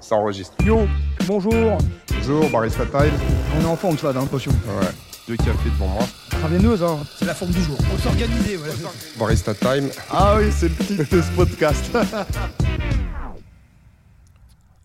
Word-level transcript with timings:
Ça 0.00 0.16
enregistre. 0.16 0.54
Yo, 0.64 0.86
bonjour. 1.26 1.78
Bonjour, 2.14 2.50
Barista 2.50 2.86
Time. 2.86 3.12
On 3.56 3.62
est 3.62 3.66
en 3.66 3.76
forme, 3.76 3.98
ça, 3.98 4.12
dans 4.12 4.26
potion. 4.26 4.52
Ouais. 4.52 4.86
Deux 5.26 5.36
cafés 5.36 5.70
devant 5.70 5.88
moi. 5.88 6.04
Travailleuse, 6.30 6.82
hein. 6.82 6.98
C'est 7.18 7.24
la 7.24 7.34
forme 7.34 7.50
du 7.50 7.62
jour. 7.62 7.76
On 7.92 7.98
s'organiser, 7.98 8.56
voilà. 8.56 8.74
Barista 9.18 9.54
Time. 9.54 9.88
Ah 10.10 10.36
oui, 10.38 10.50
c'est 10.52 10.68
le 10.68 10.74
titre 10.74 11.16
de 11.16 11.22
ce 11.22 11.30
podcast. 11.32 11.90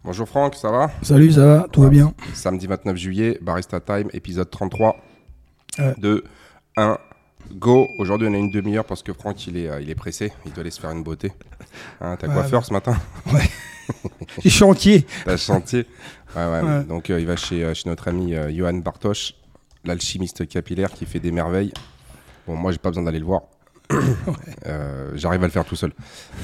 Bonjour 0.03 0.27
Franck, 0.27 0.55
ça 0.55 0.69
va? 0.69 0.91
Salut, 1.01 1.31
ça 1.31 1.45
va? 1.45 1.67
Tout 1.71 1.81
va 1.81 1.89
bien? 1.89 2.13
Samedi 2.33 2.67
29 2.67 2.97
juillet, 2.97 3.37
Barista 3.41 3.79
Time, 3.79 4.09
épisode 4.11 4.49
33. 4.49 4.97
Ouais. 5.79 5.93
2, 5.97 6.23
1, 6.75 6.97
go. 7.53 7.87
Aujourd'hui, 7.99 8.27
on 8.29 8.33
a 8.33 8.37
une 8.37 8.51
demi-heure 8.51 8.83
parce 8.83 9.01
que 9.01 9.13
Franck, 9.13 9.47
il 9.47 9.55
est, 9.57 9.69
euh, 9.69 9.79
il 9.79 9.89
est 9.89 9.95
pressé. 9.95 10.33
Il 10.45 10.51
doit 10.51 10.59
aller 10.61 10.71
se 10.71 10.81
faire 10.81 10.91
une 10.91 11.03
beauté. 11.03 11.31
Hein, 12.01 12.17
T'as 12.19 12.27
Ouais, 12.27 12.33
coiffeur 12.33 12.65
ce 12.65 12.73
matin? 12.73 12.97
Chantier. 14.45 15.05
T'as 15.25 15.37
chantier 15.37 15.85
Ouais, 16.35 16.45
ouais. 16.45 16.61
Ouais. 16.61 16.83
Donc, 16.85 17.09
euh, 17.09 17.19
il 17.19 17.27
va 17.27 17.35
chez, 17.35 17.63
euh, 17.63 17.73
chez 17.73 17.87
notre 17.87 18.07
ami 18.07 18.33
euh, 18.33 18.51
Johan 18.51 18.73
Bartosz, 18.73 19.33
l'alchimiste 19.85 20.47
capillaire 20.47 20.91
qui 20.91 21.05
fait 21.05 21.19
des 21.19 21.31
merveilles. 21.31 21.73
Bon, 22.47 22.55
moi, 22.55 22.71
j'ai 22.71 22.79
pas 22.79 22.89
besoin 22.89 23.03
d'aller 23.03 23.19
le 23.19 23.25
voir. 23.25 23.43
Euh, 24.65 25.11
J'arrive 25.15 25.43
à 25.43 25.45
le 25.45 25.51
faire 25.51 25.65
tout 25.65 25.75
seul. 25.75 25.91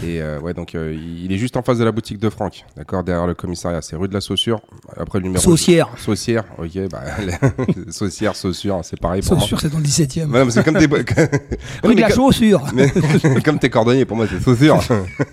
Et 0.03 0.21
euh, 0.21 0.39
ouais, 0.41 0.53
donc 0.53 0.75
euh, 0.75 0.93
il 0.93 1.31
est 1.31 1.37
juste 1.37 1.55
en 1.55 1.61
face 1.61 1.77
de 1.77 1.85
la 1.85 1.91
boutique 1.93 2.17
de 2.19 2.29
Franck, 2.29 2.65
d'accord, 2.75 3.01
derrière 3.03 3.25
le 3.27 3.33
commissariat. 3.33 3.81
C'est 3.81 3.95
rue 3.95 4.09
de 4.09 4.13
la 4.13 4.19
Saussure. 4.19 4.59
Après 4.97 5.19
le 5.19 5.23
numéro. 5.25 5.41
Saucière. 5.41 5.87
Saucière, 5.97 6.43
ok, 6.57 6.89
bah, 6.91 7.01
Saucière, 7.91 8.35
Saussure, 8.35 8.81
c'est 8.83 8.99
pareil 8.99 9.21
pour 9.21 9.33
moi. 9.33 9.41
Saussure, 9.41 9.61
c'est 9.61 9.69
dans 9.69 9.77
le 9.77 9.83
17 9.83 10.17
e 10.17 10.25
Ouais, 10.25 10.51
c'est 10.51 10.63
comme 10.65 10.77
des. 10.77 10.85
Rue 11.83 11.95
de 11.95 12.01
la 12.01 12.09
chaussure. 12.13 12.61
mais- 12.73 12.91
comme 13.43 13.57
tes 13.59 13.69
cordonniers, 13.69 14.05
pour 14.05 14.17
moi, 14.17 14.27
c'est 14.29 14.41
Saussure. 14.41 14.81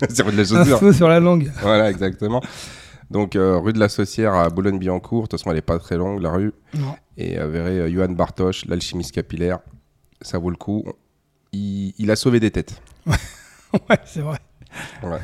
c'est 0.09 0.23
rue 0.23 0.31
de 0.31 0.37
la 0.37 0.43
Un 0.43 0.45
Saussure. 0.45 0.79
feu 0.79 0.93
sur 0.93 1.09
la 1.09 1.19
langue. 1.19 1.51
Voilà, 1.61 1.89
exactement. 1.89 2.41
Donc, 3.11 3.35
euh, 3.35 3.57
rue 3.57 3.73
de 3.73 3.79
la 3.79 3.89
Saucière 3.89 4.33
à 4.33 4.49
Boulogne-Billancourt. 4.49 5.23
De 5.23 5.27
toute 5.27 5.39
façon, 5.39 5.51
elle 5.51 5.57
est 5.57 5.61
pas 5.61 5.79
très 5.79 5.97
longue, 5.97 6.21
la 6.21 6.31
rue. 6.31 6.53
Non. 6.73 6.95
Et 7.17 7.37
euh, 7.37 7.47
verrez 7.47 7.79
euh, 7.79 7.89
Johan 7.91 8.09
Bartosz, 8.09 8.65
l'alchimiste 8.67 9.11
capillaire. 9.13 9.59
Ça 10.21 10.37
vaut 10.39 10.49
le 10.49 10.55
coup. 10.57 10.83
Il, 11.53 11.93
il 11.97 12.11
a 12.11 12.15
sauvé 12.15 12.39
des 12.39 12.51
têtes. 12.51 12.81
Ouais, 13.89 13.99
c'est 14.05 14.21
vrai. 14.21 14.37
Ouais. 15.03 15.19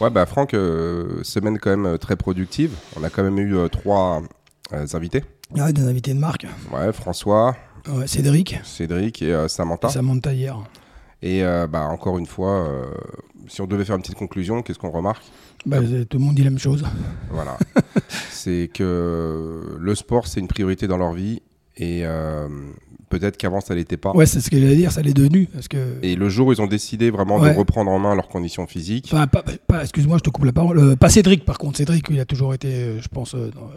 Ouais, 0.00 0.08
bah, 0.08 0.24
Franck, 0.24 0.54
euh, 0.54 1.22
semaine 1.24 1.58
quand 1.58 1.70
même 1.70 1.84
euh, 1.86 1.96
très 1.98 2.14
productive. 2.14 2.76
On 2.96 3.02
a 3.02 3.10
quand 3.10 3.24
même 3.24 3.38
eu 3.38 3.56
euh, 3.56 3.66
trois 3.68 4.22
invités. 4.70 5.24
Ouais, 5.50 5.72
des 5.72 5.82
invités 5.82 6.14
de 6.14 6.18
marque. 6.18 6.46
Ouais, 6.72 6.92
François, 6.92 7.56
Ouais, 7.88 8.06
Cédric. 8.06 8.60
Cédric 8.62 9.20
et 9.22 9.48
Samantha. 9.48 9.88
Ça 9.88 10.00
monte 10.00 10.26
hier. 10.26 10.56
Et 11.22 11.44
euh, 11.44 11.68
bah, 11.68 11.86
encore 11.86 12.18
une 12.18 12.26
fois, 12.26 12.66
euh, 12.68 12.84
si 13.48 13.60
on 13.60 13.66
devait 13.66 13.84
faire 13.84 13.94
une 13.96 14.02
petite 14.02 14.16
conclusion, 14.18 14.62
qu'est-ce 14.62 14.78
qu'on 14.78 14.90
remarque? 14.90 15.22
Bah, 15.64 15.78
tout 15.80 16.18
le 16.18 16.24
monde 16.24 16.34
dit 16.34 16.42
la 16.42 16.50
même 16.50 16.58
chose. 16.58 16.84
Voilà. 17.30 17.56
c'est 18.30 18.68
que 18.74 19.76
le 19.78 19.94
sport, 19.94 20.26
c'est 20.26 20.40
une 20.40 20.48
priorité 20.48 20.88
dans 20.88 20.98
leur 20.98 21.12
vie. 21.12 21.40
Et 21.76 22.00
euh, 22.04 22.48
peut-être 23.18 23.36
qu'avant, 23.36 23.60
ça 23.60 23.74
l'était 23.74 23.96
pas. 23.96 24.12
Ouais, 24.16 24.26
c'est 24.26 24.40
ce 24.40 24.50
que 24.50 24.58
j'allais 24.58 24.76
dire, 24.76 24.90
ça 24.92 25.02
l'est 25.02 25.12
devenu. 25.14 25.46
Parce 25.52 25.68
que. 25.68 25.98
Et 26.02 26.16
le 26.16 26.28
jour 26.28 26.48
où 26.48 26.52
ils 26.52 26.60
ont 26.62 26.66
décidé 26.66 27.10
vraiment 27.10 27.38
Ouais. 27.38 27.52
de 27.52 27.58
reprendre 27.58 27.90
en 27.90 27.98
main 27.98 28.14
leurs 28.14 28.28
conditions 28.28 28.66
physiques, 28.66 29.10
Enfin, 29.12 29.26
pas, 29.26 29.44
pas- 29.66 29.82
excuse-moi, 29.82 30.18
je 30.18 30.22
te 30.22 30.30
coupe 30.30 30.44
la 30.44 30.52
parole. 30.52 30.78
Euh, 30.78 30.96
pas 30.96 31.08
Cédric, 31.10 31.44
par 31.44 31.58
contre. 31.58 31.76
Cédric, 31.78 32.06
il 32.10 32.18
a 32.20 32.24
toujours 32.24 32.54
été, 32.54 32.68
euh, 32.68 33.00
je 33.00 33.08
pense, 33.08 33.34
euh, 33.34 33.50
dans, 33.54 33.70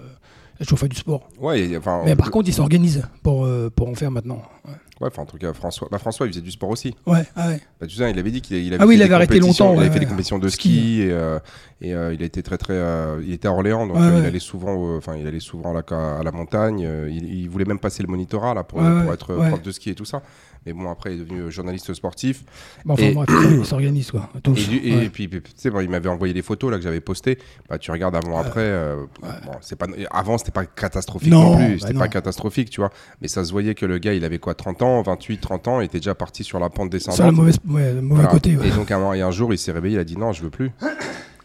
a 0.59 0.63
toujours 0.63 0.79
fait 0.79 0.87
du 0.87 0.95
sport. 0.95 1.27
ouais, 1.39 1.75
enfin, 1.77 2.01
Mais 2.05 2.15
par 2.15 2.31
contre, 2.31 2.47
il 2.49 2.53
s'organise 2.53 3.03
pour, 3.23 3.45
euh, 3.45 3.69
pour 3.75 3.89
en 3.89 3.95
faire 3.95 4.11
maintenant. 4.11 4.41
Ouais, 4.65 4.73
ouais, 5.01 5.09
en 5.19 5.25
tout 5.25 5.37
cas, 5.37 5.51
François, 5.53 5.87
bah, 5.91 5.97
François, 5.97 6.25
il 6.25 6.29
faisait 6.31 6.41
du 6.41 6.51
sport 6.51 6.69
aussi. 6.69 6.95
ouais, 7.05 7.23
ah 7.35 7.47
ouais. 7.49 7.59
Bah, 7.81 7.87
tu 7.87 7.95
sais, 7.95 8.09
il 8.09 8.17
avait 8.19 8.31
dit 8.31 8.41
qu'il 8.41 8.57
il 8.57 8.73
avait 8.73 8.81
Ah 8.81 8.85
oui, 8.85 8.93
fait 8.93 8.95
il 8.95 8.97
des 8.99 9.03
avait 9.05 9.13
arrêté 9.15 9.39
compétitions- 9.39 9.65
longtemps, 9.67 9.81
Il 9.81 9.85
avait 9.85 9.93
fait 9.93 9.99
des 9.99 10.05
compétitions 10.05 10.39
de 10.39 10.47
Ski. 10.47 10.69
ski 10.69 11.01
et, 11.01 11.11
euh, 11.11 11.39
et, 11.81 11.93
euh, 11.93 12.13
il 12.13 12.21
été 12.21 12.41
très 12.43 12.57
très. 12.57 12.73
euh, 12.73 13.21
il 13.25 13.33
était 13.33 13.47
à 13.47 13.51
Orléans, 13.51 13.85
donc 13.85 13.97
euh, 13.97 14.19
il 14.21 14.25
allait 14.25 14.39
souvent, 14.39 14.95
enfin, 14.97 15.15
il 15.17 15.27
allait 15.27 15.39
souvent 15.41 15.71
à 15.77 15.81
la, 15.89 16.17
à 16.19 16.23
la 16.23 16.31
montagne. 16.31 16.83
euh, 16.85 17.09
il, 17.11 17.25
il 17.41 17.49
voulait 17.49 17.65
même 17.65 17.79
passer 17.79 18.01
le 18.03 18.07
monitorat 18.09 18.53
là 18.53 18.63
pour, 18.63 18.79
pour 18.79 19.13
être 19.13 19.35
prof 19.49 19.61
de 19.61 19.71
ski 19.71 19.89
et 19.89 19.95
tout 19.95 20.05
ça. 20.05 20.21
Mais 20.65 20.73
bon, 20.73 20.89
après, 20.89 21.13
il 21.15 21.21
est 21.21 21.25
devenu 21.25 21.51
journaliste 21.51 21.93
sportif. 21.93 22.43
Bon, 22.85 22.93
enfin, 22.93 23.03
Et- 23.03 23.15
il 23.59 23.65
s'organise, 23.65 24.11
quoi. 24.11 24.29
Et, 24.35 24.51
du- 24.51 24.77
et 24.83 24.95
Ouais. 24.95 25.09
puis, 25.09 25.27
puis, 25.27 25.41
tu 25.41 25.51
sais, 25.55 25.69
bon, 25.69 25.79
il 25.81 25.89
m'avait 25.89 26.09
envoyé 26.09 26.33
les 26.33 26.41
photos 26.41 26.71
là 26.71 26.77
que 26.77 26.83
j'avais 26.83 27.01
postées. 27.01 27.37
Bah, 27.69 27.77
tu 27.77 27.91
regardes 27.91 28.15
avant 28.15 28.39
après. 28.39 28.61
euh, 28.61 29.05
bon, 29.21 29.51
c'est 29.61 29.75
pas 29.77 29.85
avant, 30.11 30.37
c'était 30.37 30.51
pas 30.51 30.65
catastrophique 30.65 31.29
non, 31.31 31.51
Non, 31.51 31.55
plus. 31.57 31.73
bah 31.79 31.87
C'était 31.87 31.99
pas 31.99 32.07
catastrophique, 32.07 32.69
tu 32.69 32.81
vois. 32.81 32.89
Mais 33.21 33.27
ça 33.27 33.43
se 33.45 33.51
voyait 33.51 33.75
que 33.75 33.85
le 33.85 33.97
gars, 33.99 34.13
il 34.13 34.25
avait 34.25 34.39
quoi, 34.39 34.55
30 34.55 34.81
ans, 34.81 35.01
28, 35.01 35.37
30 35.39 35.67
ans, 35.67 35.81
il 35.81 35.85
était 35.85 35.99
déjà 35.99 36.15
parti 36.15 36.43
sur 36.43 36.59
la 36.59 36.69
pente 36.69 36.89
descendante. 36.89 37.15
Sur 37.17 37.25
le 37.25 37.31
mauvais, 37.31 37.51
ouais, 37.69 37.93
le 37.93 38.01
mauvais 38.01 38.21
Voilà. 38.23 38.27
côté. 38.29 38.51
Et 38.63 38.71
donc 38.71 38.89
un, 38.91 39.13
et 39.13 39.21
un 39.21 39.31
jour, 39.31 39.53
il 39.53 39.57
s'est 39.57 39.71
réveillé, 39.71 39.95
il 39.95 39.99
a 39.99 40.03
dit 40.03 40.17
non, 40.17 40.31
je 40.33 40.41
veux 40.43 40.49
plus. 40.49 40.71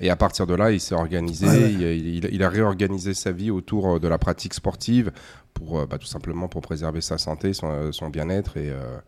Et 0.03 0.09
à 0.09 0.16
partir 0.16 0.47
de 0.47 0.54
là, 0.54 0.70
il 0.70 0.80
s'est 0.80 0.94
organisé, 0.94 1.44
Ouais, 1.47 1.53
ouais. 1.53 1.72
Il, 1.98 2.06
il- 2.25 2.28
il 2.32 2.42
a 2.42 2.48
réorganisé 2.48 3.12
sa 3.12 3.32
vie 3.32 3.50
autour 3.50 3.97
euh, 3.97 3.98
de 3.98 4.09
la 4.09 4.16
pratique 4.16 4.54
sportive 4.54 5.12
pour 5.60 5.81
euh, 5.81 5.87
bah, 5.87 5.98
tout 5.98 6.06
simplement 6.06 6.48
pour 6.48 6.62
préserver 6.62 7.00
sa 7.00 7.19
santé, 7.19 7.53
son, 7.53 7.71
euh, 7.71 7.93
son 7.93 8.09
bien-être 8.09 8.56
et, 8.56 8.71
euh, 8.71 8.98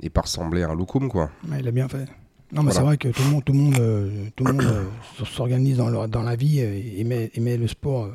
et 0.00 0.10
pas 0.10 0.20
ressembler 0.22 0.62
à 0.62 0.70
un 0.70 0.74
loukoum 0.74 1.08
quoi. 1.08 1.30
Ouais, 1.50 1.58
il 1.60 1.68
a 1.68 1.70
bien 1.70 1.88
fait. 1.88 2.04
Non, 2.52 2.62
mais 2.62 2.70
Voilà. 2.70 2.72
c'est 2.74 2.82
vrai 2.82 2.96
que 2.98 3.08
tout 3.08 3.22
le 3.22 3.30
monde, 3.30 3.44
tout 3.44 3.52
le 3.52 3.58
monde, 3.58 3.78
euh, 3.80 4.26
tout 4.36 4.44
le 4.44 4.52
monde 4.52 4.62
euh, 4.62 5.24
s'organise 5.24 5.78
dans, 5.78 5.88
leur- 5.88 6.08
dans 6.08 6.22
la 6.22 6.36
vie 6.36 6.60
et 6.60 7.02
met, 7.04 7.30
et 7.34 7.40
met 7.40 7.56
le 7.56 7.66
sport, 7.66 8.04
euh, 8.04 8.10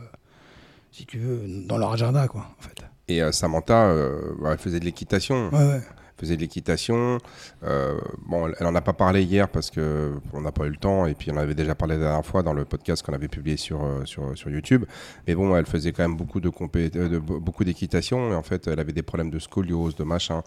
si 0.92 1.06
tu 1.06 1.18
veux, 1.18 1.42
dans 1.68 1.78
leur 1.78 1.92
agenda, 1.92 2.28
quoi, 2.28 2.46
en 2.58 2.62
fait. 2.62 2.76
Et 3.12 3.22
Samantha, 3.32 3.94
bah, 4.40 4.50
elle 4.52 4.58
faisait 4.60 4.80
de 4.80 4.86
l'équitation. 4.86 5.50
Ouais, 5.50 5.58
ouais. 5.58 5.82
Faisait 6.20 6.36
de 6.36 6.42
l'équitation. 6.42 7.18
Euh, 7.64 8.00
bon, 8.26 8.52
elle 8.60 8.68
en 8.68 8.76
a 8.76 8.82
pas 8.82 8.94
parlé 8.94 9.24
hier 9.24 9.48
parce 9.50 9.70
que 9.72 10.14
on 10.34 10.42
n'a 10.42 10.52
pas 10.52 10.66
eu 10.66 10.70
le 10.70 10.78
temps 10.78 11.06
et 11.06 11.16
puis 11.16 11.32
on 11.32 11.38
avait 11.38 11.56
déjà 11.56 11.76
parlé 11.76 11.96
la 11.96 12.02
dernière 12.06 12.26
fois 12.26 12.44
dans 12.44 12.54
le 12.54 12.66
podcast 12.66 13.04
qu'on 13.04 13.14
avait 13.14 13.28
publié 13.28 13.58
sur, 13.58 13.84
euh, 13.84 14.06
sur, 14.06 14.38
sur 14.38 14.50
YouTube. 14.50 14.86
Mais 15.28 15.36
bon, 15.36 15.56
elle 15.56 15.66
faisait 15.66 15.92
quand 15.92 16.04
même 16.04 16.18
beaucoup 16.18 16.40
de, 16.40 16.50
compé- 16.50 16.96
euh, 16.96 17.10
de 17.10 17.20
beaucoup 17.20 17.64
d'équitation 17.64 18.32
et 18.32 18.36
en 18.36 18.44
fait, 18.44 18.68
elle 18.68 18.80
avait 18.80 18.94
des 18.94 19.04
problèmes 19.04 19.30
de 19.30 19.40
scoliose, 19.40 19.96
de 19.96 20.04
machin. 20.04 20.44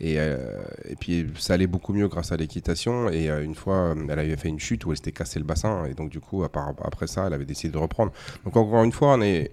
Et, 0.00 0.16
et 0.16 0.96
puis 0.98 1.30
ça 1.38 1.54
allait 1.54 1.68
beaucoup 1.68 1.92
mieux 1.92 2.08
grâce 2.08 2.32
à 2.32 2.36
l'équitation. 2.36 3.08
Et 3.10 3.28
une 3.28 3.54
fois, 3.54 3.94
elle 3.96 4.18
avait 4.18 4.36
fait 4.36 4.48
une 4.48 4.58
chute 4.58 4.84
où 4.84 4.90
elle 4.90 4.96
s'était 4.96 5.12
cassé 5.12 5.38
le 5.38 5.44
bassin. 5.44 5.84
Et 5.84 5.94
donc, 5.94 6.10
du 6.10 6.18
coup, 6.18 6.42
après 6.42 7.06
ça, 7.06 7.28
elle 7.28 7.32
avait 7.32 7.44
décidé 7.44 7.72
de 7.72 7.78
reprendre. 7.78 8.10
Donc, 8.44 8.56
encore 8.56 8.82
une 8.82 8.90
fois, 8.90 9.14
on 9.14 9.22
est. 9.22 9.52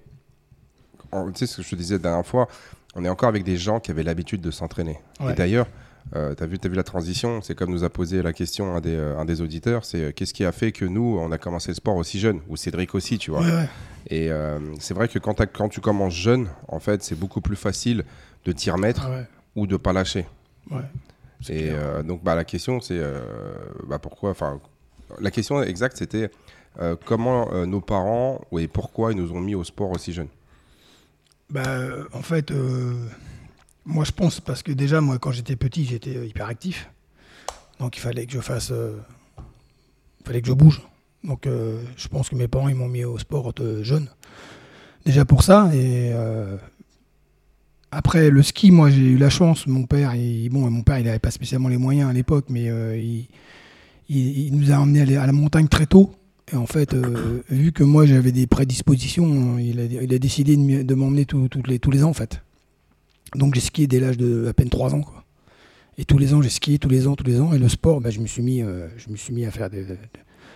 Tu 1.11 1.17
sais 1.35 1.45
ce 1.45 1.57
que 1.57 1.61
je 1.61 1.69
te 1.69 1.75
disais 1.75 1.95
la 1.95 1.99
dernière 1.99 2.25
fois, 2.25 2.47
on 2.95 3.05
est 3.05 3.09
encore 3.09 3.29
avec 3.29 3.43
des 3.43 3.57
gens 3.57 3.79
qui 3.79 3.91
avaient 3.91 4.03
l'habitude 4.03 4.41
de 4.41 4.51
s'entraîner. 4.51 4.99
Ouais. 5.19 5.31
Et 5.31 5.35
d'ailleurs, 5.35 5.67
euh, 6.15 6.35
tu 6.35 6.43
as, 6.43 6.45
vu 6.45 6.59
t'as 6.59 6.67
vu 6.67 6.75
la 6.75 6.83
transition 6.83 7.41
C'est 7.41 7.55
comme 7.55 7.71
nous 7.71 7.83
a 7.83 7.89
posé 7.89 8.21
la 8.21 8.33
question 8.33 8.75
un 8.75 8.81
des, 8.81 8.95
euh, 8.95 9.17
un 9.17 9.23
des 9.23 9.41
auditeurs 9.41 9.85
c'est 9.85 10.01
euh, 10.01 10.11
qu'est-ce 10.11 10.33
qui 10.33 10.43
a 10.43 10.51
fait 10.51 10.71
que 10.71 10.83
nous, 10.83 11.17
on 11.19 11.31
a 11.31 11.37
commencé 11.37 11.69
le 11.69 11.75
sport 11.75 11.95
aussi 11.95 12.19
jeune? 12.19 12.41
Ou 12.49 12.57
Cédric 12.57 12.95
aussi, 12.95 13.17
tu 13.17 13.31
vois. 13.31 13.41
Ouais, 13.41 13.51
ouais. 13.51 13.69
Et 14.07 14.31
euh, 14.31 14.59
c'est 14.79 14.93
vrai 14.93 15.07
que 15.07 15.19
quand, 15.19 15.69
tu 15.69 15.79
commences 15.79 16.13
jeune, 16.13 16.49
en 16.67 16.79
fait, 16.79 17.03
c'est 17.03 17.15
beaucoup 17.15 17.41
plus 17.41 17.55
facile 17.55 18.03
de 18.45 18.51
t'y 18.51 18.71
remettre 18.71 19.03
Ah 19.05 19.11
ouais. 19.11 19.25
ou 19.55 19.67
de 19.67 19.77
pas 19.77 19.93
lâcher. 19.93 20.25
Et 21.49 21.71
donc, 22.05 22.23
bah, 22.23 22.35
la 22.35 22.43
question, 22.43 22.81
c'est 22.81 22.99
bah, 23.87 23.99
pourquoi 23.99 24.31
Enfin, 24.31 24.59
la 25.19 25.31
question 25.31 25.61
exacte, 25.61 25.97
c'était 25.97 26.31
comment 27.05 27.65
nos 27.65 27.81
parents 27.81 28.41
et 28.57 28.67
pourquoi 28.67 29.11
ils 29.11 29.17
nous 29.17 29.31
ont 29.33 29.39
mis 29.39 29.53
au 29.53 29.63
sport 29.63 29.91
aussi 29.91 30.13
jeunes. 30.13 30.29
Bah, 31.51 31.65
en 32.13 32.21
fait, 32.21 32.51
euh, 32.51 32.93
moi 33.85 34.03
je 34.05 34.11
pense 34.11 34.39
parce 34.39 34.63
que 34.63 34.71
déjà, 34.71 35.01
moi 35.01 35.19
quand 35.19 35.31
j'étais 35.31 35.55
petit, 35.55 35.85
j'étais 35.85 36.15
euh, 36.15 36.25
hyperactif. 36.25 36.89
Donc 37.79 37.97
il 37.97 37.99
fallait 37.99 38.25
que 38.25 38.33
je 38.33 38.39
fasse. 38.39 38.71
euh, 38.71 38.97
fallait 40.25 40.41
que 40.41 40.47
je 40.47 40.53
bouge. 40.53 40.81
Donc 41.23 41.45
je 41.45 42.07
pense 42.07 42.29
que 42.29 42.35
mes 42.35 42.47
parents 42.47 42.67
ils 42.67 42.75
m'ont 42.75 42.87
mis 42.87 43.03
au 43.03 43.17
sport 43.19 43.53
jeune. 43.81 44.07
Déjà 45.05 45.23
pour 45.23 45.43
ça. 45.43 45.69
Et 45.73 46.11
après 47.91 48.29
le 48.31 48.41
ski, 48.41 48.71
moi 48.71 48.89
j'ai 48.89 49.01
eu 49.01 49.17
la 49.17 49.29
chance. 49.29 49.67
Mon 49.67 49.85
père, 49.85 50.15
il, 50.15 50.49
bon, 50.49 50.69
mon 50.71 50.81
père 50.81 50.97
il 50.97 51.05
n'avait 51.05 51.19
pas 51.19 51.29
spécialement 51.31 51.69
les 51.69 51.77
moyens 51.77 52.09
à 52.09 52.13
l'époque, 52.13 52.45
mais 52.49 52.65
il, 52.97 53.27
il- 54.09 54.39
il 54.47 54.57
nous 54.57 54.71
a 54.71 54.77
emmenés 54.77 55.15
à 55.17 55.25
la 55.27 55.31
montagne 55.31 55.67
très 55.67 55.85
tôt. 55.85 56.11
Et 56.51 56.55
en 56.55 56.65
fait, 56.65 56.93
euh, 56.93 57.43
vu 57.49 57.71
que 57.71 57.83
moi 57.83 58.05
j'avais 58.05 58.31
des 58.31 58.45
prédispositions, 58.45 59.57
il 59.57 59.79
a, 59.79 59.85
il 59.85 60.13
a 60.13 60.19
décidé 60.19 60.57
de 60.57 60.95
m'emmener 60.95 61.25
les, 61.67 61.79
tous 61.79 61.91
les 61.91 62.03
ans 62.03 62.09
en 62.09 62.13
fait. 62.13 62.41
Donc 63.35 63.55
j'ai 63.55 63.61
skié 63.61 63.87
dès 63.87 63.99
l'âge 63.99 64.17
de 64.17 64.47
à 64.47 64.53
peine 64.53 64.69
3 64.69 64.95
ans. 64.95 65.01
Quoi. 65.01 65.23
Et 65.97 66.03
tous 66.03 66.17
les 66.17 66.33
ans, 66.33 66.41
j'ai 66.41 66.49
skié 66.49 66.77
tous 66.77 66.89
les 66.89 67.07
ans, 67.07 67.15
tous 67.15 67.23
les 67.23 67.39
ans. 67.39 67.53
Et 67.53 67.59
le 67.59 67.69
sport, 67.69 68.01
bah, 68.01 68.09
je, 68.09 68.19
me 68.19 68.27
suis 68.27 68.41
mis, 68.41 68.61
euh, 68.61 68.87
je 68.97 69.09
me 69.09 69.15
suis 69.15 69.33
mis 69.33 69.45
à 69.45 69.51
faire 69.51 69.69
des. 69.69 69.85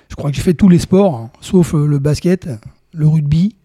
Je 0.09 0.15
crois 0.15 0.31
que 0.31 0.35
j'ai 0.35 0.43
fait 0.43 0.53
tous 0.53 0.69
les 0.69 0.79
sports, 0.79 1.15
hein, 1.15 1.31
sauf 1.39 1.73
euh, 1.73 1.85
le 1.85 1.99
basket, 1.99 2.49
le 2.93 3.07
rugby. 3.07 3.55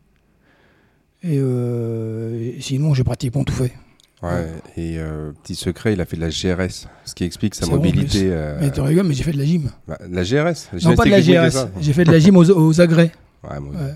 Et, 1.22 1.37
et 1.37 2.60
sinon, 2.60 2.94
j'ai 2.94 3.04
pratiquement 3.04 3.44
tout 3.44 3.52
fait. 3.52 3.75
Ouais, 4.22 4.46
et 4.76 4.99
euh, 4.99 5.32
petit 5.43 5.55
secret, 5.55 5.94
il 5.94 6.00
a 6.00 6.05
fait 6.05 6.17
de 6.17 6.20
la 6.20 6.28
GRS, 6.28 6.87
ce 7.06 7.14
qui 7.14 7.25
explique 7.25 7.55
sa 7.55 7.64
mobilité. 7.67 8.28
euh, 8.31 8.58
Mais 8.61 8.70
tu 8.70 8.81
rigoles, 8.82 9.06
mais 9.06 9.14
j'ai 9.14 9.22
fait 9.22 9.32
de 9.32 9.38
la 9.38 9.46
gym. 9.46 9.70
bah, 9.88 9.96
la 10.11 10.22
GRS 10.25 10.69
non, 10.84 10.94
pas 10.94 11.05
de 11.06 11.11
la 11.11 11.20
GRS. 11.22 11.69
J'ai 11.81 11.93
fait 11.94 12.05
de 12.05 12.12
la 12.12 12.19
gym 12.19 12.37
aux, 12.37 12.50
aux 12.50 12.81
agrès. 12.82 13.12
Ouais, 13.49 13.58
moi, 13.61 13.72
Ouais. 13.75 13.94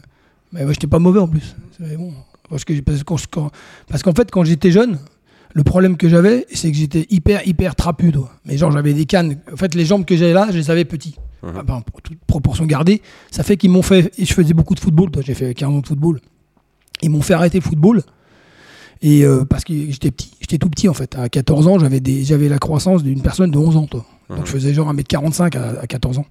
Mais 0.53 0.63
moi, 0.65 0.73
j'étais 0.73 0.87
pas 0.87 0.99
mauvais 0.99 1.21
en 1.21 1.29
plus. 1.29 1.55
Bon. 1.99 2.13
Parce 2.49 2.65
que 2.65 2.79
parce 2.81 3.03
qu'en 3.03 3.17
quand- 3.31 3.51
parce 3.89 4.03
qu'en 4.03 4.13
fait, 4.15 4.31
quand 4.31 4.45
j'étais 4.45 4.71
jeune, 4.71 4.99
le 5.53 5.63
problème 5.65 5.97
que 5.97 6.09
j'avais, 6.09 6.47
c'est 6.55 6.71
que 6.71 6.77
j'étais 6.77 7.07
hyper, 7.11 7.47
hyper 7.47 7.75
trapu. 7.75 8.13
toi. 8.13 8.31
Mais 8.47 8.57
genre, 8.57 8.71
j'avais 8.71 8.95
des 8.95 9.05
cannes. 9.07 9.37
En 9.53 9.57
fait, 9.57 9.75
les 9.75 9.85
jambes 9.85 10.05
que 10.05 10.17
j'avais 10.17 10.33
là, 10.33 10.47
je 10.51 10.57
les 10.57 10.71
avais 10.71 10.85
petits. 10.85 11.17
Ah 11.43 11.63
ben, 11.63 11.83
pour 11.83 12.01
toute 12.01 12.19
proportion 12.27 12.65
gardée, 12.65 13.03
ça 13.31 13.43
fait 13.43 13.59
qu'ils 13.59 13.71
m'ont 13.71 13.83
fait. 13.83 14.11
Et 14.19 14.25
je 14.25 14.33
faisais 14.33 14.55
beaucoup 14.55 14.75
de 14.75 14.81
football, 14.81 15.11
j'ai 15.21 15.35
fait 15.35 15.53
15 15.53 15.69
ans 15.69 15.81
de 15.81 15.87
football. 15.87 16.21
Ils 17.03 17.11
m'ont 17.11 17.21
fait 17.21 17.35
arrêter 17.35 17.59
le 17.59 17.63
football. 17.65 18.03
Et 19.07 19.23
euh, 19.25 19.45
parce 19.45 19.63
que 19.65 19.73
j'étais 19.91 20.11
petit, 20.11 20.31
j'étais 20.41 20.57
tout 20.59 20.69
petit 20.71 20.89
en 20.89 20.95
fait. 20.95 21.15
À 21.17 21.29
14 21.29 21.67
ans, 21.69 21.79
j'avais 21.79 22.01
des, 22.01 22.25
j'avais 22.25 22.49
la 22.49 22.59
croissance 22.59 23.03
d'une 23.03 23.21
personne 23.21 23.51
de 23.51 23.59
11 23.59 23.77
ans, 23.77 23.87
toi. 23.87 24.05
Donc 24.31 24.39
Mhm. 24.41 24.47
je 24.47 24.51
faisais 24.51 24.73
genre 24.75 24.91
1m45 24.93 25.57
à, 25.59 25.81
à 25.83 25.87
14 25.87 26.19
ans. 26.19 26.27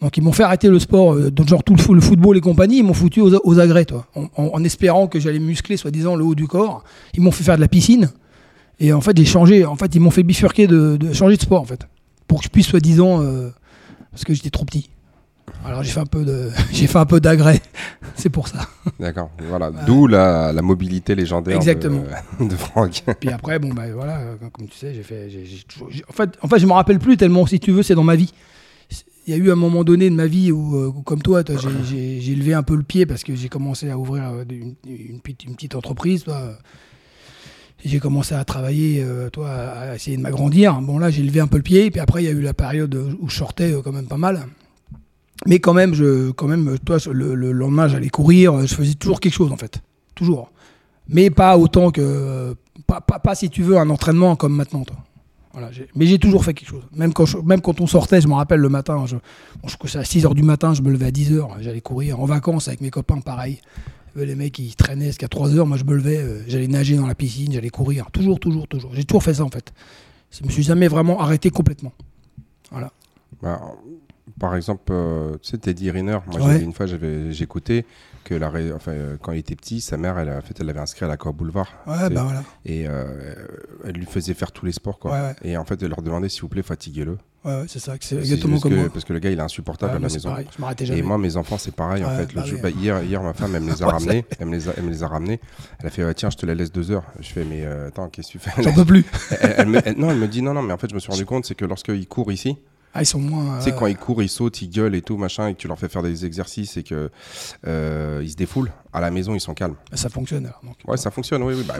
Donc 0.00 0.16
ils 0.16 0.22
m'ont 0.22 0.32
fait 0.32 0.42
arrêter 0.42 0.68
le 0.68 0.78
sport, 0.78 1.12
euh, 1.14 1.30
genre 1.46 1.62
tout 1.62 1.74
le, 1.74 1.80
fo- 1.82 1.94
le 1.94 2.00
football 2.00 2.36
et 2.36 2.40
compagnie, 2.40 2.78
ils 2.78 2.82
m'ont 2.84 2.94
foutu 2.94 3.20
aux, 3.20 3.34
aux 3.44 3.58
agrès, 3.60 3.84
toi. 3.84 4.06
En, 4.14 4.24
en- 4.36 4.50
en 4.54 4.64
espérant 4.64 5.06
que 5.08 5.20
j'allais 5.20 5.38
muscler, 5.38 5.76
soi-disant, 5.76 6.16
le 6.16 6.24
haut 6.24 6.34
du 6.34 6.46
corps. 6.48 6.84
Ils 7.14 7.20
m'ont 7.22 7.30
fait 7.30 7.44
faire 7.44 7.56
de 7.56 7.60
la 7.60 7.68
piscine. 7.68 8.10
Et 8.80 8.92
en 8.94 9.00
fait, 9.02 9.16
j'ai 9.16 9.24
changé. 9.26 9.64
En 9.66 9.76
fait, 9.76 9.94
ils 9.94 10.00
m'ont 10.00 10.10
fait 10.10 10.22
bifurquer 10.22 10.66
de, 10.66 10.96
de 10.96 11.12
changer 11.12 11.36
de 11.36 11.42
sport, 11.42 11.60
en 11.60 11.64
fait. 11.66 11.86
Pour 12.28 12.38
que 12.40 12.44
je 12.44 12.50
puisse, 12.50 12.66
soi-disant, 12.66 13.22
euh, 13.22 13.50
parce 14.10 14.24
que 14.24 14.32
j'étais 14.34 14.50
trop 14.50 14.64
petit. 14.64 14.88
Alors 15.64 15.82
j'ai 15.82 15.90
fait 15.90 16.00
un 16.00 16.06
peu 16.06 16.24
de, 16.24 16.50
j'ai 16.72 16.86
fait 16.86 16.98
un 16.98 17.06
peu 17.06 17.20
d'agrès. 17.20 17.60
C'est 18.14 18.30
pour 18.30 18.48
ça. 18.48 18.68
D'accord. 19.00 19.30
Voilà. 19.48 19.70
D'où 19.86 20.06
la, 20.06 20.52
la 20.52 20.62
mobilité 20.62 21.14
légendaire 21.14 21.56
Exactement. 21.56 22.02
de, 22.40 22.44
de 22.48 22.54
Franck. 22.54 23.02
Puis 23.20 23.30
après, 23.30 23.58
bon, 23.58 23.72
bah 23.74 23.82
voilà, 23.92 24.20
comme 24.52 24.68
tu 24.68 24.76
sais, 24.76 24.94
j'ai 24.94 25.02
fait. 25.02 25.28
j'ai 25.28 25.62
toujours- 25.68 25.88
en, 26.08 26.12
fait, 26.12 26.30
en 26.42 26.48
fait, 26.48 26.58
je 26.58 26.66
me 26.66 26.72
rappelle 26.72 26.98
plus 26.98 27.16
tellement, 27.16 27.46
si 27.46 27.60
tu 27.60 27.72
veux, 27.72 27.82
c'est 27.82 27.94
dans 27.94 28.04
ma 28.04 28.16
vie. 28.16 28.32
Il 29.26 29.32
y 29.32 29.34
a 29.34 29.38
eu 29.38 29.50
un 29.50 29.56
moment 29.56 29.82
donné 29.82 30.08
de 30.08 30.14
ma 30.14 30.26
vie 30.26 30.52
où, 30.52 30.76
euh, 30.76 30.86
où, 30.86 31.02
comme 31.02 31.20
toi, 31.20 31.42
toi, 31.42 31.56
j'ai- 31.84 32.34
levé 32.36 32.54
un 32.54 32.62
peu 32.62 32.76
le 32.76 32.84
pied 32.84 33.06
parce 33.06 33.24
que 33.24 33.34
j'ai 33.34 33.48
commencé 33.48 33.90
à 33.90 33.98
ouvrir 33.98 34.22
euh, 34.30 34.44
une, 34.48 34.76
une 34.86 35.20
petite, 35.20 35.44
une 35.44 35.56
petite 35.56 35.74
entreprise. 35.74 36.22
Toi. 36.24 36.56
J'ai 37.84 37.98
commencé 37.98 38.34
à 38.34 38.44
travailler, 38.44 39.02
euh, 39.04 39.28
toi, 39.30 39.50
à 39.50 39.90
à 39.90 39.94
essayer 39.96 40.16
de 40.16 40.22
m'agrandir. 40.22 40.80
Bon, 40.80 40.98
là, 40.98 41.10
j'ai 41.10 41.22
levé 41.22 41.40
un 41.40 41.46
peu 41.48 41.56
le 41.58 41.62
pied. 41.62 41.90
Puis 41.90 42.00
après, 42.00 42.22
il 42.22 42.26
y 42.26 42.28
a 42.28 42.32
eu 42.32 42.40
la 42.40 42.54
période 42.54 42.94
où 43.20 43.28
je 43.28 43.36
sortais 43.36 43.72
euh, 43.72 43.82
quand 43.82 43.92
même 43.92 44.06
pas 44.06 44.16
mal. 44.16 44.46
Mais 45.46 45.58
quand 45.58 45.74
même, 45.74 45.94
je, 45.94 46.30
quand 46.32 46.46
même, 46.46 46.78
toi, 46.84 46.98
le, 47.12 47.34
le 47.34 47.52
lendemain, 47.52 47.88
j'allais 47.88 48.08
courir. 48.08 48.66
Je 48.66 48.74
faisais 48.74 48.94
toujours 48.94 49.20
quelque 49.20 49.34
chose, 49.34 49.52
en 49.52 49.56
fait. 49.56 49.80
Toujours. 50.14 50.50
Mais 51.08 51.30
pas 51.30 51.56
autant 51.56 51.90
que. 51.90 52.54
Pas, 52.86 53.00
pas, 53.00 53.18
pas, 53.18 53.34
si 53.34 53.48
tu 53.50 53.62
veux, 53.62 53.78
un 53.78 53.90
entraînement 53.90 54.36
comme 54.36 54.54
maintenant, 54.54 54.84
toi. 54.84 54.96
Voilà, 55.52 55.70
mais 55.94 56.04
j'ai 56.04 56.18
toujours 56.18 56.44
fait 56.44 56.52
quelque 56.52 56.68
chose. 56.68 56.82
Même 56.94 57.14
quand, 57.14 57.42
même 57.42 57.62
quand 57.62 57.80
on 57.80 57.86
sortait, 57.86 58.20
je 58.20 58.28
me 58.28 58.34
rappelle 58.34 58.60
le 58.60 58.68
matin, 58.68 59.06
je, 59.06 59.16
je 59.66 59.76
couchais 59.78 59.98
à 59.98 60.02
6h 60.02 60.34
du 60.34 60.42
matin, 60.42 60.74
je 60.74 60.82
me 60.82 60.92
levais 60.92 61.06
à 61.06 61.10
10h, 61.10 61.48
j'allais 61.60 61.80
courir. 61.80 62.20
En 62.20 62.26
vacances 62.26 62.68
avec 62.68 62.82
mes 62.82 62.90
copains, 62.90 63.20
pareil. 63.20 63.62
Les 64.14 64.34
mecs, 64.34 64.58
ils 64.58 64.76
traînaient 64.76 65.06
jusqu'à 65.06 65.28
3h, 65.28 65.64
moi 65.64 65.78
je 65.78 65.84
me 65.84 65.94
levais, 65.94 66.18
euh, 66.18 66.42
j'allais 66.46 66.68
nager 66.68 66.96
dans 66.96 67.06
la 67.06 67.14
piscine, 67.14 67.52
j'allais 67.52 67.70
courir. 67.70 68.10
Toujours, 68.12 68.38
toujours, 68.38 68.68
toujours. 68.68 68.94
J'ai 68.94 69.04
toujours 69.04 69.22
fait 69.22 69.32
ça 69.32 69.44
en 69.44 69.48
fait. 69.48 69.72
Je 70.30 70.44
me 70.44 70.50
suis 70.50 70.62
jamais 70.62 70.88
vraiment 70.88 71.20
arrêté 71.20 71.48
complètement. 71.48 71.92
Voilà. 72.70 72.92
Bah, 73.42 73.58
par 74.38 74.54
exemple, 74.56 74.84
euh, 74.90 75.32
tu 75.42 75.50
sais, 75.50 75.58
Teddy 75.58 75.90
Riner, 75.90 76.18
moi 76.26 76.40
Ouais. 76.46 76.60
une 76.60 76.72
fois 76.72 76.86
j'écoutais 77.30 77.84
que 78.24 78.34
la, 78.34 78.48
enfin, 78.74 78.90
euh, 78.92 79.16
quand 79.22 79.30
il 79.32 79.38
était 79.38 79.54
petit, 79.54 79.80
sa 79.80 79.96
mère, 79.96 80.18
elle, 80.18 80.30
en 80.30 80.40
fait, 80.40 80.58
elle 80.58 80.66
l'avait 80.66 80.80
inscrit 80.80 81.04
à 81.04 81.08
l'Aqua 81.08 81.30
Boulevard. 81.30 81.68
Ouais, 81.86 82.10
bah 82.10 82.24
voilà. 82.24 82.42
Et 82.64 82.86
euh, 82.88 83.34
elle 83.84 83.92
lui 83.94 84.04
faisait 84.06 84.34
faire 84.34 84.50
tous 84.50 84.66
les 84.66 84.72
sports. 84.72 84.98
Quoi. 84.98 85.12
Ouais, 85.12 85.20
ouais. 85.20 85.34
Et 85.44 85.56
en 85.56 85.64
fait, 85.64 85.80
elle 85.80 85.90
leur 85.90 86.02
demandait 86.02 86.28
s'il 86.28 86.40
vous 86.42 86.48
plaît, 86.48 86.64
fatiguez-le. 86.64 87.18
Ouais, 87.44 87.62
c'est 87.68 87.78
ça, 87.78 87.94
c'est 88.00 88.16
exactement 88.16 88.58
comme 88.58 88.72
que- 88.72 88.76
moi. 88.76 88.88
Parce 88.92 89.04
que 89.04 89.12
le 89.12 89.20
gars, 89.20 89.30
il 89.30 89.38
est 89.38 89.42
insupportable 89.42 89.92
Ouais, 89.92 89.98
à 89.98 90.00
la 90.00 90.08
maison. 90.12 90.30
pareil, 90.30 90.46
je 90.56 90.60
m'arrêtais 90.60 90.86
jamais. 90.86 90.98
Et 90.98 91.02
moi, 91.02 91.18
mes 91.18 91.36
enfants, 91.36 91.56
c'est 91.58 91.72
pareil. 91.72 92.04
en 92.04 92.10
fait, 92.10 92.32
Le 92.34 92.40
bah 92.40 92.58
bah, 92.64 92.70
hier, 92.70 93.00
hier, 93.04 93.22
ma 93.22 93.32
femme, 93.32 93.54
elle 93.54 93.62
me 93.62 93.70
les 93.70 93.80
a 93.84 93.86
ramenés. 93.86 94.24
Elle 94.40 94.46
me 94.48 94.56
les 94.56 94.68
a, 94.68 94.72
elle 94.76 94.82
me 94.82 94.90
les 94.90 95.04
a 95.04 95.06
ramenés. 95.06 95.40
Elle 95.78 95.86
a 95.86 95.90
fait, 95.90 96.04
ouais, 96.04 96.14
tiens, 96.14 96.30
je 96.30 96.36
te 96.36 96.44
la 96.46 96.56
laisse 96.56 96.72
deux 96.72 96.90
heures. 96.90 97.04
Je 97.20 97.28
fais, 97.28 97.44
mais 97.44 97.64
euh, 97.64 97.86
attends, 97.86 98.08
qu'est-ce 98.08 98.26
que 98.26 98.32
tu 98.32 98.38
fais? 98.40 98.60
J'en 98.60 98.72
peux 98.74 98.84
plus. 98.84 99.04
elle, 99.40 99.54
elle 99.58 99.68
me- 99.68 99.80
elle- 99.86 99.96
Non, 99.96 100.10
elle 100.10 100.18
me 100.18 100.26
dit, 100.26 100.42
non, 100.42 100.52
non, 100.52 100.62
mais 100.62 100.72
en 100.72 100.78
fait, 100.78 100.90
je 100.90 100.94
me 100.96 100.98
suis 101.00 101.12
rendu 101.12 101.24
compte, 101.26 101.46
c'est 101.46 101.54
que 101.54 101.64
lorsqu'ils 101.64 102.08
courent 102.08 102.32
ici, 102.32 102.58
Ah, 102.96 103.02
ils 103.02 103.06
sont 103.06 103.18
moins. 103.18 103.58
tu 103.58 103.64
sais, 103.64 103.72
euh, 103.72 103.76
quand 103.78 103.86
ils 103.86 103.96
courent, 103.96 104.22
ils 104.22 104.28
sautent, 104.28 104.62
ils 104.62 104.70
gueulent 104.70 104.94
et 104.94 105.02
tout, 105.02 105.16
machin, 105.16 105.48
et 105.48 105.54
que 105.54 105.58
tu 105.58 105.68
leur 105.68 105.78
fais 105.78 105.88
faire 105.88 106.02
des 106.02 106.24
exercices 106.24 106.76
et 106.76 106.82
que 106.82 107.10
euh, 107.66 108.20
ils 108.22 108.30
se 108.30 108.36
défoulent, 108.36 108.72
à 108.92 109.00
la 109.00 109.10
maison, 109.10 109.34
ils 109.34 109.40
sont 109.40 109.54
calmes. 109.54 109.74
bah, 109.90 109.96
ça 109.96 110.08
fonctionne 110.08 110.46
alors. 110.46 110.60
donc. 110.64 110.76
Ouais, 110.86 110.96
ça 110.96 111.10
fonctionne, 111.10 111.42
oui, 111.42 111.54
oui. 111.56 111.64
Bah, 111.68 111.74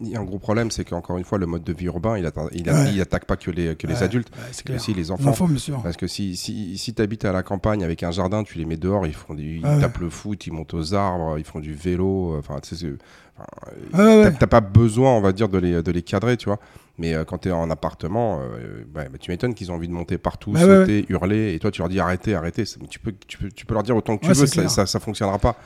Il 0.00 0.08
y 0.08 0.16
a 0.16 0.20
un 0.20 0.24
gros 0.24 0.38
problème, 0.38 0.70
c'est 0.70 0.84
qu'encore 0.84 1.18
une 1.18 1.24
fois, 1.24 1.38
le 1.38 1.46
mode 1.46 1.64
de 1.64 1.72
vie 1.72 1.86
urbain, 1.86 2.16
il, 2.16 2.24
atta- 2.26 2.48
il, 2.52 2.68
a- 2.70 2.74
Ouais. 2.74 2.92
il 2.94 3.00
attaque 3.00 3.24
pas 3.24 3.36
que 3.36 3.50
les, 3.50 3.74
que 3.76 3.86
les 3.86 3.94
adultes, 4.04 4.30
mais 4.68 4.76
aussi 4.76 4.94
les 4.94 5.10
enfants. 5.10 5.30
Parce 5.82 5.96
que 5.96 6.06
si, 6.06 6.36
si, 6.36 6.78
si 6.78 6.94
tu 6.94 7.02
habites 7.02 7.24
à 7.24 7.32
la 7.32 7.42
campagne 7.42 7.82
avec 7.82 8.02
un 8.02 8.10
jardin, 8.12 8.44
tu 8.44 8.58
les 8.58 8.64
mets 8.64 8.76
dehors, 8.76 9.06
ils, 9.06 9.14
font 9.14 9.34
ils 9.36 9.60
Ah 9.64 9.78
tapent 9.80 9.98
le 9.98 10.10
foot, 10.10 10.46
ils 10.46 10.52
montent 10.52 10.74
aux 10.74 10.94
arbres, 10.94 11.36
ils 11.38 11.44
font 11.44 11.58
du 11.60 11.74
vélo. 11.74 12.36
Enfin, 12.38 12.60
tu 12.60 12.76
sais, 12.76 12.86
t'as 14.38 14.46
pas 14.46 14.60
besoin, 14.60 15.10
on 15.12 15.20
va 15.20 15.32
dire, 15.32 15.48
de 15.48 15.58
les, 15.58 15.82
de 15.82 15.90
les 15.90 16.02
cadrer, 16.02 16.36
tu 16.36 16.46
vois. 16.46 16.58
Mais 17.02 17.14
euh, 17.14 17.24
quand 17.24 17.38
tu 17.38 17.48
es 17.48 17.52
en 17.52 17.68
appartement, 17.68 18.38
euh, 18.40 18.84
bah, 18.86 19.06
bah, 19.10 19.18
tu 19.20 19.32
m'étonnes 19.32 19.54
qu'ils 19.54 19.72
ont 19.72 19.74
envie 19.74 19.88
de 19.88 19.92
monter 19.92 20.18
partout, 20.18 20.52
Bah 20.52 20.60
ouais, 20.60 20.80
sauter, 20.80 21.04
hurler, 21.08 21.52
et 21.52 21.58
toi 21.58 21.72
tu 21.72 21.80
leur 21.80 21.88
dis 21.88 21.98
arrêtez, 21.98 22.34
arrêtez. 22.36 22.62
Tu 22.88 23.00
peux, 23.00 23.12
tu, 23.26 23.38
peux, 23.38 23.50
tu 23.50 23.66
peux 23.66 23.74
leur 23.74 23.82
dire 23.82 23.96
autant 23.96 24.16
que 24.16 24.22
tu 24.22 24.28
Ouais, 24.28 24.34
veux, 24.34 24.46
ça, 24.46 24.68
ça, 24.68 24.86
ça 24.86 25.00
fonctionnera 25.00 25.38
pas. 25.40 25.56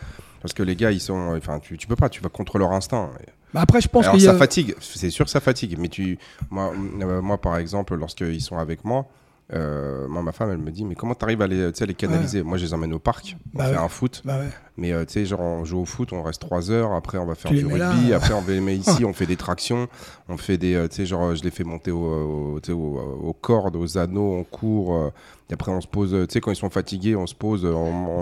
Parce 0.40 0.54
que 0.54 0.62
les 0.62 0.76
gars, 0.76 0.92
ils 0.92 1.00
sont. 1.00 1.34
Enfin, 1.36 1.58
tu, 1.58 1.76
tu 1.76 1.86
peux 1.86 1.96
pas, 1.96 2.08
tu 2.08 2.22
vas 2.22 2.30
contre 2.30 2.56
leur 2.58 2.72
instinct. 2.72 3.10
Bah, 3.52 3.60
après, 3.62 3.80
je 3.82 3.88
pense 3.88 4.04
Alors 4.04 4.16
y 4.16 4.22
ça 4.22 4.30
a. 4.30 4.34
fatigue, 4.34 4.74
c'est 4.80 5.10
sûr 5.10 5.26
que 5.26 5.30
ça 5.30 5.40
fatigue. 5.40 5.76
Mais 5.78 5.88
tu, 5.88 6.18
moi, 6.50 6.72
euh, 7.02 7.20
moi 7.20 7.38
par 7.38 7.58
exemple, 7.58 7.94
lorsqu'ils 7.96 8.40
sont 8.40 8.56
avec 8.56 8.84
moi, 8.84 9.06
euh, 9.52 10.08
moi 10.08 10.22
ma 10.22 10.32
femme, 10.32 10.50
elle 10.50 10.58
me 10.58 10.70
dit, 10.72 10.84
mais 10.84 10.94
comment 10.96 11.14
t'arrives 11.14 11.40
à 11.40 11.46
les, 11.46 11.70
tu 11.72 11.78
sais, 11.78 11.84
à 11.84 11.86
les 11.86 11.94
canaliser 11.94 12.42
Moi, 12.42 12.58
je 12.58 12.64
les 12.64 12.74
emmène 12.74 12.92
au 12.92 12.98
parc, 12.98 13.36
on 13.54 13.58
Bah 13.58 13.64
fait 13.66 13.70
ouais. 13.72 13.76
un 13.76 13.88
foot. 13.88 14.22
Bah 14.24 14.38
ouais. 14.38 14.48
Mais 14.76 14.92
euh, 14.92 15.04
tu 15.04 15.12
sais, 15.14 15.24
genre 15.24 15.40
on 15.40 15.64
joue 15.64 15.78
au 15.78 15.84
foot, 15.84 16.12
on 16.12 16.22
reste 16.22 16.40
3 16.40 16.70
heures, 16.72 16.92
après 16.92 17.16
on 17.18 17.26
va 17.26 17.34
faire 17.36 17.50
Tu 17.52 17.58
du 17.62 17.68
là, 17.78 17.90
rugby, 17.90 18.12
après 18.12 18.34
on 18.34 18.44
les 18.46 18.60
met 18.60 18.76
ici, 18.76 19.04
on 19.06 19.12
fait 19.12 19.26
des 19.26 19.36
tractions, 19.36 19.86
on 20.28 20.36
fait 20.36 20.58
des, 20.58 20.74
euh, 20.74 20.88
tu 20.88 20.96
sais, 20.96 21.06
genre 21.06 21.34
je 21.34 21.42
les 21.44 21.50
fais 21.52 21.64
monter 21.64 21.92
au, 21.92 22.54
au- 22.54 22.60
tu 22.60 22.66
sais, 22.66 22.72
au- 22.72 23.20
aux 23.22 23.32
cordes, 23.32 23.76
aux 23.76 23.96
anneaux, 23.98 24.34
on 24.34 24.44
court, 24.44 25.12
et 25.48 25.54
après 25.54 25.70
on 25.70 25.80
se 25.80 25.86
pose, 25.86 26.10
tu 26.10 26.32
sais, 26.32 26.40
quand 26.40 26.50
ils 26.50 26.56
sont 26.56 26.68
fatigués, 26.70 27.14
on 27.16 27.26
se 27.26 27.34
pose, 27.34 27.64
on, 27.64 27.70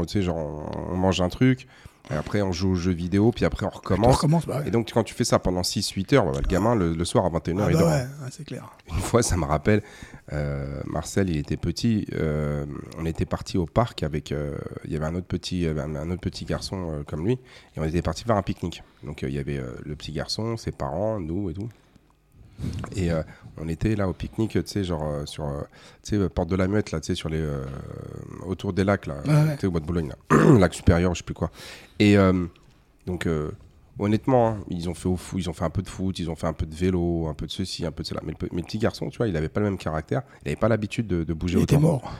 on- 0.03 0.06
genre 0.06 0.37
on, 0.37 0.93
on 0.93 0.97
mange 0.97 1.20
un 1.23 1.29
truc, 1.31 1.67
et 2.11 2.15
après 2.15 2.43
on 2.43 2.53
joue 2.53 2.73
aux 2.73 2.75
jeux 2.77 2.93
vidéo, 2.93 3.32
puis 3.32 3.47
après 3.47 3.65
on 3.65 3.70
On 3.70 4.11
recommence. 4.11 4.47
Bah 4.47 4.59
ouais. 4.61 4.69
Et 4.69 4.70
donc 4.70 4.91
quand 4.93 5.03
tu 5.05 5.15
fais 5.15 5.25
ça 5.25 5.38
pendant 5.38 5.62
6-8 5.62 6.15
heures, 6.15 6.27
bah, 6.27 6.38
le 6.41 6.47
gamin, 6.47 6.75
le, 6.77 6.93
le 6.94 7.05
soir 7.06 7.25
à 7.25 7.31
21h, 7.31 7.62
Ah 7.65 7.70
il 7.73 7.79
dort. 7.79 7.88
ouais, 7.88 7.93
ouais, 7.94 8.29
c'est 8.31 8.44
clair. 8.44 8.70
Une 8.91 9.00
fois, 9.00 9.23
ça 9.23 9.37
me 9.38 9.44
rappelle, 9.47 9.82
euh, 10.32 10.81
Marcel, 10.87 11.29
il 11.29 11.37
était 11.37 11.56
petit. 11.59 12.06
euh, 12.15 12.65
on 12.99 13.05
était 13.05 13.26
parti 13.26 13.59
au 13.59 13.67
parc 13.67 14.03
avec. 14.03 14.32
euh, 14.32 14.56
il 14.85 14.93
y 14.93 14.97
avait 14.97 15.05
un 15.06 15.15
autre 15.15 15.26
petit, 15.26 15.67
un, 15.67 16.11
autre 16.11 16.21
petit 16.21 16.44
garçon 16.44 17.05
comme 17.06 17.26
lui, 17.26 17.35
et 17.35 17.81
on 17.81 17.85
était 17.85 18.03
parti 18.03 18.25
faire 18.25 18.37
un 18.37 18.43
pique-nique. 18.43 18.82
Donc 19.03 19.23
il 19.23 19.31
y 19.32 19.38
avait 19.38 19.61
le 19.85 19.94
petit 19.97 20.12
garçon, 20.12 20.56
ses 20.56 20.73
parents, 20.73 21.21
nous 21.21 21.50
et 21.50 21.55
tout. 21.55 21.69
Et 22.97 23.11
on 23.59 23.69
était 23.69 23.97
là 23.97 24.09
au 24.09 24.12
pique-nique, 24.12 24.53
tu 24.53 24.62
sais, 24.65 24.85
genre 24.85 25.26
sur, 25.29 25.44
tu 26.03 26.17
sais, 26.19 26.29
porte 26.29 26.49
de 26.49 26.56
la 26.56 26.69
Muette, 26.69 26.93
là, 26.93 27.00
tu 27.00 27.09
sais, 27.09 27.15
sur 27.17 27.29
les, 27.29 27.44
autour 28.47 28.73
des 28.73 28.85
lacs, 28.85 29.06
là, 29.06 29.17
Ouais, 29.27 29.32
ouais. 29.32 29.55
tu 29.56 29.61
sais, 29.62 29.67
au 29.67 29.73
bois 29.73 29.81
de 29.81 29.87
Boulogne, 29.87 30.09
là. 30.31 30.37
lac 30.59 30.73
supérieur, 30.73 31.12
je 31.15 31.19
sais 31.19 31.25
plus 31.25 31.35
quoi. 31.35 31.50
Et 31.99 32.17
donc, 33.06 33.29
honnêtement, 33.98 34.48
hein, 34.48 34.58
ils 34.69 34.89
ont 34.89 34.94
fait 34.94 35.08
au 35.08 35.17
foot, 35.17 35.41
ils 35.41 35.48
ont 35.51 35.53
fait 35.53 35.65
un 35.65 35.70
peu 35.70 35.82
de 35.82 35.89
foot, 35.89 36.19
ils 36.19 36.31
ont 36.31 36.36
fait 36.36 36.46
un 36.46 36.53
peu 36.53 36.67
de 36.67 36.74
vélo, 36.74 37.27
un 37.29 37.34
peu 37.34 37.46
de 37.46 37.51
ceci, 37.51 37.84
un 37.86 37.93
peu 37.93 38.03
de 38.03 38.08
cela. 38.08 38.20
Mais 38.24 38.32
le, 38.32 38.48
mais 38.53 38.60
le 38.60 38.67
petit 38.67 38.79
garçon, 38.79 39.08
tu 39.08 39.19
vois, 39.19 39.29
il 39.29 39.36
avait 39.36 39.48
pas 39.48 39.60
le 39.60 39.67
même 39.67 39.79
caractère, 39.79 40.22
il 40.44 40.48
avait 40.48 40.56
pas 40.56 40.69
l'habitude 40.69 41.06
de, 41.06 41.24
de 41.24 41.32
bouger 41.34 41.58
Il 41.58 41.63
était 41.63 41.77
autant. 41.77 41.82
mort. 41.86 42.13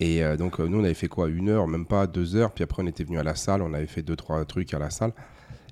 Et 0.00 0.24
euh, 0.24 0.36
donc, 0.36 0.58
euh, 0.60 0.66
nous, 0.66 0.80
on 0.80 0.84
avait 0.84 0.94
fait 0.94 1.06
quoi? 1.08 1.28
Une 1.28 1.48
heure, 1.48 1.68
même 1.68 1.86
pas 1.86 2.06
deux 2.06 2.34
heures. 2.34 2.50
Puis 2.52 2.64
après, 2.64 2.82
on 2.82 2.86
était 2.86 3.04
venu 3.04 3.18
à 3.18 3.22
la 3.22 3.36
salle, 3.36 3.62
on 3.62 3.72
avait 3.74 3.86
fait 3.86 4.02
deux, 4.02 4.16
trois 4.16 4.44
trucs 4.44 4.74
à 4.74 4.78
la 4.78 4.90
salle. 4.90 5.12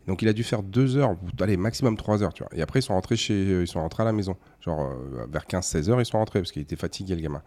Donc, 0.07 0.23
il 0.23 0.29
a 0.29 0.33
dû 0.33 0.43
faire 0.43 0.63
deux 0.63 0.97
heures, 0.97 1.17
allez, 1.41 1.57
maximum 1.57 1.97
trois 1.97 2.23
heures, 2.23 2.33
tu 2.33 2.43
vois. 2.43 2.51
Et 2.57 2.63
après, 2.63 2.81
ils 2.81 2.83
sont 2.83 2.95
rentrés, 2.95 3.17
chez, 3.17 3.61
ils 3.63 3.69
sont 3.69 3.81
rentrés 3.81 4.03
à 4.03 4.07
la 4.07 4.13
maison. 4.13 4.37
Genre, 4.61 4.81
euh, 4.81 5.27
vers 5.31 5.45
15-16 5.45 5.91
heures, 5.91 6.01
ils 6.01 6.07
sont 6.07 6.19
rentrés 6.19 6.41
parce 6.41 6.51
qu'il 6.53 6.63
était 6.63 6.77
fatigué, 6.77 7.15
le 7.15 7.21
gamin. 7.21 7.43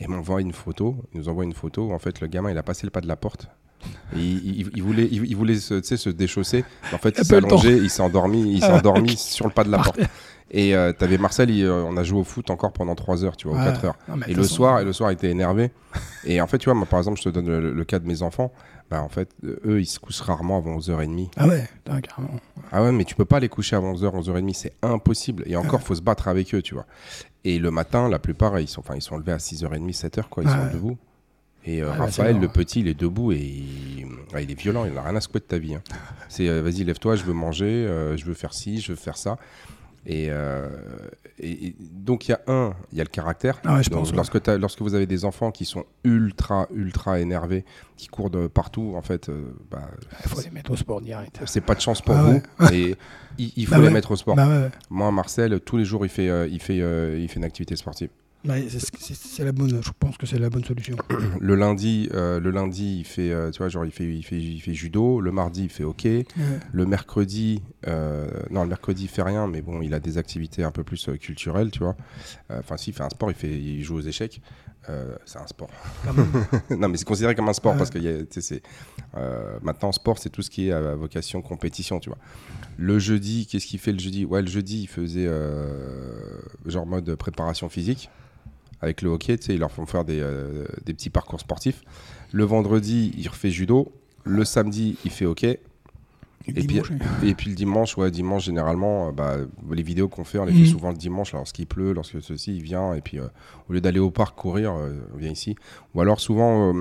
Et 0.00 0.04
il 0.04 0.10
m'envoie 0.10 0.40
une 0.40 0.52
photo, 0.52 0.96
il 1.12 1.20
nous 1.20 1.28
envoie 1.28 1.44
une 1.44 1.52
photo. 1.54 1.88
où, 1.88 1.92
En 1.92 1.98
fait, 1.98 2.20
le 2.20 2.26
gamin, 2.26 2.50
il 2.50 2.58
a 2.58 2.62
passé 2.62 2.86
le 2.86 2.90
pas 2.90 3.00
de 3.00 3.06
la 3.08 3.16
porte. 3.16 3.48
Il, 4.14 4.20
il- 4.60 4.70
il 4.74 4.82
voulait, 4.82 5.08
il, 5.10 5.24
il 5.26 5.36
voulait 5.36 5.56
se, 5.56 5.74
tu 5.74 5.84
sais, 5.88 5.96
se 5.96 6.10
déchausser. 6.10 6.64
En 6.92 6.98
fait, 6.98 7.14
Il 7.18 7.24
s'est 7.24 7.36
allongé, 7.36 7.76
il 7.76 7.90
s'est 7.90 8.02
endormi, 8.02 8.52
il 8.54 8.60
s'est 8.60 8.66
Ah, 8.70 8.76
endormi 8.76 9.16
sur 9.16 9.46
le 9.46 9.52
pas 9.52 9.64
de 9.64 9.70
la 9.70 9.78
porte. 9.78 9.98
Et 10.50 10.76
euh, 10.76 10.92
t'avais 10.92 11.18
Marcel, 11.18 11.50
il, 11.50 11.64
euh, 11.64 11.82
on 11.84 11.96
a 11.96 12.04
joué 12.04 12.20
au 12.20 12.24
foot 12.24 12.48
encore 12.50 12.72
pendant 12.72 12.94
3 12.94 13.24
heures, 13.24 13.36
tu 13.36 13.48
vois, 13.48 13.56
ou 13.56 13.60
Ouais. 13.60 13.64
4 13.72 13.84
heures. 13.86 13.96
Non, 14.08 14.16
Et 14.28 14.34
le 14.34 14.42
façon, 14.42 14.54
soir, 14.54 14.80
et 14.80 14.84
le 14.84 14.92
soir, 14.92 15.10
il 15.10 15.14
était 15.14 15.30
énervé. 15.30 15.70
Et 16.24 16.40
en 16.40 16.46
fait, 16.46 16.58
tu 16.58 16.66
vois, 16.66 16.74
moi, 16.74 16.86
par 16.86 17.00
exemple, 17.00 17.18
je 17.18 17.24
te 17.24 17.28
donne 17.30 17.46
le, 17.48 17.72
le 17.72 17.84
cas 17.84 17.98
de 17.98 18.06
mes 18.06 18.22
enfants. 18.22 18.52
Bah, 18.90 19.02
en 19.02 19.08
fait, 19.08 19.30
euh, 19.44 19.58
eux, 19.64 19.80
ils 19.80 19.86
se 19.86 19.98
couchent 19.98 20.20
rarement 20.20 20.58
avant 20.58 20.76
11h30. 20.78 21.30
Ah 21.38 21.48
ouais, 21.48 21.64
carrément. 21.84 22.38
Ah 22.70 22.82
ouais, 22.84 22.92
mais 22.92 23.04
tu 23.04 23.14
peux 23.14 23.24
pas 23.24 23.40
les 23.40 23.48
coucher 23.48 23.74
avant 23.74 23.94
11h, 23.94 24.14
11h30, 24.22 24.52
c'est 24.54 24.74
impossible. 24.82 25.42
Et 25.46 25.56
encore, 25.56 25.82
faut 25.82 25.94
se 25.94 26.02
battre 26.02 26.28
avec 26.28 26.54
eux, 26.54 26.62
tu 26.62 26.74
vois. 26.74 26.86
Et 27.44 27.58
le 27.58 27.70
matin, 27.70 28.08
la 28.08 28.18
plupart, 28.18 28.60
ils 28.60 28.68
sont, 28.68 28.82
ils 28.94 29.02
sont 29.02 29.16
levés 29.16 29.32
à 29.32 29.38
6h30, 29.38 29.92
7h, 29.98 30.28
quoi, 30.28 30.44
ils 30.44 30.50
sont 30.50 30.56
debout. 30.72 30.98
Et 31.66 31.82
euh, 31.82 31.86
Ouais, 31.90 31.98
bah, 31.98 32.04
Raphaël, 32.04 32.38
le 32.38 32.46
hein. 32.46 32.50
petit, 32.52 32.80
il 32.80 32.88
est 32.88 32.94
debout 32.98 33.32
et 33.32 33.38
il, 33.38 34.06
ouais, 34.34 34.44
il 34.44 34.50
est 34.50 34.58
violent, 34.60 34.84
il 34.84 34.92
n'a 34.92 35.02
rien 35.02 35.16
à 35.16 35.20
secouer 35.20 35.40
de 35.40 35.46
ta 35.46 35.58
vie. 35.58 35.74
hein. 35.74 35.82
C'est 36.28 36.48
euh, 36.48 36.60
vas-y, 36.62 36.84
lève-toi, 36.84 37.16
je 37.16 37.24
veux 37.24 37.32
manger, 37.32 37.64
euh, 37.86 38.16
je 38.16 38.24
veux 38.26 38.34
faire 38.34 38.52
ci, 38.52 38.80
je 38.80 38.92
veux 38.92 38.96
faire 38.96 39.16
ça. 39.16 39.38
Et, 40.06 40.24
et- 41.38 41.66
et 41.68 41.76
donc, 41.80 42.28
il 42.28 42.32
y 42.32 42.34
a 42.34 42.40
un, 42.46 42.74
il 42.92 42.98
y 42.98 43.00
a 43.00 43.04
le 43.04 43.08
caractère. 43.08 43.58
Ah 43.64 43.76
ouais, 43.76 43.82
je 43.82 43.88
Donc, 43.88 44.00
pense. 44.00 44.10
ouais. 44.10 44.58
lorsque, 44.58 44.82
vous 44.82 44.94
avez 44.94 45.06
des 45.06 45.24
enfants 45.24 45.50
qui 45.50 45.64
sont 45.64 45.84
ultra, 46.04 46.68
ultra 46.74 47.20
énervés, 47.20 47.64
qui 47.96 48.08
courent 48.08 48.28
de 48.28 48.46
partout, 48.46 48.92
en 48.96 49.00
fait, 49.00 49.30
bah, 49.70 49.88
Il 50.24 50.28
faut 50.30 50.40
les 50.42 50.50
mettre 50.50 50.72
au 50.72 50.76
sport 50.76 51.00
direct. 51.00 51.40
c'est 51.46 51.62
pas 51.62 51.74
de 51.74 51.80
chance 51.80 52.02
pour 52.02 52.14
Ah 52.14 52.22
vous. 52.22 52.42
ouais. 52.66 52.76
Et 52.76 52.96
il, 53.38 53.52
il 53.56 53.66
faut 53.66 53.76
Bah 53.76 53.80
les 53.80 53.88
mettre 53.90 54.10
au 54.10 54.16
sport. 54.16 54.36
Bah. 54.36 54.68
Moi, 54.90 55.10
Marcel, 55.10 55.58
tous 55.60 55.78
les 55.78 55.86
jours, 55.86 56.04
il 56.04 56.10
fait, 56.10 56.50
il 56.50 56.60
fait, 56.60 56.76
il 56.76 57.28
fait 57.28 57.36
une 57.36 57.44
activité 57.44 57.74
sportive. 57.74 58.10
Ouais, 58.46 58.66
c'est- 58.68 59.42
la 59.44 59.52
bonne. 59.52 59.82
Je 59.82 59.90
pense 59.98 60.18
que 60.18 60.26
c'est 60.26 60.38
la 60.38 60.50
bonne 60.50 60.64
solution. 60.64 60.96
Le 61.40 61.54
lundi, 61.54 62.08
euh, 62.12 62.40
le 62.40 62.50
lundi, 62.50 62.98
il 63.00 63.04
fait, 63.04 63.30
euh, 63.32 63.50
tu 63.50 63.58
vois, 63.58 63.68
genre 63.68 63.84
il 63.86 63.90
fait, 63.90 64.04
il 64.04 64.22
fait, 64.22 64.38
il 64.38 64.60
fait 64.60 64.74
judo. 64.74 65.20
Le 65.20 65.32
mardi, 65.32 65.64
il 65.64 65.70
fait 65.70 65.84
hockey. 65.84 66.26
Ouais. 66.36 66.42
Le 66.72 66.84
mercredi, 66.86 67.62
euh, 67.86 68.28
non, 68.50 68.62
le 68.62 68.68
mercredi, 68.68 69.04
il 69.04 69.08
fait 69.08 69.22
rien, 69.22 69.46
mais 69.46 69.62
bon, 69.62 69.80
il 69.82 69.94
a 69.94 70.00
des 70.00 70.18
activités 70.18 70.62
un 70.62 70.70
peu 70.70 70.84
plus 70.84 71.08
euh, 71.08 71.16
culturelles, 71.16 71.70
tu 71.70 71.78
vois. 71.80 71.96
Enfin, 72.50 72.76
s'il 72.76 72.92
fait 72.92 73.02
un 73.02 73.08
sport, 73.10 73.30
il, 73.30 73.34
fait, 73.34 73.50
il 73.58 73.82
joue 73.82 73.96
aux 73.96 74.00
échecs. 74.02 74.40
C'est 75.24 75.38
un 75.38 75.46
sport. 75.46 75.70
Non, 76.70 76.88
mais 76.90 76.98
c'est 76.98 77.06
considéré 77.06 77.34
comme 77.34 77.48
un 77.48 77.54
sport 77.54 77.72
Ouais. 77.72 77.78
parce 77.78 77.88
que 77.90 77.98
y 77.98 78.08
a- 78.08 78.24
c'est, 78.30 78.62
maintenant, 79.62 79.90
sport, 79.92 80.18
c'est 80.18 80.28
tout 80.28 80.42
ce 80.42 80.50
qui 80.50 80.68
est 80.68 80.72
à 80.72 80.94
vocation 80.94 81.40
compétition, 81.40 81.98
tu 82.00 82.10
vois. 82.10 82.18
Le 82.76 82.98
jeudi, 82.98 83.46
qu'est-ce 83.46 83.66
qu'il 83.66 83.78
fait 83.80 83.92
le 83.92 83.98
jeudi? 83.98 84.26
Ouais, 84.26 84.42
le 84.42 84.48
jeudi, 84.48 84.82
il 84.82 84.86
faisait 84.88 85.28
genre 86.66 86.84
mode 86.86 87.14
préparation 87.16 87.68
physique 87.70 88.10
avec 88.84 89.02
le 89.02 89.10
hockey, 89.10 89.36
tu 89.38 89.46
sais, 89.46 89.54
ils 89.54 89.58
leur 89.60 89.72
font 89.72 89.86
faire 89.86 90.04
des, 90.04 90.20
euh, 90.20 90.64
des 90.84 90.94
petits 90.94 91.10
parcours 91.10 91.40
sportifs. 91.40 91.82
Le 92.32 92.44
vendredi, 92.44 93.12
il 93.18 93.28
refait 93.28 93.50
judo. 93.50 93.90
Le 94.24 94.44
samedi, 94.44 94.96
il 95.04 95.10
fait 95.10 95.26
hockey. 95.26 95.58
Et 96.46 96.52
puis-. 96.52 96.82
Et 97.22 97.34
le 97.48 97.54
dimanche, 97.54 97.96
ouais, 97.96 98.10
dimanche 98.10 98.44
généralement, 98.44 99.08
euh, 99.08 99.12
bah, 99.12 99.36
les 99.70 99.82
vidéos 99.82 100.08
qu'on 100.08 100.24
fait, 100.24 100.38
on 100.38 100.44
les 100.44 100.52
Mhm. 100.52 100.58
fait 100.64 100.70
souvent 100.70 100.90
le 100.90 100.96
dimanche 100.96 101.32
lorsqu'il 101.32 101.66
pleut, 101.66 101.92
lorsque 101.94 102.20
ceci, 102.22 102.56
il 102.56 102.62
vient 102.62 102.92
et 102.94 103.00
puis 103.00 103.18
euh, 103.18 103.26
au 103.68 103.72
lieu 103.72 103.80
d'aller 103.80 103.98
au 103.98 104.10
parc 104.10 104.36
courir, 104.36 104.74
euh, 104.74 104.92
on 105.14 105.16
vient 105.16 105.30
ici. 105.30 105.56
Ou 105.94 106.02
alors 106.02 106.20
souvent, 106.20 106.74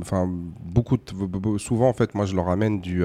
enfin 0.00 0.28
beaucoup, 0.64 0.96
de- 0.96 1.58
souvent 1.58 1.88
en 1.88 1.92
fait, 1.92 2.14
moi 2.14 2.24
je 2.24 2.36
leur 2.36 2.48
amène 2.48 2.80
du 2.80 3.02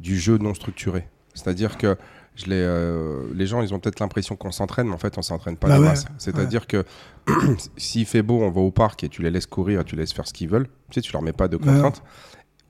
du 0.00 0.18
jeu 0.18 0.38
non 0.38 0.54
structuré. 0.54 1.06
C'est-à-dire 1.34 1.78
que 1.78 1.96
je 2.36 2.46
les, 2.46 2.52
euh, 2.56 3.22
les 3.34 3.46
gens, 3.46 3.62
ils 3.62 3.72
ont 3.74 3.78
peut-être 3.78 4.00
l'impression 4.00 4.34
qu'on 4.36 4.50
s'entraîne, 4.50 4.88
mais 4.88 4.94
en 4.94 4.98
fait, 4.98 5.16
on 5.18 5.22
s'entraîne 5.22 5.56
pas 5.56 5.68
Bah 5.68 5.80
ouais. 5.80 5.94
C'est-à-dire 6.18 6.66
que 6.66 6.84
s'il 7.76 8.06
fait 8.06 8.22
beau, 8.22 8.42
on 8.42 8.50
va 8.50 8.60
au 8.60 8.70
parc 8.70 9.04
et 9.04 9.08
tu 9.08 9.22
les 9.22 9.30
laisses 9.30 9.46
courir, 9.46 9.84
tu 9.84 9.94
les 9.96 10.02
laisses 10.02 10.12
faire 10.12 10.26
ce 10.26 10.32
qu'ils 10.32 10.48
veulent. 10.48 10.66
Tu 10.90 10.94
sais, 10.94 11.00
tu 11.00 11.12
leur 11.12 11.22
mets 11.22 11.32
pas 11.32 11.48
de 11.48 11.56
Ouais. 11.56 11.62
contraintes. 11.64 12.02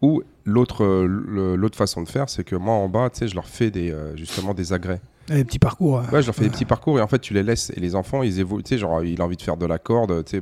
Ou 0.03 0.23
l'autre, 0.45 0.85
euh, 0.85 1.57
l'autre 1.57 1.77
façon 1.79 2.03
de 2.03 2.09
faire, 2.09 2.29
c'est 2.29 2.45
que 2.45 2.57
moi 2.57 2.75
en 2.75 2.89
bas, 2.89 3.09
tu 3.11 3.21
sais, 3.21 3.29
je 3.29 3.35
leur 3.35 3.49
fais 3.49 3.71
des, 3.71 3.91
euh, 3.91 4.15
justement 4.17 4.53
des 4.53 4.73
agrès. 4.75 5.01
Et 5.31 5.35
Les 5.37 5.45
petits 5.45 5.59
parcours. 5.59 6.03
Ouais, 6.13 6.21
je 6.21 6.27
leur 6.27 6.35
fais 6.35 6.45
des 6.45 6.51
petits 6.51 6.65
parcours 6.67 6.99
et 6.99 7.03
en 7.03 7.07
fait, 7.07 7.19
tu 7.19 7.33
les 7.35 7.43
laisses 7.43 7.71
et 7.75 7.81
les 7.81 7.95
enfants, 7.95 8.23
ils 8.23 8.41
évoluent. 8.41 8.63
Tu 8.63 8.71
sais, 8.75 8.79
genre, 8.79 9.03
il 9.03 9.21
a 9.21 9.25
envie 9.25 9.37
de 9.37 9.43
faire 9.43 9.57
de 9.57 9.65
la 9.67 9.79
corde, 9.79 10.25
tu 10.25 10.41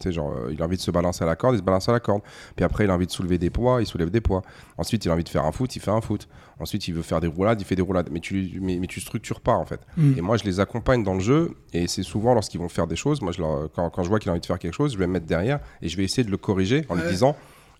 sais, 0.00 0.12
genre, 0.12 0.34
il 0.50 0.60
a 0.62 0.64
envie 0.64 0.76
de 0.76 0.82
se 0.82 0.90
balancer 0.90 1.22
à 1.24 1.26
la 1.26 1.36
corde, 1.36 1.54
il 1.54 1.58
se 1.58 1.62
balance 1.62 1.88
à 1.88 1.92
la 1.92 2.00
corde. 2.00 2.22
Puis 2.56 2.64
après, 2.64 2.84
il 2.84 2.90
a 2.90 2.94
envie 2.94 3.06
de 3.06 3.10
soulever 3.12 3.36
des 3.38 3.50
poids, 3.50 3.80
il 3.82 3.86
soulève 3.86 4.10
des 4.10 4.20
poids. 4.22 4.42
Ensuite, 4.78 5.04
il 5.04 5.10
a 5.10 5.14
envie 5.14 5.24
de 5.24 5.28
faire 5.28 5.44
un 5.44 5.52
foot, 5.52 5.76
il 5.76 5.80
fait 5.80 5.90
un 5.90 6.00
foot. 6.00 6.26
Ensuite, 6.60 6.86
il 6.88 6.94
veut 6.94 7.02
faire 7.02 7.20
des 7.20 7.26
roulades, 7.26 7.60
il 7.60 7.64
fait 7.64 7.76
des 7.76 7.82
roulades. 7.82 8.08
Mais 8.10 8.20
tu, 8.20 8.58
mais, 8.62 8.78
mais 8.80 8.86
tu 8.86 9.00
structures 9.00 9.40
pas 9.40 9.52
en 9.54 9.64
fait. 9.66 9.80
Mm. 9.96 10.14
Et 10.18 10.20
moi, 10.20 10.36
je 10.36 10.44
les 10.44 10.60
accompagne 10.60 11.02
dans 11.02 11.14
le 11.14 11.20
jeu 11.20 11.50
et 11.72 11.86
c'est 11.88 12.02
souvent 12.04 12.32
lorsqu'ils 12.34 12.60
vont 12.60 12.68
faire 12.68 12.86
des 12.86 12.96
choses. 12.96 13.20
Moi, 13.20 13.32
je 13.32 13.40
leur, 13.42 13.70
quand, 13.74 13.90
quand 13.90 14.02
je 14.04 14.08
vois 14.08 14.18
qu'il 14.20 14.28
a 14.30 14.32
envie 14.32 14.40
de 14.40 14.46
faire 14.46 14.58
quelque 14.58 14.72
chose, 14.74 14.92
je 14.94 14.98
vais 14.98 15.06
me 15.06 15.12
mettre 15.14 15.26
derrière 15.26 15.58
et 15.82 15.88
je 15.88 15.96
vais 15.96 16.04
essayer 16.04 16.24
de 16.24 16.30
le 16.30 16.36
corriger 16.38 16.86
en 16.88 16.94
lui 16.94 17.02
Ouais. 17.02 17.10
disant. 17.10 17.36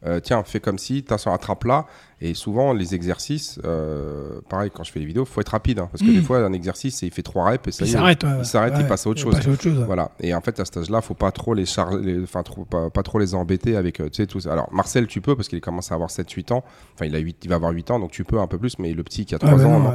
Euh, 0.07 0.21
tiens, 0.21 0.43
fais 0.45 0.61
comme 0.61 0.79
si, 0.79 1.03
t'as 1.03 1.19
sur 1.19 1.33
attrape 1.33 1.65
là. 1.65 1.87
Et 2.21 2.33
souvent, 2.35 2.73
les 2.73 2.95
exercices, 2.95 3.59
euh, 3.65 4.41
pareil, 4.49 4.71
quand 4.73 4.83
je 4.85 4.93
fais 4.93 5.01
les 5.01 5.05
vidéos, 5.05 5.25
faut 5.25 5.41
être 5.41 5.49
rapide. 5.51 5.79
hein, 5.81 5.89
parce 5.93 6.03
que 6.03 6.11
des 6.11 6.23
fois, 6.23 6.39
un 6.39 6.53
exercice, 6.53 7.03
il 7.03 7.11
fait 7.11 7.23
trois 7.23 7.45
reps 7.51 7.69
et 7.69 7.71
ça 7.73 7.85
Il 7.85 7.89
y 7.89 7.91
est, 7.91 7.95
s'arrête. 7.95 8.23
ouais, 8.23 8.31
ouais. 8.31 8.37
il 8.41 8.45
s'arrête, 8.47 8.75
il 8.79 8.87
passe 8.87 9.07
à 9.07 9.11
autre 9.11 9.21
il 9.21 9.23
chose. 9.25 9.35
passe 9.35 9.47
à 9.47 9.51
autre 9.51 9.63
chose. 9.63 9.79
ouais. 9.79 9.85
Voilà. 9.85 10.13
Et 10.21 10.35
en 10.35 10.41
fait, 10.41 10.59
à 10.61 10.65
cet 10.65 10.77
âge-là, 10.79 11.01
faut 11.03 11.15
pas 11.15 11.33
trop 11.33 11.53
les 11.55 11.67
charger, 11.67 11.99
les- 12.01 12.23
enfin, 12.23 12.43
trop, 12.43 12.65
pas, 12.65 12.89
pas 12.89 13.03
trop 13.03 13.19
les 13.19 13.35
embêter 13.35 13.77
avec, 13.77 14.01
euh, 14.01 14.05
tu 14.09 14.17
sais, 14.23 14.27
tout 14.27 14.41
ça. 14.41 14.53
Alors, 14.53 14.73
Marcel, 14.73 15.07
tu 15.07 15.21
peux 15.21 15.37
parce 15.37 15.49
qu'il 15.49 15.61
commence 15.61 15.91
à 15.93 15.97
avoir 15.97 16.11
7-8 16.11 16.53
ans. 16.53 16.65
Enfin, 16.95 17.07
il 17.07 17.15
a 17.15 17.19
8, 17.19 17.39
il 17.45 17.51
va 17.51 17.57
avoir 17.57 17.73
8 17.73 17.91
ans, 17.91 17.99
donc 17.99 18.11
tu 18.13 18.25
peux 18.25 18.39
un 18.41 18.47
peu 18.47 18.59
plus. 18.59 18.79
Mais 18.79 18.93
le 18.95 19.03
petit 19.03 19.27
qui 19.27 19.35
a 19.35 19.39
3 19.39 19.53
Ouais, 19.55 19.65
bah 19.65 19.69
ans, 19.69 19.81
non. 19.81 19.95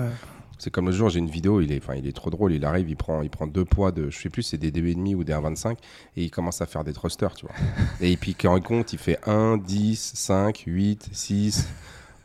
C'est 0.60 0.72
comme 0.72 0.88
le 0.88 0.92
jour, 0.92 1.10
j'ai 1.10 1.20
une 1.20 1.30
vidéo, 1.30 1.62
il 1.62 1.72
est, 1.72 1.82
enfin, 1.82 1.96
il 1.96 2.06
est 2.06 2.16
trop 2.16 2.30
drôle. 2.30 2.52
Il 2.52 2.66
arrive, 2.66 2.90
il 2.90 2.98
prend, 2.98 3.22
il 3.22 3.30
prend 3.30 3.48
deux 3.48 3.64
poids 3.64 3.92
de, 3.92 4.10
je 4.10 4.18
sais 4.18 4.30
plus, 4.30 4.44
c'est 4.44 4.58
des 4.58 4.72
2,5 4.72 5.16
ou 5.16 5.24
des 5.24 5.34
1,25 5.34 5.72
et 6.18 6.24
il 6.24 6.30
commence 6.30 6.62
à 6.62 6.66
faire 6.66 6.84
des 6.84 6.92
thrusters, 6.92 7.34
tu 7.34 7.46
vois. 7.46 7.56
et 8.02 8.16
puis 8.18 8.36
quand 8.36 8.56
il 8.58 8.62
compte, 8.62 8.92
il 8.92 9.00
fait 9.00 9.18
1, 9.26 9.58
10, 9.58 10.12
5, 10.16 10.64
8, 10.68 11.10
6. 11.14 11.68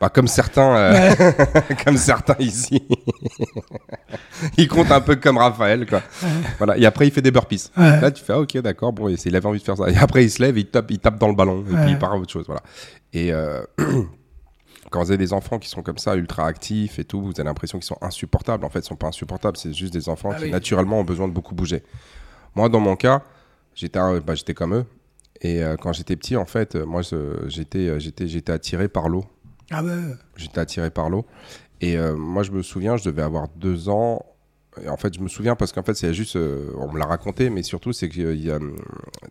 Pas 0.01 0.09
comme 0.09 0.27
certains, 0.27 0.77
euh, 0.77 1.15
comme 1.85 1.97
certains 1.97 2.35
ici. 2.41 2.83
il 4.59 4.67
compte 4.67 4.91
un 4.91 5.01
peu 5.01 5.15
comme 5.15 5.39
Raphaël, 5.39 5.87
quoi. 5.87 6.03
Voilà. 6.59 6.77
Et 6.77 6.85
après, 6.85 7.07
il 7.07 7.13
fait 7.13 7.23
des 7.23 7.31
burpees. 7.31 7.71
Ouais. 7.77 8.01
Là, 8.01 8.11
tu 8.11 8.25
fais, 8.25 8.33
ah, 8.33 8.41
ok, 8.41 8.59
d'accord, 8.59 8.93
bon, 8.93 9.09
il 9.09 9.37
avait 9.37 9.47
envie 9.47 9.61
de 9.61 9.65
faire 9.65 9.77
ça. 9.77 9.89
Et 9.89 9.97
après, 9.97 10.25
il 10.25 10.31
se 10.31 10.43
lève, 10.43 10.59
il 10.59 10.67
tape, 10.67 10.91
il 10.91 10.99
tape 10.99 11.19
dans 11.19 11.29
le 11.29 11.35
ballon, 11.35 11.65
et 11.71 11.77
puis 11.77 11.91
il 11.91 11.99
part 11.99 12.13
à 12.13 12.19
autre 12.19 12.33
chose, 12.33 12.47
voilà. 12.47 12.63
Et 13.13 13.33
euh, 13.33 13.63
quand 14.95 15.03
vous 15.03 15.11
avez 15.11 15.19
des 15.19 15.33
enfants 15.33 15.59
qui 15.59 15.69
sont 15.69 15.83
comme 15.83 15.99
ça, 15.99 16.15
ultra 16.15 16.47
actifs 16.47 17.01
et 17.01 17.05
tout, 17.05 17.21
vous 17.21 17.33
avez 17.33 17.43
l'impression 17.43 17.79
qu'ils 17.79 17.87
sont 17.87 17.99
insupportables. 18.01 18.65
En 18.65 18.71
fait, 18.71 18.79
ils 18.79 18.85
sont 18.85 18.95
pas 18.95 19.09
insupportables, 19.09 19.57
c'est 19.57 19.73
juste 19.73 19.93
des 19.93 20.09
enfants 20.09 20.31
Ah 20.33 20.37
qui, 20.37 20.45
oui. 20.45 20.51
naturellement, 20.53 21.01
ont 21.01 21.05
besoin 21.05 21.27
de 21.27 21.33
beaucoup 21.33 21.57
bouger. 21.57 21.83
Moi, 22.55 22.69
dans 22.69 22.79
mon 22.79 22.95
cas, 22.95 23.25
j'étais 23.75 23.99
bah, 23.99 24.35
comme 24.55 24.75
eux. 24.77 24.85
Et 25.41 25.65
euh, 25.65 25.75
quand 25.77 25.93
j'étais 25.93 26.15
petit, 26.15 26.37
en 26.37 26.45
fait, 26.45 26.77
moi, 26.77 27.03
euh, 27.13 27.41
j'étais 27.49 27.99
j'étais 27.99 28.53
attiré 28.53 28.87
par 28.87 29.09
l'eau. 29.09 29.25
Ah 29.73 29.83
ouais. 29.83 30.15
J'étais 30.37 30.61
attiré 30.61 30.91
par 30.91 31.11
l'eau. 31.11 31.27
Et 31.81 31.99
euh, 31.99 32.15
moi, 32.15 32.45
je 32.45 32.53
me 32.53 32.63
souviens, 32.63 32.97
je 32.97 33.03
devais 33.03 33.23
avoir 33.23 33.49
deux 33.57 33.89
ans. 33.89 34.25
En 34.89 34.97
fait, 34.97 35.15
je 35.15 35.21
me 35.21 35.29
souviens 35.29 35.55
parce 35.55 35.73
qu'en 35.73 35.83
fait, 35.83 35.95
c'est 35.95 36.13
juste, 36.13 36.37
euh, 36.37 36.73
on 36.77 36.91
me 36.91 36.99
l'a 36.99 37.07
raconté, 37.07 37.49
mais 37.51 37.63
surtout, 37.63 37.93
c'est 37.93 38.09
que 38.09 38.21
euh, 38.21 38.59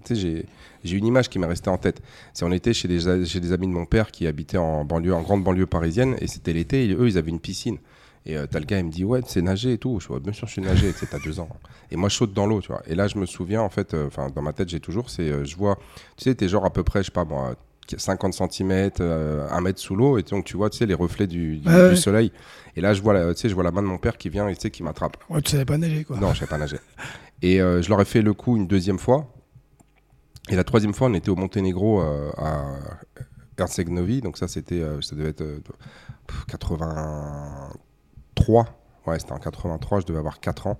j'ai, 0.10 0.46
une 0.86 1.06
image 1.06 1.30
qui 1.30 1.40
m'est 1.40 1.48
restée 1.48 1.70
en 1.70 1.78
tête. 1.78 2.02
C'est 2.34 2.46
on 2.46 2.52
était 2.52 2.74
chez 2.74 2.88
des, 2.88 3.26
chez 3.26 3.40
des 3.40 3.52
amis 3.52 3.68
de 3.68 3.74
mon 3.74 3.86
père 3.86 4.12
qui 4.12 4.26
habitaient 4.28 4.58
en 4.58 4.86
banlieue, 4.86 5.14
en 5.14 5.22
grande 5.22 5.44
banlieue 5.44 5.66
parisienne, 5.66 6.16
et 6.20 6.28
c'était 6.28 6.54
l'été. 6.54 6.94
Eux, 6.94 7.08
ils 7.08 7.18
avaient 7.18 7.32
une 7.32 7.40
piscine. 7.40 7.78
Et 8.26 8.38
euh, 8.38 8.46
t'as 8.50 8.60
le 8.60 8.66
gars, 8.66 8.80
il 8.80 8.86
me 8.86 8.92
dit 8.92 9.04
ouais, 9.04 9.22
c'est 9.28 9.42
nager 9.42 9.74
et 9.74 9.78
tout. 9.78 10.00
Je 10.00 10.08
vois 10.08 10.20
bien 10.20 10.32
sûr, 10.32 10.48
je 10.48 10.54
suis 10.54 10.62
nager. 10.62 10.94
tu 10.94 11.06
t'as 11.06 11.20
deux 11.20 11.40
ans. 11.40 11.50
Et 11.92 11.98
moi, 11.98 12.10
je 12.10 12.16
saute 12.16 12.34
dans 12.34 12.48
l'eau, 12.48 12.62
tu 12.62 12.70
vois. 12.70 12.82
Et 12.88 12.96
là, 12.96 13.08
je 13.08 13.18
me 13.18 13.26
souviens, 13.26 13.62
en 13.62 13.70
fait, 13.70 13.94
euh, 13.94 14.08
enfin, 14.08 14.30
dans 14.30 14.42
ma 14.42 14.54
tête, 14.54 14.70
j'ai 14.70 14.80
toujours, 14.80 15.10
c'est, 15.10 15.46
je 15.46 15.56
vois, 15.58 15.78
tu 16.16 16.24
sais, 16.24 16.36
t'es 16.36 16.48
genre 16.48 16.66
à 16.66 16.72
peu 16.72 16.84
près, 16.84 17.00
je 17.00 17.08
sais 17.08 17.12
pas 17.12 17.26
moi. 17.26 17.56
50 17.98 18.34
cm, 18.34 18.90
1 19.00 19.62
mètre 19.62 19.80
sous 19.80 19.96
l'eau, 19.96 20.18
et 20.18 20.24
donc 20.24 20.46
tu 20.46 20.58
vois, 20.58 20.70
tu 20.70 20.78
sais, 20.78 20.86
les 20.86 20.94
reflets 20.94 21.28
du, 21.28 21.58
du- 21.58 21.68
Ouais, 21.68 21.74
du 21.74 21.80
ouais. 21.90 21.96
soleil. 21.96 22.32
Et 22.76 22.82
là, 22.82 22.94
je 22.94 23.02
vois, 23.02 23.14
la, 23.14 23.34
tu 23.34 23.42
sais, 23.42 23.50
je 23.50 23.56
vois 23.56 23.64
la 23.64 23.72
main 23.72 23.82
de 23.82 23.88
mon 23.88 23.98
père 23.98 24.18
qui 24.18 24.30
vient 24.30 24.48
et 24.48 24.56
tu 24.56 24.62
sais, 24.62 24.72
qui 24.72 24.84
m'attrape. 24.84 25.18
Ouais, 25.30 25.42
tu 25.42 25.52
savais 25.52 25.66
pas 25.66 25.78
nager, 25.78 26.04
quoi. 26.04 26.18
Non, 26.18 26.34
je 26.34 26.40
sais 26.40 26.48
pas 26.48 26.58
nager. 26.58 26.78
Et 27.42 27.62
euh, 27.62 27.82
je 27.82 27.90
leur 27.90 28.00
ai 28.02 28.06
fait 28.06 28.22
le 28.22 28.34
coup 28.34 28.56
une 28.58 28.68
deuxième 28.68 29.00
fois. 29.00 29.34
Et 30.50 30.56
la 30.56 30.64
troisième 30.64 30.94
fois, 30.94 31.08
on 31.08 31.14
était 31.14 31.30
au 31.30 31.36
Monténégro 31.36 32.02
euh, 32.02 32.32
à 32.38 32.64
Herceg-Novi. 33.58 34.22
Donc 34.22 34.38
ça, 34.38 34.48
c'était, 34.48 34.82
euh, 34.82 35.02
ça 35.02 35.16
devait 35.16 35.30
être 35.30 35.42
euh, 35.42 35.60
pff, 36.28 36.46
83. 36.48 38.66
Ouais, 39.06 39.20
c'était 39.20 39.34
en 39.34 39.38
83, 39.38 40.00
je 40.02 40.06
devais 40.06 40.20
avoir 40.20 40.40
4 40.40 40.68
ans. 40.68 40.78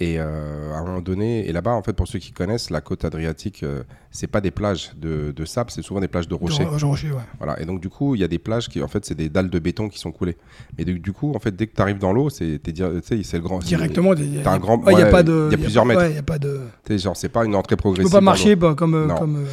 Et 0.00 0.16
euh, 0.18 0.72
à 0.74 0.78
un 0.78 0.84
moment 0.84 1.00
donné, 1.00 1.48
et 1.48 1.52
là-bas, 1.52 1.72
en 1.72 1.82
fait, 1.82 1.92
pour 1.92 2.08
ceux 2.08 2.18
qui 2.18 2.32
connaissent, 2.32 2.70
la 2.70 2.80
côte 2.80 3.04
adriatique, 3.04 3.62
euh, 3.62 3.82
c'est 4.10 4.26
pas 4.26 4.40
des 4.40 4.50
plages 4.50 4.92
de, 4.96 5.30
de 5.30 5.44
sable, 5.44 5.70
c'est 5.70 5.82
souvent 5.82 6.00
des 6.00 6.08
plages 6.08 6.26
de 6.26 6.34
rochers. 6.34 6.66
Jean 6.76 6.88
Rocher, 6.88 7.10
ouais. 7.12 7.22
Voilà. 7.38 7.60
Et 7.60 7.66
donc, 7.66 7.80
du 7.80 7.88
coup, 7.88 8.14
il 8.16 8.20
y 8.20 8.24
a 8.24 8.28
des 8.28 8.40
plages 8.40 8.68
qui, 8.68 8.82
en 8.82 8.88
fait, 8.88 9.04
c'est 9.04 9.14
des 9.14 9.28
dalles 9.28 9.48
de 9.50 9.58
béton 9.60 9.88
qui 9.88 9.98
sont 10.00 10.10
coulées. 10.10 10.36
Mais 10.76 10.84
du, 10.84 10.98
du 10.98 11.12
coup, 11.12 11.32
en 11.34 11.38
fait, 11.38 11.54
dès 11.54 11.66
que 11.68 11.76
tu 11.76 11.82
arrives 11.82 11.98
dans 11.98 12.12
l'eau, 12.12 12.30
c'est 12.30 12.60
tu 12.64 12.72
le 12.72 13.38
grand. 13.40 13.58
Directement. 13.60 14.12
T'as 14.42 14.52
un 14.52 14.58
grand- 14.58 14.82
Il 14.88 14.98
y 14.98 15.02
a 15.02 15.04
ouais, 15.04 15.10
pas 15.10 15.22
de. 15.22 15.48
il 15.50 15.52
y 15.52 15.60
a 15.60 15.62
plusieurs 15.62 15.84
mètres. 15.84 16.00
Ouais, 16.00 16.10
il 16.10 16.16
y 16.16 16.18
a 16.18 16.22
pas 16.22 16.38
de. 16.38 16.62
Tu 16.84 16.98
genre, 16.98 17.16
c'est 17.16 17.28
pas 17.28 17.44
une 17.44 17.54
entrée 17.54 17.76
Tu 17.76 17.80
progressive. 17.80 18.10
peux 18.10 18.16
pas 18.16 18.20
marcher 18.20 18.56
bah, 18.56 18.74
comme. 18.76 18.94
euh, 18.94 19.06
Non. 19.06 19.16
comme 19.16 19.36
euh, 19.36 19.46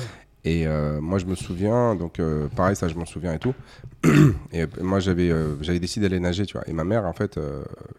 Et 0.45 0.65
euh, 0.67 1.01
moi, 1.01 1.19
je 1.19 1.25
me 1.25 1.35
souviens, 1.35 1.95
donc 1.95 2.19
euh, 2.19 2.47
pareil, 2.55 2.75
ça, 2.75 2.87
je 2.87 2.95
m'en 2.95 3.05
souviens 3.05 3.33
et 3.33 3.39
tout. 3.39 3.53
et 4.53 4.61
euh, 4.63 4.67
moi, 4.81 5.01
j'avais 5.01 5.29
euh, 5.29 5.61
j'avais 5.61 5.79
décidé 5.79 6.07
d'aller 6.07 6.21
nager, 6.21 6.45
tu 6.45 6.53
vois. 6.53 6.67
Et 6.67 6.71
ma 6.73 6.85
mère, 6.85 7.05
en 7.05 7.11
fait, 7.13 7.37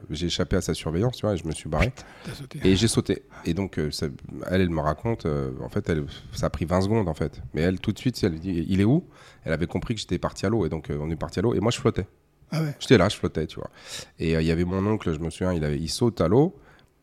j'ai 0.08 0.26
échappé 0.26 0.56
à 0.56 0.62
sa 0.62 0.72
surveillance, 0.72 1.16
tu 1.16 1.26
vois, 1.26 1.34
et 1.34 1.36
je 1.36 1.46
me 1.46 1.52
suis 1.52 1.68
barré. 1.68 1.92
sauté. 2.32 2.60
Et 2.64 2.76
j'ai 2.76 2.88
sauté. 2.88 3.22
Et 3.44 3.52
donc, 3.52 3.78
ça- 3.90 4.06
elle, 4.50 4.62
elle 4.62 4.70
me 4.70 4.80
raconte, 4.80 5.26
en 5.26 5.68
fait, 5.68 5.88
elle, 5.90 6.04
ça 6.32 6.46
a 6.46 6.50
pris 6.50 6.64
20 6.64 6.80
secondes, 6.80 7.08
en 7.08 7.14
fait. 7.14 7.42
Mais 7.52 7.60
elle, 7.60 7.78
tout 7.78 7.92
de 7.92 7.98
suite, 7.98 8.18
elle 8.24 8.38
dit, 8.40 8.64
il 8.68 8.80
est 8.80 8.84
où? 8.84 9.04
Elle 9.44 9.52
avait 9.52 9.66
compris 9.66 9.94
que 9.94 10.00
j'étais 10.00 10.18
parti 10.18 10.46
à 10.46 10.48
l'eau. 10.48 10.64
Et 10.64 10.70
donc, 10.70 10.88
on 10.90 11.10
est 11.10 11.16
parti 11.16 11.40
à 11.40 11.42
l'eau. 11.42 11.52
Et 11.54 11.60
moi, 11.60 11.70
je 11.70 11.78
flottais. 11.78 12.06
Ah 12.52 12.62
ouais. 12.62 12.74
J'étais 12.80 12.96
là, 12.98 13.08
je 13.10 13.16
flottais, 13.16 13.46
tu 13.46 13.56
vois. 13.56 13.70
Et 14.18 14.32
il 14.32 14.42
y 14.46 14.50
avait 14.50 14.64
mon 14.64 14.84
oncle, 14.86 15.12
je 15.12 15.18
me 15.20 15.28
souviens, 15.30 15.52
il, 15.52 15.62
avait, 15.64 15.78
il 15.78 15.88
saute 15.88 16.20
à 16.22 16.28
l'eau. 16.28 16.56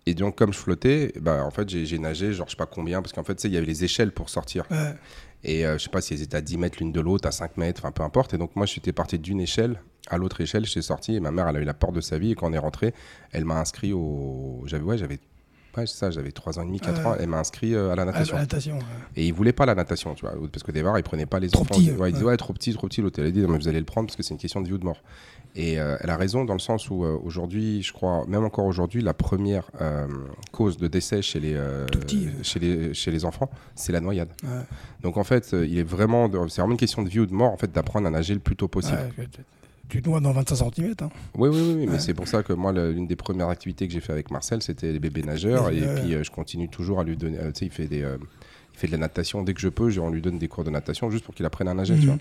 Et 0.07 0.13
donc, 0.13 0.37
comme 0.37 0.53
je 0.53 0.57
flottais, 0.57 1.11
bah, 1.21 1.43
en 1.45 1.51
fait, 1.51 1.67
j'ai 1.69 1.99
nagé, 1.99 2.31
genre, 2.33 2.47
je 2.47 2.51
sais 2.51 2.57
pas 2.57 2.65
combien, 2.65 3.01
parce 3.01 3.11
qu'en 3.13 3.23
fait, 3.25 3.35
tu 3.35 3.41
sais, 3.43 3.47
il 3.49 3.53
y 3.53 3.57
avait 3.57 3.65
les 3.65 3.83
échelles 3.83 4.11
pour 4.13 4.29
sortir. 4.29 4.63
Ouais. 4.71 4.93
Et 5.47 5.65
euh, 5.65 5.77
je 5.77 5.83
sais 5.85 5.89
pas 5.89 6.01
si 6.01 6.13
elles 6.13 6.21
étaient 6.21 6.37
à 6.37 6.41
10 6.41 6.57
mètres 6.57 6.77
l'une 6.79 6.91
de 6.91 7.01
l'autre, 7.01 7.27
à 7.27 7.31
5 7.31 7.57
mètres, 7.57 7.81
enfin 7.83 7.91
peu 7.91 8.03
importe. 8.03 8.33
Et 8.33 8.37
donc 8.37 8.55
moi, 8.55 8.65
j'étais 8.65 8.91
parti 8.93 9.17
d'une 9.17 9.39
échelle 9.39 9.81
à 10.09 10.17
l'autre 10.17 10.39
échelle, 10.39 10.65
j'étais 10.65 10.81
sorti 10.81 11.15
et 11.15 11.19
ma 11.19 11.31
mère, 11.31 11.47
elle 11.49 11.57
a 11.57 11.59
eu 11.59 11.65
la 11.65 11.73
porte 11.73 11.93
de 11.95 12.01
sa 12.01 12.17
vie. 12.17 12.31
Et 12.31 12.35
quand 12.35 12.49
on 12.49 12.53
est 12.53 12.57
rentré, 12.57 12.93
elle 13.31 13.45
m'a 13.45 13.59
inscrit 13.59 13.91
au. 13.93 14.61
J'avais, 14.65 14.83
ouais, 14.83 14.97
j'avais. 14.97 15.19
Ça, 15.85 16.09
j'avais 16.09 16.31
3 16.31 16.57
ans 16.57 16.63
et 16.63 16.65
demi, 16.65 16.79
4 16.79 16.97
Ouais. 17.01 17.05
ans. 17.05 17.15
Elle 17.19 17.27
m'a 17.29 17.37
inscrit 17.37 17.75
euh, 17.75 17.91
à 17.91 17.95
la 17.95 18.03
natation. 18.05 18.33
la 18.35 18.41
natation. 18.41 18.77
ouais. 18.79 18.83
Et 19.15 19.27
il 19.27 19.31
voulait 19.33 19.53
pas 19.53 19.67
la 19.67 19.75
natation, 19.75 20.15
tu 20.15 20.25
vois, 20.25 20.33
parce 20.51 20.63
que 20.63 20.71
des 20.71 20.81
var, 20.81 20.97
il 20.97 21.03
prenait 21.03 21.27
pas 21.27 21.39
les 21.39 21.49
Trop 21.49 21.61
enfants. 21.61 21.75
petit, 21.75 21.91
ouais, 21.91 22.09
il 22.09 22.13
disait 22.13 22.25
ouais. 22.25 22.31
ouais, 22.31 22.37
trop 22.37 22.51
petit, 22.53 22.73
trop 22.73 22.87
petit. 22.87 23.03
Elle 23.19 23.25
a 23.25 23.29
dit, 23.29 23.41
non, 23.41 23.49
mais 23.49 23.59
vous 23.59 23.67
allez 23.67 23.77
le 23.77 23.85
prendre 23.85 24.07
parce 24.07 24.15
que 24.15 24.23
c'est 24.23 24.33
une 24.33 24.39
question 24.39 24.59
de 24.61 24.65
vie 24.67 24.73
ou 24.73 24.79
de 24.79 24.85
mort. 24.85 25.03
Et 25.57 25.79
euh, 25.79 25.97
elle 26.01 26.11
a 26.11 26.17
raison 26.17 26.45
dans 26.45 26.53
le 26.53 26.59
sens 26.59 26.87
où 26.91 27.03
euh, 27.03 27.17
aujourd'hui, 27.23 27.81
je 27.81 27.91
crois, 27.91 28.25
même 28.27 28.43
encore 28.43 28.65
aujourd'hui, 28.65 29.01
la 29.01 29.15
première 29.15 29.71
euh, 29.81 30.07
cause 30.51 30.77
de 30.77 30.87
décès 30.87 31.23
chez 31.23 31.39
les, 31.39 31.55
petit. 31.91 32.29
chez 32.43 32.59
les, 32.59 32.93
chez 32.93 33.09
les 33.09 33.25
enfants, 33.25 33.49
c'est 33.73 33.91
la 33.91 33.99
noyade. 33.99 34.29
Ouais. 34.43 34.61
Donc 35.01 35.17
en 35.17 35.23
fait, 35.23 35.53
il 35.53 35.79
est 35.79 35.83
vraiment, 35.83 36.29
c'est 36.47 36.61
vraiment 36.61 36.73
une 36.73 36.77
question 36.77 37.01
de 37.01 37.09
vie 37.09 37.21
ou 37.21 37.25
de 37.25 37.33
mort 37.33 37.51
en 37.51 37.57
fait 37.57 37.71
d'apprendre 37.71 38.05
à 38.05 38.11
nager 38.11 38.35
le 38.35 38.39
plus 38.39 38.55
tôt 38.55 38.67
possible. 38.67 38.99
Ouais, 39.17 39.27
tu 39.89 40.01
te 40.01 40.09
noies 40.09 40.19
dans 40.19 40.33
25 40.33 40.75
cm. 40.75 40.93
Hein. 41.01 41.09
Oui, 41.35 41.49
oui, 41.49 41.73
oui, 41.75 41.87
mais 41.89 41.97
c'est 41.97 42.13
pour 42.13 42.27
ça 42.27 42.43
que 42.43 42.53
moi, 42.53 42.71
l'une 42.73 43.07
des 43.07 43.15
premières 43.15 43.49
activités 43.49 43.87
que 43.87 43.93
j'ai 43.93 44.01
fait 44.01 44.11
avec 44.11 44.29
Marcel, 44.29 44.61
c'était 44.61 44.91
les 44.91 44.99
bébés 44.99 45.23
nageurs. 45.23 45.71
et 45.71 45.81
puis, 45.81 46.23
je 46.23 46.29
continue 46.29 46.69
toujours 46.69 46.99
à 46.99 47.03
lui 47.03 47.17
donner. 47.17 47.37
tu 47.37 47.43
sais, 47.59 47.65
il 47.65 47.71
fait 47.71 47.87
des. 47.87 47.99
il 47.99 48.77
fait 48.79 48.87
de 48.87 48.91
la 48.91 48.99
natation 48.99 49.41
dès 49.41 49.55
que 49.55 49.61
je 49.61 49.69
peux, 49.69 49.97
on 49.99 50.11
lui 50.11 50.21
donne 50.21 50.37
des 50.37 50.47
cours 50.47 50.65
de 50.65 50.69
natation 50.69 51.09
juste 51.09 51.25
pour 51.25 51.33
qu'il 51.33 51.47
apprenne 51.47 51.67
à 51.67 51.73
nager, 51.73 51.95
tu 51.95 52.01
mhm. 52.01 52.05
vois. 52.07 52.17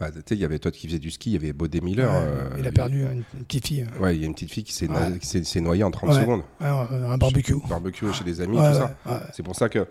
Bah, 0.00 0.08
il 0.30 0.38
y 0.38 0.44
avait 0.44 0.58
toi 0.58 0.70
qui 0.70 0.86
faisait 0.86 0.98
du 0.98 1.10
ski, 1.10 1.30
il 1.30 1.32
y 1.34 1.36
avait 1.36 1.52
Baudé 1.52 1.80
Miller. 1.80 2.10
il 2.58 2.66
a 2.66 2.72
perdu 2.72 3.02
une, 3.04 3.22
petite 3.44 3.68
fille. 3.68 3.86
Ouais, 4.00 4.16
il 4.16 4.20
y 4.20 4.24
a 4.24 4.26
une 4.26 4.34
petite 4.34 4.50
fille 4.50 4.64
qui 4.64 4.72
s'est 4.72 5.60
noyée 5.60 5.84
en 5.84 5.90
30 5.90 6.14
secondes. 6.14 6.42
un 6.60 7.18
barbecue. 7.18 7.56
Barbecue 7.68 8.12
chez 8.12 8.24
des 8.24 8.40
amis, 8.40 8.56
tout 8.56 8.62
ça. 8.62 8.96
C'est 9.32 9.42
pour 9.42 9.54
ça 9.54 9.68
que 9.68 9.86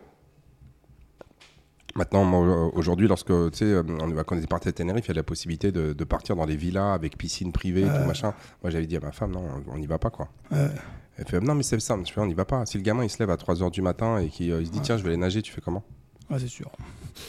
Maintenant, 1.96 2.72
aujourd'hui, 2.74 3.08
lorsque 3.08 3.28
tu 3.28 3.58
sais, 3.58 3.66
euh, 3.66 3.84
on, 4.01 4.12
quand 4.24 4.36
on 4.36 4.38
était 4.38 4.48
parti 4.48 4.70
à 4.70 4.72
Tenerife, 4.72 5.06
il 5.06 5.10
y 5.10 5.12
a 5.12 5.16
la 5.16 5.24
possibilité 5.24 5.72
de, 5.72 6.04
partir 6.04 6.36
dans 6.36 6.46
des 6.46 6.56
villas 6.56 6.94
avec 6.94 7.18
piscine 7.18 7.51
privée, 7.51 7.84
tout 7.84 8.08
machin. 8.08 8.34
Moi, 8.63 8.72
j'avais 8.72 8.88
dit 8.88 8.98
à 8.98 9.00
ma 9.00 9.12
femme, 9.12 9.32
non, 9.32 9.44
on 9.68 9.78
n'y 9.78 9.88
va 9.88 10.00
pas, 10.00 10.10
quoi. 10.10 10.30
Elle 10.51 11.28
fait, 11.28 11.42
non, 11.42 11.56
mais 11.56 11.63
c'est 11.63 11.78
simple, 11.82 12.10
on 12.16 12.25
n'y 12.25 12.34
va 12.34 12.46
pas. 12.46 12.66
Si 12.66 12.78
le 12.78 12.84
gamin 12.84 13.04
il 13.04 13.10
se 13.10 13.20
lève 13.20 13.30
à 13.30 13.36
3h 13.36 13.72
du 13.72 13.82
matin 13.82 14.20
et 14.20 14.30
qu'il 14.30 14.50
euh, 14.51 14.63
se 14.63 14.70
dit, 14.70 14.80
tiens, 14.80 14.96
je 14.96 15.04
vais 15.04 15.10
aller 15.10 15.18
nager, 15.18 15.42
tu 15.42 15.51
fais 15.51 15.60
comment? 15.60 15.84
Ouais, 16.29 16.39
c'est 16.39 16.48
sûr. 16.48 16.71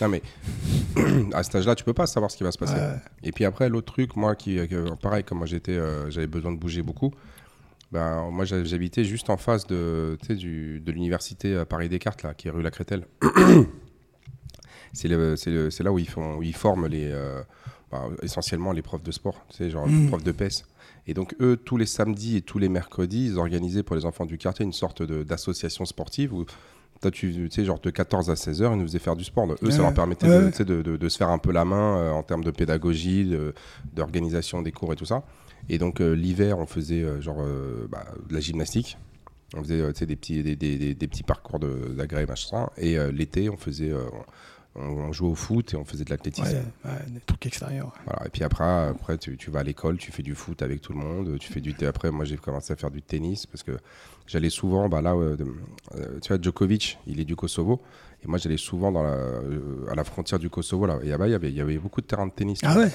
Non, 0.00 0.09
mais 0.09 0.23
à 1.33 1.42
cet 1.42 1.57
âge-là, 1.57 1.75
tu 1.75 1.85
peux 1.85 1.95
pas 1.95 2.07
savoir 2.07 2.30
ce 2.30 2.37
qui 2.37 2.45
va 2.45 2.52
se 2.52 2.59
passer. 2.59 2.78
Et 3.23 3.33
puis 3.33 3.45
après, 3.45 3.69
l'autre 3.69 3.92
truc, 3.92 4.16
moi, 4.16 4.35
qui, 4.35 4.59
euh, 4.59 4.95
pareil, 5.00 5.25
comme 5.25 5.38
moi 5.38 5.47
j'étais, 5.47 5.78
j'avais 6.11 6.26
besoin 6.26 6.52
de 6.52 6.59
bouger 6.59 6.83
beaucoup. 6.83 7.12
Ben, 7.92 8.30
moi, 8.30 8.45
j'habitais 8.45 9.04
juste 9.04 9.30
en 9.30 9.37
face 9.37 9.66
de, 9.66 10.16
du, 10.28 10.80
de 10.80 10.92
l'université 10.92 11.64
Paris-Descartes, 11.69 12.23
là, 12.23 12.35
qui 12.35 12.49
est 12.49 12.50
rue 12.50 12.62
La 12.62 12.71
Crételle. 12.71 13.07
c'est 14.92 15.09
là 15.09 15.92
où 15.92 15.99
ils, 15.99 16.09
font, 16.09 16.37
où 16.37 16.42
ils 16.42 16.54
forment 16.54 16.87
les, 16.87 17.11
euh, 17.12 17.42
bah, 17.90 18.09
essentiellement 18.23 18.73
les 18.73 18.83
profs 18.83 19.02
de 19.02 19.12
sport, 19.12 19.45
genre 19.59 19.87
les 19.87 19.92
mm. 19.92 20.09
profs 20.09 20.25
de 20.25 20.33
PES. 20.33 20.64
Et 21.07 21.14
donc, 21.14 21.35
eux, 21.40 21.57
tous 21.57 21.76
les 21.76 21.87
samedis 21.87 22.37
et 22.37 22.42
tous 22.42 22.59
les 22.59 22.69
mercredis, 22.69 23.26
ils 23.26 23.38
organisaient 23.38 23.83
pour 23.83 23.97
les 23.97 24.04
enfants 24.04 24.26
du 24.26 24.38
quartier 24.38 24.64
une 24.64 24.73
sorte 24.73 25.02
d'association 25.02 25.85
sportive 25.85 26.33
où 26.35 26.45
toi, 27.00 27.11
tu 27.11 27.49
sais, 27.50 27.64
genre 27.64 27.80
de 27.80 27.90
14 27.90 28.30
à 28.30 28.37
16 28.37 28.62
heures, 28.62 28.73
ils 28.73 28.78
nous 28.78 28.87
faisaient 28.87 28.99
faire 28.99 29.16
du 29.16 29.25
sport. 29.25 29.47
eux, 29.62 29.71
ça 29.71 29.83
leur 29.83 29.95
permettait 29.95 30.26
de, 30.26 30.83
de, 30.83 30.97
de, 30.97 31.09
se 31.09 31.16
faire 31.16 31.30
un 31.30 31.38
peu 31.38 31.52
la 31.52 31.64
main 31.64 31.97
euh, 31.97 32.11
en 32.11 32.23
termes 32.23 32.45
de 32.45 32.50
pédagogie, 32.50 33.33
d'organisation 33.95 34.62
des 34.62 34.73
cours 34.73 34.92
et 34.92 34.97
tout 34.97 35.07
ça. 35.07 35.23
Et 35.69 35.78
donc, 35.78 36.00
euh, 36.00 36.12
l'hiver, 36.12 36.59
on 36.59 36.66
faisait 36.66 37.04
genre 37.21 37.42
bah, 37.88 38.04
de 38.28 38.35
la 38.35 38.40
gymnastique. 38.40 38.99
On 39.57 39.62
faisait 39.62 40.07
des, 40.07 40.16
petits, 40.16 40.42
des, 40.42 40.57
des, 40.57 40.95
des, 40.95 41.09
petits 41.09 41.25
parcours 41.25 41.59
d'agrès, 41.59 42.26
machin. 42.26 42.69
Et 42.76 42.97
l'été, 43.12 43.50
on 43.50 43.57
faisait 43.57 43.92
on, 43.92 44.25
jouait 45.12 45.29
au 45.29 45.35
foot 45.35 45.75
et 45.75 45.77
on 45.77 45.85
faisait 45.85 46.05
de 46.05 46.11
l'athlétisme. 46.11 46.62
Ouais, 46.85 46.91
des 47.09 47.21
trucs 47.21 47.47
extérieurs. 47.47 47.93
Voilà. 48.07 48.27
Et 48.27 48.31
puis 48.31 48.45
après, 48.45 48.89
après 48.89 49.19
tu, 49.19 49.37
vas 49.50 49.61
à 49.61 49.62
l'école, 49.62 49.99
tu 49.99 50.12
fais 50.12 50.23
du 50.23 50.35
foot 50.35 50.62
avec 50.62 50.81
tout 50.81 50.93
le 50.93 50.99
monde. 50.99 51.39
Tu 51.39 51.53
fais 51.53 51.61
du 51.61 51.75
après, 51.87 52.11
moi 52.11 52.25
j'ai 52.25 52.37
commencé 52.37 52.73
à 52.73 52.77
faire 52.77 52.91
du 52.91 53.03
tennis 53.03 53.47
parce 53.47 53.62
que 53.62 53.73
j'allais 54.27 54.50
souvent, 54.50 54.89
bah 54.89 55.03
là, 55.03 55.15
euh, 55.15 55.37
tu 56.23 56.29
vois, 56.29 56.41
Djokovic, 56.41 56.99
il 57.07 57.21
est 57.21 57.25
du 57.25 57.37
Kosovo. 57.37 57.81
Et 58.23 58.29
moi, 58.29 58.39
j'allais 58.39 58.59
souvent 58.59 58.93
dans 58.93 59.03
la, 59.03 59.15
euh, 59.15 59.87
à 59.91 59.95
la 59.95 60.05
frontière 60.05 60.39
du 60.39 60.50
Kosovo. 60.50 60.87
Là. 60.87 60.99
Et 61.03 61.09
là-bas, 61.09 61.27
il 61.27 61.31
y, 61.31 61.35
avait, 61.35 61.49
il 61.49 61.57
y 61.57 61.61
avait 61.61 61.79
beaucoup 61.79 62.03
de 62.03 62.07
terrains 62.07 62.27
de 62.27 62.33
tennis. 62.33 62.61
Ah 62.62 62.77
ouais, 62.79 62.91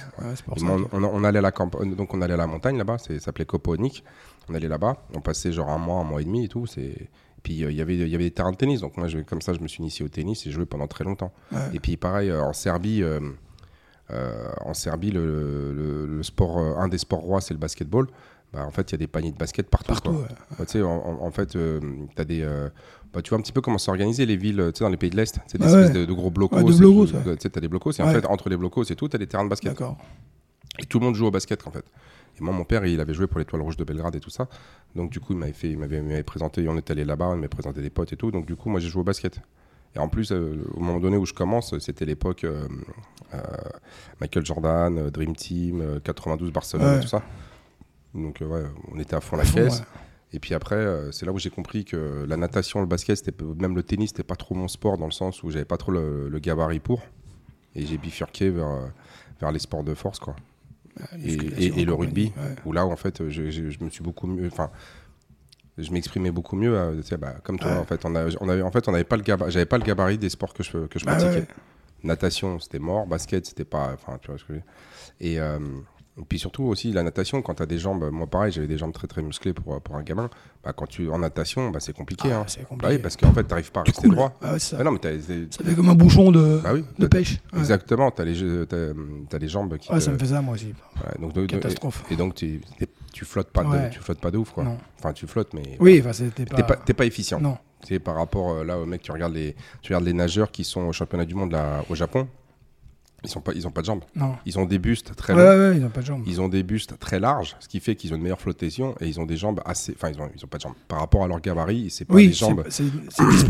pour 0.46 0.60
ça. 0.60 0.66
On, 0.92 1.24
allait 1.24 1.40
à 1.40 1.42
la 1.42 1.52
campagne, 1.52 1.96
donc 1.96 2.14
on 2.14 2.22
allait 2.22 2.36
à 2.36 2.38
la 2.38 2.48
montagne 2.48 2.78
là-bas, 2.78 3.00
ça 3.00 3.20
s'appelait 3.20 3.46
Koponik. 3.46 4.04
On 4.48 4.54
allait 4.54 4.68
là-bas, 4.68 5.04
on 5.16 5.22
passait 5.22 5.52
genre 5.52 5.70
un 5.70 5.80
mois, 5.80 6.00
un 6.00 6.04
mois 6.04 6.22
et 6.22 6.26
demi 6.26 6.46
et 6.46 6.48
tout. 6.48 6.68
C'est 6.68 7.10
puis 7.46 7.64
euh, 7.64 7.72
il 7.72 7.78
y 7.78 7.82
avait 7.82 7.96
il 7.96 8.10
y 8.10 8.16
avait 8.16 8.24
des 8.24 8.32
terrains 8.32 8.52
de 8.52 8.58
tennis 8.58 8.82
donc 8.82 8.98
moi 8.98 9.08
je, 9.08 9.20
comme 9.20 9.40
ça 9.40 9.54
je 9.54 9.60
me 9.60 9.68
suis 9.68 9.80
initié 9.82 10.04
au 10.04 10.10
tennis 10.10 10.42
et 10.42 10.50
j'ai 10.50 10.52
joué 10.52 10.66
pendant 10.66 10.88
très 10.88 11.04
longtemps 11.04 11.32
et 11.74 11.80
puis 11.80 11.96
pareil 11.96 12.32
euh, 12.32 12.44
en 12.44 12.54
Serbie 12.54 13.04
euh, 13.04 13.20
en 14.62 14.74
Serbie 14.74 15.12
le, 15.12 16.20
sport 16.24 16.58
un 16.58 16.88
des 16.88 16.98
sports 16.98 17.20
rois 17.20 17.42
c'est 17.42 17.54
le 17.54 17.60
basketball 17.60 18.08
bah, 18.52 18.66
en 18.66 18.72
fait 18.72 18.90
il 18.90 18.94
y 18.94 18.96
a 18.96 18.98
des 18.98 19.08
paniers 19.08 19.32
de 19.32 19.38
basket 19.38 19.70
partout, 19.70 19.94
partout 19.94 20.24
bah, 20.58 20.66
tu 20.66 20.72
sais 20.72 20.82
en, 20.82 21.32
fait 21.32 21.50
tu 21.52 21.60
as 22.18 22.26
des 22.26 22.44
bah, 23.14 23.22
tu 23.22 23.30
vois 23.30 23.38
un 23.38 23.42
petit 23.44 23.54
peu 23.54 23.62
comment 23.62 23.78
s'organiser 23.78 24.26
les 24.26 24.38
villes 24.38 24.72
dans 24.80 24.90
les 24.90 24.98
pays 24.98 25.12
de 25.12 25.16
l'Est. 25.16 25.40
C'est 25.48 25.58
des 25.58 25.68
espèces 25.68 25.94
de, 25.94 26.12
gros 26.12 26.32
blocos. 26.32 26.62
de 26.62 26.78
blocos, 26.78 27.06
tu 27.08 27.48
as 27.56 27.62
des 27.62 27.68
blocos. 27.70 27.94
Et 27.94 28.02
en 28.02 28.12
fait, 28.12 28.26
entre 28.26 28.50
les 28.50 28.58
blocos 28.58 28.84
et 28.84 28.96
tout, 28.96 29.08
tu 29.08 29.16
as 29.16 29.20
des 29.20 29.28
terrains 29.28 29.46
de 29.46 29.50
basket. 29.50 29.72
D'accord. 29.72 29.98
Et 30.80 30.86
tout 30.86 31.00
le 31.00 31.06
monde 31.06 31.16
joue 31.16 31.26
au 31.26 31.32
basket, 31.32 31.66
en 31.66 31.72
fait. 31.72 31.86
Et 32.38 32.44
moi, 32.44 32.54
mon 32.54 32.66
père, 32.66 32.86
il 32.86 33.00
avait 33.00 33.14
joué 33.14 33.28
pour 33.28 33.40
l'Étoile 33.40 33.62
Rouge 33.62 33.78
de 33.78 33.84
Belgrade 33.84 34.16
et 34.16 34.20
tout 34.20 34.30
ça. 34.30 34.48
Donc, 34.96 35.12
du 35.12 35.20
coup, 35.20 35.34
il 35.34 35.40
m'avait, 35.40 35.54
fait, 35.54 35.70
il 35.70 35.78
m'avait, 35.78 36.24
présenté, 36.24 36.68
on 36.68 36.78
est 36.78 36.92
allé 36.92 37.06
là-bas, 37.06 37.32
il 37.32 37.36
m'avait 37.36 37.48
présenté 37.48 37.82
des 37.82 37.90
potes 37.90 38.12
et 38.14 38.18
tout. 38.18 38.32
Donc, 38.32 38.46
du 38.46 38.56
coup, 38.56 38.70
moi, 38.70 38.80
j'ai 38.80 38.90
joué 38.90 39.02
au 39.02 39.06
basket. 39.06 39.40
Et 39.96 40.00
en 40.00 40.10
plus, 40.10 40.32
euh, 40.32 40.62
au 40.74 40.80
moment 40.82 41.00
donné 41.00 41.16
où 41.16 41.26
je 41.26 41.34
commence, 41.34 41.78
c'était 41.80 42.04
l'époque 42.06 42.44
euh, 42.44 42.68
euh, 43.34 43.40
Michael 44.20 44.46
Jordan, 44.46 45.10
Dream 45.10 45.36
Team, 45.36 46.02
92 46.04 46.52
Barcelone 46.52 46.98
et 46.98 47.02
tout 47.02 47.08
ça. 47.08 47.24
Donc, 48.14 48.42
ouais, 48.42 48.64
on 48.92 49.00
était 49.00 49.16
à 49.16 49.22
fond 49.22 49.38
la 49.38 49.46
caisse. 49.46 49.84
Et 50.34 50.40
puis 50.40 50.54
après, 50.54 50.86
c'est 51.12 51.26
là 51.26 51.32
où 51.32 51.40
j'ai 51.40 51.50
compris 51.50 51.86
que 51.86 52.26
la 52.28 52.36
natation, 52.36 52.82
le 52.82 52.88
basket, 52.88 53.42
même 53.42 53.76
le 53.76 53.84
tennis, 53.84 54.10
c'était 54.10 54.24
pas 54.24 54.36
trop 54.36 54.54
mon 54.54 54.68
sport 54.68 54.98
dans 54.98 55.06
le 55.06 55.12
sens 55.12 55.44
où 55.44 55.50
j'avais 55.50 55.66
pas 55.66 55.78
trop 55.78 55.94
le, 55.94 56.28
le 56.28 56.40
gabarit 56.40 56.80
pour. 56.80 57.04
Et 57.74 57.86
j'ai 57.86 57.98
bifurqué 57.98 58.50
vers, 58.50 58.92
vers 59.40 59.52
les 59.54 59.60
sports 59.60 59.84
de 59.86 59.94
force, 59.94 60.20
quoi 60.20 60.36
et, 61.24 61.86
le 61.86 61.94
rugby, 61.94 62.32
où 62.66 62.72
là, 62.72 62.86
en 62.86 62.96
fait, 62.96 63.30
je, 63.30 63.84
me 63.84 63.90
suis 63.90 64.04
beaucoup 64.04 64.28
mieux. 64.28 64.48
Enfin, 64.48 64.70
je 65.78 65.92
m'exprimais 65.92 66.32
beaucoup 66.32 66.56
mieux. 66.56 66.78
Euh, 66.78 67.02
bah, 67.20 67.36
comme 67.44 67.60
toi, 67.60 67.78
en 67.78 67.86
fait, 67.86 68.06
on, 68.06 68.14
on 68.16 68.50
avait, 68.50 68.62
en 68.62 68.72
fait, 68.72 68.88
on 68.88 68.92
n'avait 68.92 69.04
pas 69.04 69.18
le 69.18 69.24
gabarit, 69.24 69.52
j'avais 69.52 69.66
pas 69.66 69.78
le 69.78 69.84
gabarit 69.84 70.18
des 70.18 70.30
sports 70.30 70.54
que 70.54 70.64
je, 70.64 70.88
que 70.88 71.00
je 71.00 71.06
bah 71.06 71.16
pratiquais. 71.16 71.48
Natation, 72.04 72.60
c'était 72.60 72.80
mort. 72.80 73.08
Basket, 73.08 73.46
c'était 73.46 73.66
pas. 73.66 73.92
Enfin, 73.94 74.18
tu 74.22 74.28
vois 74.28 74.38
ce 74.38 74.44
que 74.44 74.54
je 74.54 74.54
veux 74.54 74.60
dire. 74.60 74.72
Et 75.20 75.40
euh, 75.40 75.60
et 76.18 76.24
puis 76.24 76.40
surtout 76.40 76.64
aussi 76.64 76.94
la 76.94 77.04
natation, 77.04 77.42
quand 77.42 77.56
tu 77.56 77.64
as 77.64 77.66
des 77.66 77.78
jambes, 77.78 78.10
moi 78.10 78.26
pareil, 78.26 78.52
j'avais 78.52 78.68
des 78.68 78.78
jambes 78.78 78.94
très 78.94 79.08
très 79.08 79.22
musclées 79.22 79.54
pour, 79.54 79.82
pour 79.82 79.96
un 79.96 80.04
gamin. 80.04 80.30
Bah, 80.64 80.72
quand 80.74 80.88
tu 80.88 81.10
en 81.10 81.20
natation, 81.20 81.70
bah, 81.72 81.80
c'est 81.82 81.94
compliqué. 81.94 82.30
Ah, 82.32 82.40
hein. 82.40 82.44
C'est 82.48 82.66
compliqué. 82.66 82.82
Bah 82.82 82.96
oui, 82.96 83.02
parce 83.02 83.18
qu'en 83.18 83.34
fait, 83.34 83.44
tu 83.44 83.50
n'arrives 83.50 83.72
pas 83.72 83.82
à 83.82 83.84
rester 83.84 84.08
droit. 84.08 84.34
Ah, 84.42 84.58
ça. 84.58 84.78
Ah 84.80 84.84
non, 84.84 84.92
mais 84.92 85.00
ça 85.02 85.64
fait 85.64 85.76
comme 85.76 85.90
un 85.90 85.96
bouchon 85.96 86.32
de, 86.32 86.62
bah 86.64 86.74
de 86.98 87.08
pêche. 87.08 87.40
Exactement, 87.58 88.12
tu 88.12 88.22
as, 88.22 88.26
as, 88.26 89.38
les 89.38 89.48
jambes 89.48 89.78
qui. 89.78 89.90
Ah, 89.92 90.00
ça 90.00 90.12
me 90.12 90.18
fait 90.18 90.28
ça 90.28 90.42
moi 90.42 90.54
aussi. 90.54 90.74
donc, 91.20 91.48
Catastrophe. 91.48 92.04
Et, 92.10 92.16
donc 92.16 92.36
tu, 92.36 92.62
tu 93.12 93.26
flottes 93.26 93.52
pas 93.52 93.64
de, 93.64 93.90
tu 93.92 94.00
flottes 94.00 94.22
pas 94.22 94.32
de 94.32 94.38
ouf 94.38 94.52
quoi. 94.52 94.66
Enfin, 95.00 95.12
tu 95.12 95.28
flottes, 95.28 95.54
mais. 95.54 95.78
Oui, 95.80 96.02
enfin, 96.06 96.12
t'es 96.34 96.46
pas... 96.46 96.64
pas, 96.64 96.76
pas 96.78 97.06
efficient. 97.06 97.42
Non. 97.42 97.58
C'est 97.86 98.00
par 98.00 98.16
rapport 98.16 98.52
euh, 98.52 98.64
là 98.64 98.80
au 98.80 98.86
mec, 98.86 99.02
tu 99.02 99.12
regardes 99.12 99.34
les, 99.34 99.56
tu 99.82 99.92
regardes 99.92 100.06
les 100.06 100.14
nageurs 100.14 100.50
qui 100.50 100.64
sont 100.64 100.82
au 100.82 100.94
championnat 100.94 101.26
du 101.26 101.36
monde 101.36 101.52
là, 101.52 101.84
au 101.90 101.96
Japon. 101.96 102.28
Ils 103.26 103.32
sont 103.32 103.42
pas, 103.42 103.54
ils 103.54 103.68
ont 103.68 103.72
pas 103.72 103.82
de 103.82 103.86
jambes. 103.86 104.04
Non. 104.16 104.36
Ils 104.46 104.58
ont 104.60 104.66
des 104.66 104.80
bustes 104.80 105.16
très 105.16 105.34
longs. 105.34 105.74
ils 105.76 105.86
ont 105.86 105.90
pas 105.90 106.02
de 106.02 106.06
jambes. 106.06 106.24
Ils 106.26 106.42
ont 106.42 106.48
des 106.48 106.64
bustes 106.64 106.98
très 107.00 107.20
larges, 107.20 107.56
ce 107.60 107.68
qui 107.68 107.80
fait 107.80 107.96
qu'ils 107.96 108.14
ont 108.14 108.16
une 108.16 108.24
meilleure 108.24 108.40
flottation 108.40 108.96
et 109.02 109.08
ils 109.08 109.20
ont 109.20 109.26
des 109.26 109.38
jambes 109.38 109.62
assez. 109.66 109.94
Enfin, 109.96 110.10
ils 110.10 110.22
ont, 110.22 110.30
ils 110.36 110.44
ont 110.44 110.48
pas 110.48 110.58
de 110.58 110.64
jambes. 110.64 110.76
Par 110.88 111.00
rapport 111.00 111.24
à 111.24 111.28
leur 111.28 111.42
gabarit, 111.42 111.90
c'est 111.90 112.06
pas 112.06 112.14
oui, 112.14 112.28
des 112.28 112.34
jambes. 112.34 112.64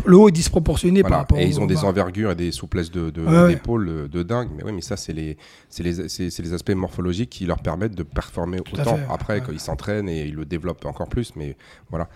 le 0.06 0.18
haut 0.18 0.30
est 0.30 0.32
disproportionné 0.32 1.04
par 1.04 1.20
rapport. 1.20 1.38
Et 1.38 1.46
ils 1.46 1.60
ont 1.60 1.66
des 1.66 1.84
envergures 1.84 2.32
et 2.32 2.36
des 2.36 2.52
souplesses 2.52 2.92
de, 2.92 3.10
d'épaule 3.48 3.86
de, 3.86 4.08
de, 4.08 4.24
dingue. 4.24 4.50
Mais 4.56 4.64
oui, 4.64 4.72
mais 4.72 4.82
ça, 4.82 4.98
c'est 4.98 5.14
les, 5.14 5.38
c'est 5.70 5.84
les, 5.84 6.10
c'est, 6.10 6.40
les 6.40 6.54
aspects 6.54 6.72
morphologiques 6.72 7.30
qui 7.30 7.46
leur 7.46 7.60
permettent 7.60 7.96
de 7.96 8.04
performer 8.04 8.60
autant. 8.60 9.00
Après, 9.10 9.42
quand 9.42 9.52
ils 9.52 9.60
s'entraînent 9.60 10.10
et 10.10 10.26
ils 10.26 10.36
le 10.36 10.46
développent 10.46 10.86
encore 10.86 11.10
plus. 11.10 11.36
Mais 11.36 11.58
voilà. 11.90 12.10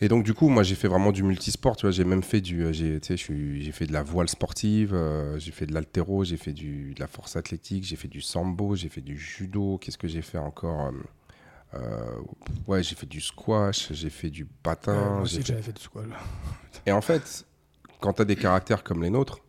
Et 0.00 0.08
donc, 0.08 0.24
du 0.24 0.34
coup, 0.34 0.48
moi, 0.48 0.62
j'ai 0.62 0.74
fait 0.74 0.88
vraiment 0.88 1.10
du 1.10 1.22
multisport. 1.22 1.76
Tu 1.76 1.86
vois, 1.86 1.90
j'ai 1.90 2.04
même 2.04 2.22
fait 2.22 2.40
du. 2.40 2.64
Euh, 2.64 2.72
j'ai, 2.72 3.72
fait 3.72 3.86
de 3.86 3.92
la 3.92 4.02
voile 4.02 4.28
sportive, 4.28 4.92
euh, 4.92 5.38
j'ai 5.38 5.52
fait 5.52 5.66
de 5.66 5.72
l'altéro, 5.72 6.22
j'ai 6.22 6.36
fait 6.36 6.52
du, 6.52 6.92
de 6.94 7.00
la 7.00 7.06
force 7.06 7.36
athlétique, 7.36 7.84
j'ai 7.84 7.96
fait 7.96 8.08
du 8.08 8.20
sambo, 8.20 8.76
j'ai 8.76 8.90
fait 8.90 9.00
du 9.00 9.16
judo. 9.16 9.78
Qu'est-ce 9.78 9.98
que 9.98 10.08
j'ai 10.08 10.22
fait 10.22 10.38
encore 10.38 10.92
euh, 11.74 12.16
Ouais, 12.66 12.82
j'ai 12.82 12.94
fait 12.94 13.06
du 13.06 13.20
squash, 13.20 13.92
j'ai 13.92 14.10
fait 14.10 14.30
du 14.30 14.44
patin. 14.44 15.12
moi 15.12 15.22
aussi, 15.22 15.40
j'avais 15.42 15.62
fait 15.62 15.72
du 15.72 15.82
squash. 15.82 16.04
Et 16.84 16.92
en 16.92 17.00
fait, 17.00 17.46
quand 18.00 18.12
tu 18.12 18.22
as 18.22 18.26
des 18.26 18.36
caractères 18.36 18.84
comme 18.84 19.02
les 19.02 19.10
nôtres, 19.10 19.40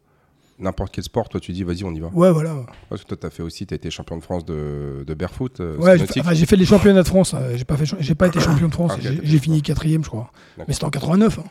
n'importe 0.59 0.93
quel 0.93 1.03
sport, 1.03 1.29
toi 1.29 1.39
tu 1.39 1.51
dis 1.51 1.63
vas-y 1.63 1.83
on 1.83 1.91
y 1.91 1.99
va. 1.99 2.07
Ouais 2.09 2.31
voilà. 2.31 2.55
Parce 2.89 3.03
que 3.03 3.07
toi 3.07 3.17
tu 3.17 3.25
as 3.25 3.29
fait 3.29 3.43
aussi, 3.43 3.65
tu 3.65 3.73
as 3.73 3.77
été 3.77 3.89
champion 3.89 4.17
de 4.17 4.23
France 4.23 4.45
de, 4.45 5.03
de 5.05 5.13
barefoot. 5.13 5.59
Euh, 5.59 5.77
ouais, 5.77 5.97
j'ai 5.97 6.45
fait, 6.45 6.55
les 6.55 6.65
championnats 6.65 7.03
de 7.03 7.07
France. 7.07 7.33
Euh, 7.33 7.55
j'ai 7.55 7.65
pas, 7.65 7.75
j'ai 7.99 8.15
pas 8.15 8.27
été 8.27 8.39
champion 8.39 8.67
de 8.67 8.73
France. 8.73 8.93
j'ai 9.01 9.39
fini 9.39 9.61
quatrième 9.61 10.03
je 10.03 10.09
crois. 10.09 10.31
Mais 10.67 10.73
c'était 10.73 10.85
en 10.85 10.89
89. 10.89 11.39
Hein. 11.39 11.43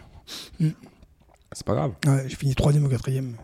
Mm. 0.60 0.68
C'est 1.52 1.66
pas 1.66 1.74
grave. 1.74 1.92
Ouais, 2.06 2.24
j'ai 2.28 2.36
fini 2.36 2.54
troisième 2.54 2.84
ou 2.84 2.88
quatrième. 2.88 3.34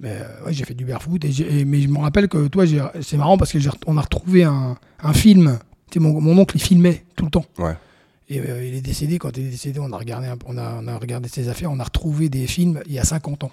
Mais 0.00 0.10
euh, 0.10 0.46
ouais, 0.46 0.52
j'ai 0.52 0.64
fait 0.64 0.74
du 0.74 0.84
barefoot. 0.84 1.24
Et, 1.24 1.64
mais 1.64 1.80
je 1.80 1.88
me 1.88 1.98
rappelle 1.98 2.28
que 2.28 2.48
toi, 2.48 2.64
c'est 3.00 3.16
marrant 3.16 3.38
parce 3.38 3.52
qu'on 3.52 3.96
a 3.96 4.00
retrouvé 4.00 4.44
un, 4.44 4.76
un 5.00 5.12
film. 5.12 5.58
Mon, 5.96 6.20
mon, 6.20 6.36
oncle 6.38 6.56
il 6.56 6.60
filmait 6.60 7.04
tout 7.14 7.24
le 7.24 7.30
temps. 7.30 7.44
Ouais. 7.56 7.76
Et 8.28 8.38
il 8.38 8.74
est 8.74 8.80
décédé. 8.80 9.18
Quand 9.18 9.36
il 9.36 9.46
est 9.46 9.50
décédé, 9.50 9.78
on 9.78 9.92
a, 9.92 9.96
regardé, 9.96 10.28
on, 10.46 10.58
a, 10.58 10.80
on 10.82 10.88
a 10.88 10.98
regardé 10.98 11.28
ses 11.28 11.48
affaires. 11.48 11.70
On 11.70 11.78
a 11.78 11.84
retrouvé 11.84 12.28
des 12.28 12.48
films 12.48 12.82
il 12.86 12.94
y 12.94 12.98
a 12.98 13.04
50 13.04 13.44
ans 13.44 13.52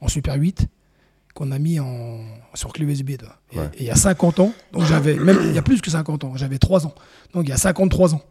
en 0.00 0.06
Super 0.06 0.36
8 0.36 0.68
qu'on 1.40 1.52
a 1.52 1.58
mis 1.58 1.80
en, 1.80 2.18
sur 2.52 2.70
clé 2.70 2.84
USB. 2.84 3.10
Et, 3.10 3.16
il 3.78 3.86
y 3.86 3.90
a 3.90 3.96
50 3.96 4.40
ans, 4.40 4.52
donc 4.72 4.84
j'avais, 4.84 5.14
même 5.14 5.38
il 5.46 5.54
y 5.54 5.58
a 5.58 5.62
plus 5.62 5.80
que 5.80 5.90
50 5.90 6.24
ans, 6.24 6.32
j'avais 6.36 6.58
3 6.58 6.86
ans. 6.86 6.94
Donc 7.32 7.44
il 7.46 7.48
y 7.48 7.52
a 7.52 7.56
53 7.56 8.14
ans, 8.14 8.22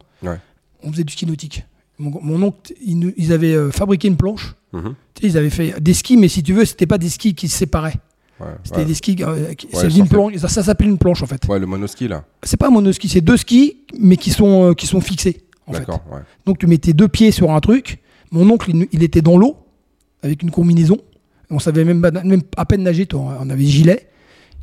on 0.82 0.92
faisait 0.92 1.04
du 1.04 1.12
ski 1.12 1.26
nautique. 1.26 1.64
Mon, 1.98 2.42
oncle, 2.42 2.72
ils, 2.80 3.32
avaient 3.32 3.54
euh, 3.54 3.70
fabriqué 3.70 4.08
une 4.08 4.16
planche. 4.16 4.54
Mhm. 4.72 4.94
ils 5.22 5.36
avaient 5.36 5.50
fait 5.50 5.80
des 5.80 5.92
skis, 5.92 6.16
mais 6.16 6.28
si 6.28 6.42
tu 6.44 6.54
veux, 6.54 6.64
c'était 6.64 6.86
pas 6.86 6.96
des 6.96 7.10
skis 7.10 7.34
qui 7.34 7.48
se 7.48 7.58
séparaient. 7.58 7.96
Ouais, 8.38 8.46
C'était 8.62 8.84
des 8.86 8.94
skis. 8.94 9.16
euh, 9.20 9.52
une 9.94 10.08
planche- 10.08 10.36
ça, 10.38 10.48
ça 10.48 10.62
s'appelle 10.62 10.88
une 10.88 10.96
planche 10.96 11.22
en 11.22 11.26
fait. 11.26 11.44
Ouais, 11.48 11.58
le 11.58 11.66
monoski 11.66 12.08
là. 12.08 12.24
C'est 12.44 12.56
pas 12.56 12.68
un 12.68 12.70
monoski, 12.70 13.08
c'est 13.08 13.20
deux 13.20 13.36
skis, 13.36 13.78
mais 13.98 14.16
qui 14.16 14.30
sont, 14.30 14.70
euh, 14.70 14.74
qui 14.74 14.86
sont 14.86 15.00
fixés. 15.00 15.42
En 15.66 15.72
fait. 15.72 15.86
Donc 16.46 16.58
tu 16.58 16.66
mettais 16.66 16.92
deux 16.92 17.08
pieds 17.08 17.32
sur 17.32 17.50
un 17.50 17.60
truc. 17.60 17.98
Mon 18.30 18.48
oncle, 18.48 18.70
il, 18.70 18.88
il 18.92 19.02
était 19.02 19.20
dans 19.20 19.36
l'eau 19.36 19.56
avec 20.22 20.42
une 20.42 20.50
combinaison. 20.50 20.96
On 21.50 21.58
savait 21.58 21.84
même, 21.84 22.04
à 22.56 22.64
peine 22.64 22.82
nager. 22.82 23.06
toi. 23.06 23.38
On 23.40 23.50
avait 23.50 23.64
gilet. 23.64 24.08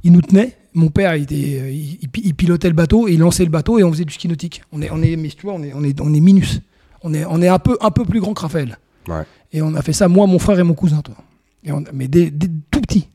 Il 0.04 0.12
nous 0.12 0.21
tenait. 0.21 0.58
Mon 0.73 0.89
père, 0.89 1.15
il, 1.15 1.23
était, 1.23 1.36
il, 1.73 1.97
il 2.02 2.10
pi- 2.10 2.21
il 2.23 2.36
pilotait 2.36 2.67
le 2.69 2.76
bateau 2.76 3.08
et 3.08 3.13
il 3.13 3.19
lançait 3.19 3.43
le 3.43 3.50
bateau 3.50 3.80
et 3.80 3.84
on 3.84 3.91
faisait 3.91 4.06
du 4.06 4.13
ski 4.13 4.28
nautique. 4.28 4.62
On 4.71 4.82
est, 4.82 4.91
on 4.91 5.02
est, 5.02 5.15
mais 5.15 5.30
tu 5.30 5.41
vois, 5.41 5.54
on 5.54 5.63
est, 5.63 5.73
on 5.73 5.84
est, 5.84 6.00
on 6.00 6.13
est 6.13 6.19
minus. 6.19 6.62
On 7.02 7.13
est, 7.13 7.26
on 7.26 7.41
est 7.41 7.47
un 7.47 7.60
peu, 7.60 7.78
un 7.82 7.91
peu 7.91 8.06
plus 8.06 8.19
grand 8.19 8.34
que 8.34 8.41
Raphaël. 8.41 8.78
Ouais. 9.08 9.23
Et 9.52 9.62
on 9.62 9.73
a 9.73 9.82
fait 9.82 9.93
ça, 9.93 10.08
moi, 10.08 10.28
mon 10.28 10.39
frère 10.39 10.60
et 10.60 10.63
mon 10.63 10.76
cousin, 10.76 11.02
toi. 11.02 11.15
Et 11.63 11.71
on, 11.71 11.84
mais 11.93 12.08
des, 12.08 12.30
des 12.30 12.47
tout 12.71 12.82
petits. 12.82 13.10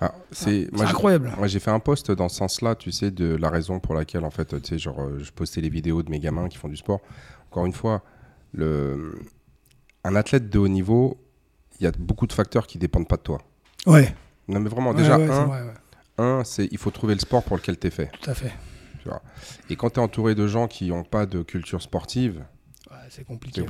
Ah, 0.00 0.14
c'est 0.32 0.68
incroyable. 0.80 1.32
Moi, 1.38 1.46
j'ai 1.46 1.60
fait 1.60 1.70
un 1.70 1.78
post 1.78 2.10
dans 2.10 2.28
ce 2.28 2.36
sens-là, 2.36 2.74
tu 2.74 2.90
sais, 2.90 3.12
de 3.12 3.36
la 3.36 3.50
raison 3.50 3.78
pour 3.78 3.94
laquelle, 3.94 4.24
en 4.24 4.30
fait, 4.30 4.60
tu 4.60 4.68
sais, 4.70 4.78
genre, 4.78 5.00
euh, 5.00 5.20
je 5.22 5.30
postais 5.30 5.60
les 5.60 5.68
vidéos 5.68 6.02
de 6.02 6.10
mes 6.10 6.18
gamins 6.18 6.48
qui 6.48 6.58
font 6.58 6.68
du 6.68 6.76
sport. 6.76 7.00
Encore 7.50 7.66
une 7.66 7.72
fois, 7.72 8.02
le... 8.52 9.12
un 10.02 10.16
athlète 10.16 10.50
de 10.50 10.58
haut 10.58 10.66
niveau, 10.66 11.21
il 11.82 11.86
y 11.86 11.88
a 11.88 11.92
beaucoup 11.98 12.26
de 12.28 12.32
facteurs 12.32 12.66
qui 12.66 12.78
dépendent 12.78 13.08
pas 13.08 13.16
de 13.16 13.22
toi. 13.22 13.38
Ouais. 13.86 14.14
Non, 14.48 14.60
mais 14.60 14.68
vraiment, 14.70 14.90
Ouais, 14.90 14.96
déjà, 14.96 15.18
ouais, 15.18 15.28
un, 15.28 15.44
vrai, 15.46 15.62
ouais. 15.62 15.72
un, 16.18 16.44
c'est 16.44 16.68
il 16.70 16.78
faut 16.78 16.90
trouver 16.92 17.14
le 17.14 17.20
sport 17.20 17.42
pour 17.42 17.56
lequel 17.56 17.76
tu 17.78 17.88
es 17.88 17.90
fait. 17.90 18.10
Tout 18.20 18.30
à 18.30 18.34
fait. 18.34 18.52
Et 19.68 19.74
quand 19.74 19.90
tu 19.90 19.98
es 19.98 20.02
entouré 20.02 20.36
de 20.36 20.46
gens 20.46 20.68
qui 20.68 20.88
n'ont 20.90 21.02
pas 21.02 21.26
de 21.26 21.42
culture 21.42 21.82
sportive, 21.82 22.44
c'est 23.08 23.24
compliqué. 23.24 23.62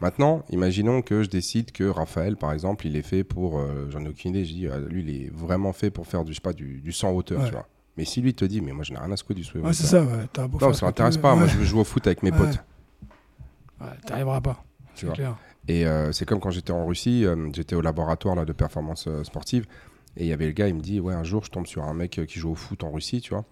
Maintenant, 0.00 0.44
imaginons 0.50 1.02
que 1.02 1.24
je 1.24 1.28
décide 1.28 1.72
que 1.72 1.82
Raphaël, 1.84 2.36
par 2.36 2.52
exemple, 2.52 2.86
il 2.86 2.94
est 2.96 3.02
fait 3.02 3.24
pour, 3.24 3.58
euh, 3.58 3.88
j'en 3.90 4.04
ai 4.04 4.08
aucune 4.08 4.30
idée, 4.30 4.44
je 4.44 4.52
dis, 4.54 4.68
ah, 4.68 4.78
lui, 4.78 5.02
il 5.02 5.10
est 5.10 5.30
vraiment 5.34 5.72
fait 5.72 5.90
pour 5.90 6.06
faire 6.06 6.24
du, 6.24 6.32
je 6.32 6.36
sais 6.36 6.40
pas, 6.40 6.52
du, 6.52 6.80
du 6.80 6.92
100 6.92 7.10
hauteur, 7.10 7.44
tu 7.44 7.50
vois. 7.50 7.66
Mais 7.96 8.04
si 8.04 8.20
lui 8.22 8.32
te 8.32 8.44
dit, 8.44 8.60
mais 8.60 8.70
moi, 8.72 8.84
je 8.84 8.92
n'ai 8.92 8.98
rien 9.00 9.10
à 9.10 9.16
secouer 9.16 9.34
du 9.34 9.42
sous 9.42 9.58
Ouais, 9.58 9.72
c'est 9.72 9.86
ça, 9.86 10.00
ouais. 10.00 10.46
Beau 10.48 10.58
Non, 10.60 10.72
ça 10.72 10.86
m'intéresse 10.86 11.16
pas. 11.16 11.34
Moi, 11.34 11.48
je 11.48 11.56
veux 11.58 11.64
jouer 11.64 11.80
au 11.80 11.84
foot 11.84 12.06
avec 12.06 12.22
mes 12.22 12.30
potes. 12.30 12.60
Ouais, 13.80 13.88
T'arriveras 14.06 14.40
pas. 14.40 14.64
Tu 14.94 15.06
vois. 15.06 15.14
clair. 15.14 15.36
Et 15.68 15.86
euh, 15.86 16.12
c'est 16.12 16.24
comme 16.24 16.40
quand 16.40 16.50
j'étais 16.50 16.72
en 16.72 16.86
Russie, 16.86 17.24
euh, 17.26 17.48
j'étais 17.52 17.76
au 17.76 17.80
laboratoire 17.82 18.34
là, 18.34 18.44
de 18.44 18.52
performance 18.52 19.04
euh, 19.06 19.22
sportive. 19.22 19.66
Et 20.16 20.24
il 20.24 20.26
y 20.28 20.32
avait 20.32 20.46
le 20.46 20.52
gars, 20.52 20.66
il 20.68 20.74
me 20.74 20.80
dit 20.80 20.98
Ouais, 20.98 21.14
un 21.14 21.24
jour, 21.24 21.44
je 21.44 21.50
tombe 21.50 21.66
sur 21.66 21.84
un 21.84 21.94
mec 21.94 22.20
qui 22.26 22.38
joue 22.40 22.50
au 22.50 22.54
foot 22.54 22.82
en 22.84 22.90
Russie, 22.90 23.20
tu 23.20 23.34
vois. 23.34 23.44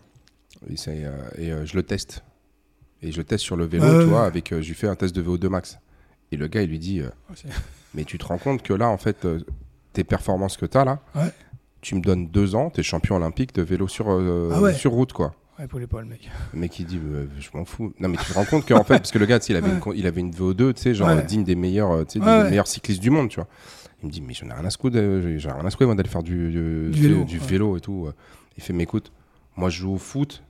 Et, 0.70 0.76
je 0.76 1.76
le 1.76 1.82
teste. 1.82 2.24
Et 3.02 3.12
je 3.12 3.18
le 3.18 3.24
teste 3.24 3.44
sur 3.44 3.56
le 3.56 3.66
vélo, 3.66 4.00
tu 4.02 4.08
vois, 4.08 4.24
avec. 4.24 4.48
je 4.50 4.66
lui 4.66 4.74
fais 4.74 4.88
un 4.88 4.94
test 4.96 5.14
de 5.14 5.22
VO2 5.22 5.48
max. 5.48 5.78
Et 6.32 6.36
le 6.36 6.48
gars, 6.48 6.62
il 6.62 6.70
lui 6.70 6.78
dit 6.78 7.02
c'est- 7.34 7.48
Mais 7.94 8.04
tu 8.04 8.16
te 8.18 8.24
rends 8.24 8.38
compte 8.38 8.62
que 8.62 8.72
là, 8.72 8.88
en 8.88 8.96
fait, 8.96 9.26
tes 9.92 10.02
performances 10.02 10.56
que 10.56 10.66
tu 10.66 10.78
as 10.78 10.84
là, 10.86 11.00
Ouais. 11.14 11.30
tu 11.82 11.94
me 11.94 12.00
donnes 12.00 12.28
deux 12.28 12.54
ans, 12.54 12.70
tu 12.70 12.80
es 12.80 12.82
champion 12.82 13.16
olympique 13.16 13.54
de 13.54 13.62
vélo 13.62 13.86
sur, 13.86 14.08
Ah 14.08 14.60
ouais. 14.62 14.72
sur 14.74 14.92
route, 14.92 15.12
quoi. 15.12 15.34
Ouais, 15.58 15.66
pour 15.66 15.78
les 15.80 15.86
pas, 15.86 16.00
le 16.00 16.06
mec. 16.06 16.28
Le 16.52 16.58
mec 16.60 16.78
il 16.78 16.84
dit 16.86 17.00
euh, 17.02 17.26
je 17.38 17.48
m'en 17.54 17.64
fous. 17.64 17.94
Non 17.98 18.08
mais 18.10 18.18
tu 18.18 18.24
te 18.26 18.34
rends 18.34 18.44
compte 18.44 18.66
qu'en 18.68 18.84
fait 18.84 18.98
parce 18.98 19.10
que 19.10 19.18
le 19.18 19.24
gars 19.26 19.38
il 19.48 19.56
avait 19.56 19.70
une 19.70 19.80
il 19.94 20.06
avait 20.06 20.20
une 20.20 20.30
VO2 20.30 20.74
tu 20.74 20.82
sais 20.82 20.94
genre 20.94 21.08
Ouais. 21.08 21.22
digne 21.22 21.44
des 21.44 21.54
meilleurs 21.54 21.92
euh, 21.92 22.04
des 22.04 22.20
meilleurs 22.20 22.66
cyclistes 22.66 23.00
du 23.00 23.08
monde 23.10 23.30
tu 23.30 23.36
vois. 23.36 23.48
Il 24.02 24.06
me 24.08 24.12
dit 24.12 24.20
mais 24.20 24.34
j'en 24.34 24.48
ai 24.48 24.52
rien 24.52 24.64
à 24.66 24.70
secouer 24.70 24.90
de- 24.90 25.38
j'en 25.38 25.50
ai 25.50 25.52
rien 25.54 25.64
à 25.64 25.70
secouer 25.70 25.86
moi 25.86 25.94
d'aller 25.94 26.10
faire 26.10 26.22
du, 26.22 26.50
du, 26.50 26.90
Du 26.90 27.02
vélo, 27.08 27.24
du 27.24 27.38
vélo 27.38 27.76
et 27.78 27.80
tout. 27.80 28.08
Il 28.58 28.62
fait 28.62 28.74
mais 28.74 28.82
écoute 28.82 29.12
moi 29.56 29.70
je 29.70 29.78
joue 29.80 29.94
au 29.94 29.98
foot 29.98 30.42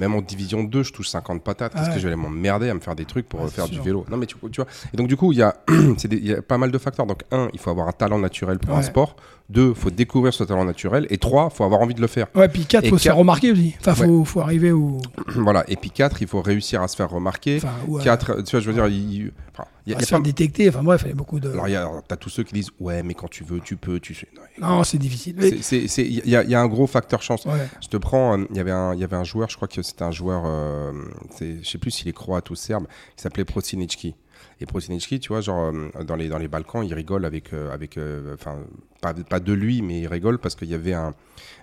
même 0.00 0.14
en 0.14 0.20
division 0.20 0.64
2 0.64 0.82
je 0.82 0.92
touche 0.92 1.08
50 1.08 1.42
patates 1.44 1.72
parce 1.72 1.86
Ouais. 1.88 1.94
que 1.94 2.00
je 2.00 2.08
vais 2.08 2.12
aller 2.12 2.20
m'emmerder 2.20 2.68
à 2.68 2.74
me 2.74 2.80
faire 2.80 2.96
des 2.96 3.04
trucs 3.04 3.28
pour 3.28 3.40
Ouais, 3.40 3.46
euh, 3.46 3.50
faire 3.50 3.68
du 3.68 3.80
vélo. 3.80 4.04
Non 4.10 4.16
mais 4.16 4.26
tu, 4.26 4.34
tu 4.50 4.60
vois 4.60 4.66
et 4.92 4.96
donc 4.96 5.06
du 5.06 5.16
coup 5.16 5.30
il 5.32 5.38
y 5.38 5.42
a 5.42 5.54
des- 6.04 6.18
y 6.18 6.34
a 6.34 6.42
pas 6.42 6.58
mal 6.58 6.72
de 6.72 6.78
facteurs 6.78 7.06
donc 7.06 7.22
un 7.30 7.48
il 7.52 7.60
faut 7.60 7.70
avoir 7.70 7.86
un 7.86 7.92
talent 7.92 8.18
naturel 8.18 8.58
pour 8.58 8.76
un 8.76 8.82
sport. 8.82 9.14
Deux 9.50 9.72
faut 9.72 9.88
découvrir 9.90 10.34
ce 10.34 10.44
talent 10.44 10.66
naturel 10.66 11.06
et 11.08 11.16
trois 11.16 11.48
faut 11.48 11.64
avoir 11.64 11.80
envie 11.80 11.94
de 11.94 12.02
le 12.02 12.06
faire. 12.06 12.26
Ouais, 12.34 12.48
puis 12.48 12.66
4, 12.66 12.84
Et 12.84 12.90
faut 12.90 12.98
se 12.98 13.04
faire 13.04 13.12
quatre- 13.12 13.18
remarquer 13.20 13.50
aussi. 13.52 13.74
Enfin, 13.80 13.94
faut, 13.94 14.24
faut 14.26 14.40
arriver 14.42 14.72
au. 14.72 14.98
voilà 15.36 15.64
et 15.68 15.76
puis 15.76 15.90
quatre 15.90 16.20
il 16.20 16.28
faut 16.28 16.42
réussir 16.42 16.82
à 16.82 16.88
se 16.88 16.96
faire 16.96 17.08
remarquer. 17.08 17.56
Enfin, 17.56 17.72
ou 17.86 17.96
à- 17.98 18.02
4, 18.04 18.42
tu 18.42 18.50
vois, 18.50 18.60
je 18.60 18.66
veux 18.70 18.74
dire, 18.74 18.86
il, 18.88 19.32
enfin, 19.54 19.64
y 19.86 19.94
a, 19.94 19.96
à 19.96 20.00
y 20.00 20.02
a 20.02 20.04
se 20.04 20.08
faire 20.10 20.18
pas- 20.18 20.24
détecter. 20.24 20.68
Enfin, 20.68 20.82
bref, 20.82 21.00
il 21.06 21.08
y 21.08 21.12
a 21.12 21.14
beaucoup 21.14 21.40
de. 21.40 21.48
Alors, 21.50 21.66
il 21.66 21.72
y 21.72 21.76
a, 21.76 21.88
t'as 22.06 22.16
tous 22.16 22.28
ceux 22.28 22.42
qui 22.42 22.52
disent, 22.52 22.68
ouais, 22.78 23.02
mais 23.02 23.14
quand 23.14 23.28
tu 23.30 23.42
veux, 23.42 23.60
tu 23.60 23.76
peux, 23.76 23.98
tu 24.00 24.14
sais. 24.14 24.28
Non, 24.60 24.68
Non, 24.68 24.84
c'est 24.84 24.98
difficile. 24.98 25.36
Il 25.40 26.22
y, 26.26 26.30
y 26.30 26.54
a 26.54 26.60
un 26.60 26.66
gros 26.68 26.86
facteur 26.86 27.22
chance. 27.22 27.46
Ouais. 27.46 27.52
Je 27.80 27.88
te 27.88 27.96
prends, 27.96 28.36
il 28.50 28.54
y 28.56 28.60
avait 28.60 28.70
un, 28.70 28.92
il 28.92 29.00
y 29.00 29.04
avait 29.04 29.16
un 29.16 29.24
joueur, 29.24 29.48
je 29.48 29.56
crois 29.56 29.66
que 29.68 29.80
c'était 29.80 30.02
un 30.04 30.10
joueur, 30.12 30.42
euh, 30.44 30.92
c'est- 31.36 31.62
je 31.62 31.68
sais 31.70 31.78
plus 31.78 31.90
s'il 31.90 32.06
est 32.08 32.12
croate 32.12 32.50
ou 32.50 32.54
serbe, 32.54 32.86
qui 33.16 33.22
s'appelait 33.22 33.46
Prosinecki. 33.46 34.14
Et 34.60 34.66
Prosinecki, 34.66 35.20
tu 35.20 35.28
vois, 35.28 35.40
genre 35.40 35.72
euh, 35.72 36.04
dans 36.04 36.16
les 36.16 36.28
dans 36.28 36.38
les 36.38 36.48
Balkans, 36.48 36.84
il 36.84 36.92
rigole 36.94 37.24
avec 37.24 37.52
euh, 37.52 37.72
avec, 37.72 37.96
euh, 37.96 38.34
enfin 38.34 38.58
pas, 39.00 39.12
de 39.12 39.52
lui, 39.52 39.82
mais 39.82 40.00
il 40.00 40.06
rigole 40.08 40.38
parce 40.38 40.54
qu'il 40.54 40.68
y 40.68 40.74
avait 40.74 40.94
un, 40.94 41.14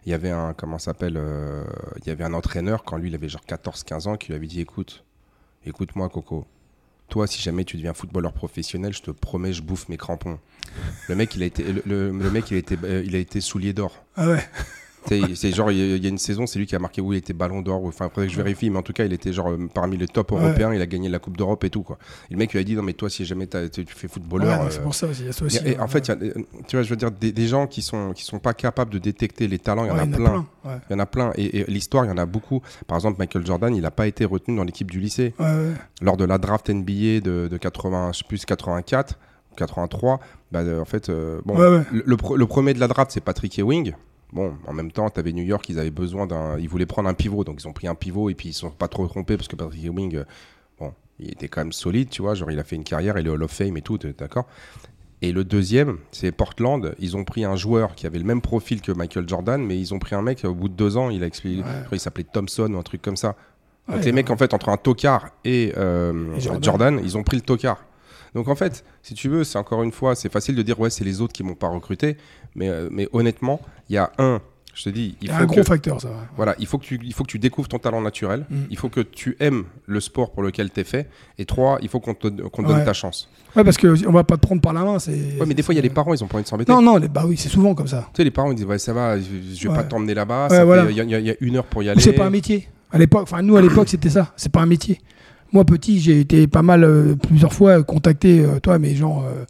il 0.05 0.11
y 0.11 0.13
avait 0.13 0.29
un, 0.29 0.53
comment 0.53 0.79
s'appelle, 0.79 1.19
il 2.01 2.07
y 2.07 2.09
avait 2.09 2.23
un 2.23 2.33
entraîneur 2.33 2.83
quand 2.83 2.97
lui 2.97 3.09
il 3.09 3.15
avait 3.15 3.27
genre 3.27 3.43
14-15 3.47 4.07
ans 4.07 4.15
qui 4.15 4.29
lui 4.29 4.35
avait 4.35 4.47
dit, 4.47 4.61
écoute, 4.61 5.03
écoute-moi 5.65 6.07
Coco, 6.07 6.45
toi 7.09 7.27
si 7.27 7.41
jamais 7.41 7.65
tu 7.65 7.75
deviens 7.75 7.93
footballeur 7.93 8.31
professionnel, 8.31 8.93
je 8.93 9.01
te 9.01 9.11
promets, 9.11 9.51
je 9.51 9.61
bouffe 9.61 9.89
mes 9.89 9.97
crampons. 9.97 10.39
Le 11.09 11.15
mec, 11.15 11.35
il 11.35 11.43
a 11.43 11.45
été, 11.45 11.65
le, 11.85 12.11
mec, 12.11 12.51
il 12.51 12.55
a 12.55 12.57
été, 12.57 12.77
il 13.03 13.15
a 13.15 13.19
été 13.19 13.41
soulier 13.41 13.73
d'or. 13.73 14.05
Ah 14.15 14.29
ouais. 14.29 14.43
C'est 15.35 15.51
genre, 15.51 15.71
il 15.71 15.77
y 15.77 15.81
a- 15.93 15.95
il 15.95 16.03
y 16.03 16.05
a 16.05 16.09
une 16.09 16.17
saison, 16.17 16.45
c'est 16.47 16.59
lui 16.59 16.65
qui 16.65 16.75
a 16.75 16.79
marqué 16.79 17.01
où 17.01 17.13
il 17.13 17.17
était 17.17 17.33
ballon 17.33 17.61
d'or. 17.61 17.83
Enfin, 17.85 18.09
que 18.09 18.27
je 18.27 18.35
vérifie, 18.35 18.69
mais 18.69 18.77
en 18.77 18.81
tout 18.81 18.93
cas, 18.93 19.05
il 19.05 19.13
était 19.13 19.31
genre 19.33 19.49
euh, 19.49 19.69
parmi 19.73 19.97
les 19.97 20.07
top 20.07 20.31
Ouais. 20.31 20.41
européens. 20.41 20.73
Il 20.73 20.81
a 20.81 20.85
gagné 20.85 21.09
la 21.09 21.19
Coupe 21.19 21.37
d'Europe 21.37 21.63
et 21.63 21.69
tout. 21.69 21.83
Quoi. 21.83 21.97
Et 22.29 22.33
le 22.33 22.37
mec 22.39 22.51
lui 22.53 22.59
a 22.59 22.63
dit 22.63 22.75
Non, 22.75 22.81
mais 22.83 22.93
toi, 22.93 23.09
si 23.09 23.25
jamais 23.25 23.47
tu 23.47 23.85
fais 23.87 24.07
footballeur. 24.07 24.59
Ouais, 24.61 24.65
euh, 24.67 24.69
c'est 24.69 24.81
pour 24.81 24.95
ça 24.95 25.07
aussi. 25.07 25.21
Il 25.21 25.25
y 25.27 25.29
a 25.29 25.33
ça 25.33 25.45
aussi. 25.45 25.57
et- 25.65 25.71
et 25.71 25.79
en 25.79 25.87
fait, 25.87 26.07
il 26.07 26.09
y 26.09 26.11
a, 26.11 26.17
euh, 26.37 26.43
tu 26.67 26.75
vois, 26.75 26.83
je 26.83 26.89
veux 26.89 26.95
dire, 26.95 27.11
des, 27.11 27.31
des 27.31 27.47
gens 27.47 27.67
qui 27.67 27.81
sont, 27.81 28.13
qui 28.13 28.23
sont 28.23 28.39
pas 28.39 28.53
capables 28.53 28.91
de 28.91 28.99
détecter 28.99 29.47
les 29.47 29.59
talents, 29.59 29.85
il 29.85 29.89
y 29.89 29.91
en 29.91 29.97
a 29.97 30.05
plein. 30.07 30.45
Il 30.65 30.93
y 30.93 30.95
en 30.95 30.99
a 30.99 31.05
plein. 31.05 31.31
Et, 31.35 31.59
et 31.59 31.65
l'histoire, 31.67 32.05
il 32.05 32.09
y 32.09 32.11
en 32.11 32.17
a 32.17 32.25
beaucoup. 32.25 32.61
Par 32.87 32.97
exemple, 32.97 33.17
Michael 33.19 33.45
Jordan, 33.45 33.75
il 33.75 33.81
n'a 33.81 33.91
pas 33.91 34.07
été 34.07 34.25
retenu 34.25 34.55
dans 34.57 34.63
l'équipe 34.63 34.89
du 34.89 34.99
lycée. 34.99 35.33
Lors 36.01 36.17
de 36.17 36.25
la 36.25 36.37
draft 36.37 36.69
NBA 36.69 37.19
de, 37.21 37.47
de 37.49 37.57
80, 37.57 38.11
je 38.13 38.19
sais 38.19 38.25
plus 38.27 38.43
84, 38.45 39.17
83, 39.57 40.19
bah, 40.51 40.59
euh, 40.59 40.81
en 40.81 40.85
fait, 40.85 41.09
euh, 41.09 41.39
bon, 41.45 41.55
le 41.91 42.45
premier 42.45 42.73
de 42.73 42.79
la 42.79 42.87
draft, 42.87 43.11
c'est 43.11 43.21
Patrick 43.23 43.57
Ewing. 43.59 43.93
Bon, 44.35 44.53
en 44.67 44.73
même 44.73 44.91
temps, 44.91 45.09
tu 45.09 45.17
avais 45.17 45.31
New 45.31 45.45
York, 45.45 45.65
ils 45.69 45.79
avaient 45.79 45.89
besoin 45.91 46.27
d'un. 46.27 46.59
Ils 46.59 46.67
voulaient 46.67 46.85
prendre 46.85 47.07
un 47.07 47.13
pivot, 47.13 47.45
donc 47.45 47.61
ils 47.63 47.67
ont 47.69 47.73
pris 47.73 47.87
un 47.87 47.95
pivot 47.95 48.29
et 48.29 48.35
puis 48.35 48.49
ils 48.49 48.53
sont 48.53 48.69
pas 48.69 48.89
trop 48.89 49.07
trompés 49.07 49.37
parce 49.37 49.47
que 49.47 49.55
Patrick 49.55 49.85
Ewing, 49.85 50.17
euh, 50.17 50.23
bon, 50.77 50.91
il 51.19 51.31
était 51.31 51.47
quand 51.47 51.61
même 51.61 51.71
solide, 51.71 52.09
tu 52.09 52.21
vois. 52.21 52.35
Genre, 52.35 52.51
il 52.51 52.59
a 52.59 52.65
fait 52.65 52.75
une 52.75 52.83
carrière, 52.83 53.17
il 53.17 53.25
est 53.27 53.29
Hall 53.29 53.41
of 53.41 53.51
Fame 53.51 53.77
et 53.77 53.81
tout, 53.81 53.97
d'accord 53.97 54.45
Et 55.21 55.31
le 55.31 55.45
deuxième, 55.45 55.99
c'est 56.11 56.33
Portland. 56.33 56.95
Ils 56.99 57.15
ont 57.15 57.23
pris 57.23 57.45
un 57.45 57.55
joueur 57.55 57.95
qui 57.95 58.07
avait 58.07 58.19
le 58.19 58.25
même 58.25 58.41
profil 58.41 58.81
que 58.81 58.91
Michael 58.91 59.27
Jordan, 59.29 59.63
mais 59.65 59.79
ils 59.79 59.93
ont 59.93 59.99
pris 59.99 60.15
un 60.15 60.21
mec, 60.21 60.43
au 60.43 60.53
bout 60.53 60.67
de 60.67 60.73
deux 60.73 60.97
ans, 60.97 61.09
il 61.09 61.23
a 61.23 61.27
expliqué. 61.27 61.61
Ouais. 61.61 61.69
qu'il 61.87 61.99
s'appelait 62.01 62.25
Thompson 62.25 62.73
ou 62.73 62.77
un 62.77 62.83
truc 62.83 63.01
comme 63.01 63.15
ça. 63.17 63.37
Donc 63.87 63.97
Ouais, 63.99 64.03
les 64.03 64.11
mecs, 64.11 64.29
en 64.31 64.35
fait, 64.35 64.53
entre 64.53 64.67
un 64.67 64.77
tocard 64.77 65.29
et, 65.45 65.71
euh, 65.77 66.35
Et 66.35 66.41
Jordan. 66.41 66.63
Jordan. 66.63 67.01
ils 67.01 67.17
ont 67.17 67.23
pris 67.23 67.37
le 67.37 67.43
tocard. 67.43 67.85
Donc 68.35 68.47
en 68.49 68.55
fait, 68.55 68.83
si 69.01 69.13
tu 69.15 69.29
veux, 69.29 69.43
c'est 69.43 69.57
encore 69.57 69.81
une 69.81 69.91
fois, 69.91 70.13
c'est 70.13 70.31
facile 70.31 70.55
de 70.55 70.61
dire 70.61 70.79
ouais, 70.79 70.89
c'est 70.91 71.03
les 71.05 71.21
autres 71.21 71.33
qui 71.33 71.41
m'ont 71.43 71.55
pas 71.55 71.69
recruté, 71.69 72.17
mais, 72.53 72.69
euh, 72.69 72.89
mais 72.91 73.07
honnêtement, 73.13 73.59
il 73.89 73.95
y 73.95 73.97
a 73.97 74.11
un, 74.19 74.41
je 74.73 74.83
te 74.83 74.89
dis, 74.89 75.15
il 75.21 75.27
Il 75.27 75.27
y 75.29 75.31
a 75.31 75.37
faut 75.37 75.43
un 75.43 75.47
que, 75.47 75.51
gros 75.53 75.63
facteur, 75.63 76.01
ça. 76.01 76.09
ouais. 76.09 76.13
voilà, 76.35 76.53
il 76.59 76.67
faut 76.67 76.77
que 76.77 76.83
tu, 76.83 76.99
il 77.01 77.13
faut 77.13 77.23
que 77.23 77.29
tu 77.31 77.39
découvres 77.39 77.69
ton 77.69 77.79
talent 77.79 78.01
naturel, 78.01 78.45
Mm. 78.49 78.55
il 78.69 78.77
faut 78.77 78.89
que 78.89 78.99
tu 78.99 79.37
aimes 79.39 79.63
le 79.85 79.99
sport 80.01 80.31
pour 80.31 80.43
lequel 80.43 80.69
tu 80.69 80.81
es 80.81 80.83
fait, 80.83 81.09
et 81.39 81.45
trois, 81.45 81.79
il 81.81 81.87
faut 81.87 82.01
qu'on 82.01 82.13
te, 82.13 82.27
qu'on 82.27 82.61
te 82.63 82.67
donne 82.67 82.83
ta 82.83 82.91
chance. 82.93 83.29
Ouais, 83.55 83.63
parce 83.63 83.77
qu'on 83.77 84.11
va 84.11 84.25
pas 84.25 84.35
te 84.35 84.41
prendre 84.41 84.61
par 84.61 84.73
la 84.73 84.83
main. 84.83 84.99
c'est- 84.99 85.11
Ouais, 85.39 85.45
mais 85.47 85.53
des 85.53 85.63
fois, 85.63 85.73
il 85.73 85.77
y 85.77 85.79
a 85.79 85.83
les 85.83 85.89
parents, 85.89 86.13
ils 86.13 86.21
ont 86.21 86.27
pas 86.27 86.35
envie 86.35 86.43
de 86.43 86.49
s'embêter. 86.49 86.73
Non, 86.73 86.81
non, 86.81 86.97
les- 86.97 87.07
bah 87.07 87.23
oui, 87.25 87.37
c'est 87.37 87.47
souvent 87.47 87.73
comme 87.73 87.87
ça. 87.87 88.09
Tu 88.13 88.17
sais, 88.17 88.23
les 88.25 88.31
parents, 88.31 88.51
ils 88.51 88.55
disent 88.55 88.65
ouais, 88.65 88.77
ça 88.79 88.91
va, 88.91 89.17
je, 89.17 89.23
je 89.55 89.67
vais 89.69 89.73
pas 89.73 89.83
t'emmener 89.83 90.13
là-bas, 90.13 90.49
voilà. 90.65 90.83
il 90.89 90.91
y, 90.91 90.95
y 90.97 91.15
a- 91.15 91.19
il 91.19 91.25
y 91.25 91.29
a 91.31 91.35
une 91.39 91.55
heure 91.55 91.63
pour 91.65 91.81
y 91.83 91.87
aller. 91.89 92.01
c'est 92.01 92.11
pas 92.11 92.25
un 92.25 92.29
métier. 92.29 92.67
À 92.91 92.97
l'époque, 92.97 93.23
enfin 93.23 93.41
nous 93.41 93.55
à 93.57 93.61
l'époque 93.61 93.87
c'était 93.89 94.09
ça. 94.09 94.33
C'est 94.35 94.51
pas 94.51 94.61
un 94.61 94.65
métier. 94.65 94.99
Moi 95.55 95.63
petit, 95.63 96.01
j'ai 96.01 96.19
été 96.19 96.47
pas 96.47 96.61
mal 96.63 96.83
euh, 96.83 97.15
plusieurs 97.15 97.53
fois 97.53 97.81
contacté, 97.81 98.41
euh, 98.41 98.59
toi, 98.59 98.77
mais 98.77 98.93
genre 98.93 99.23
euh, 99.25 99.45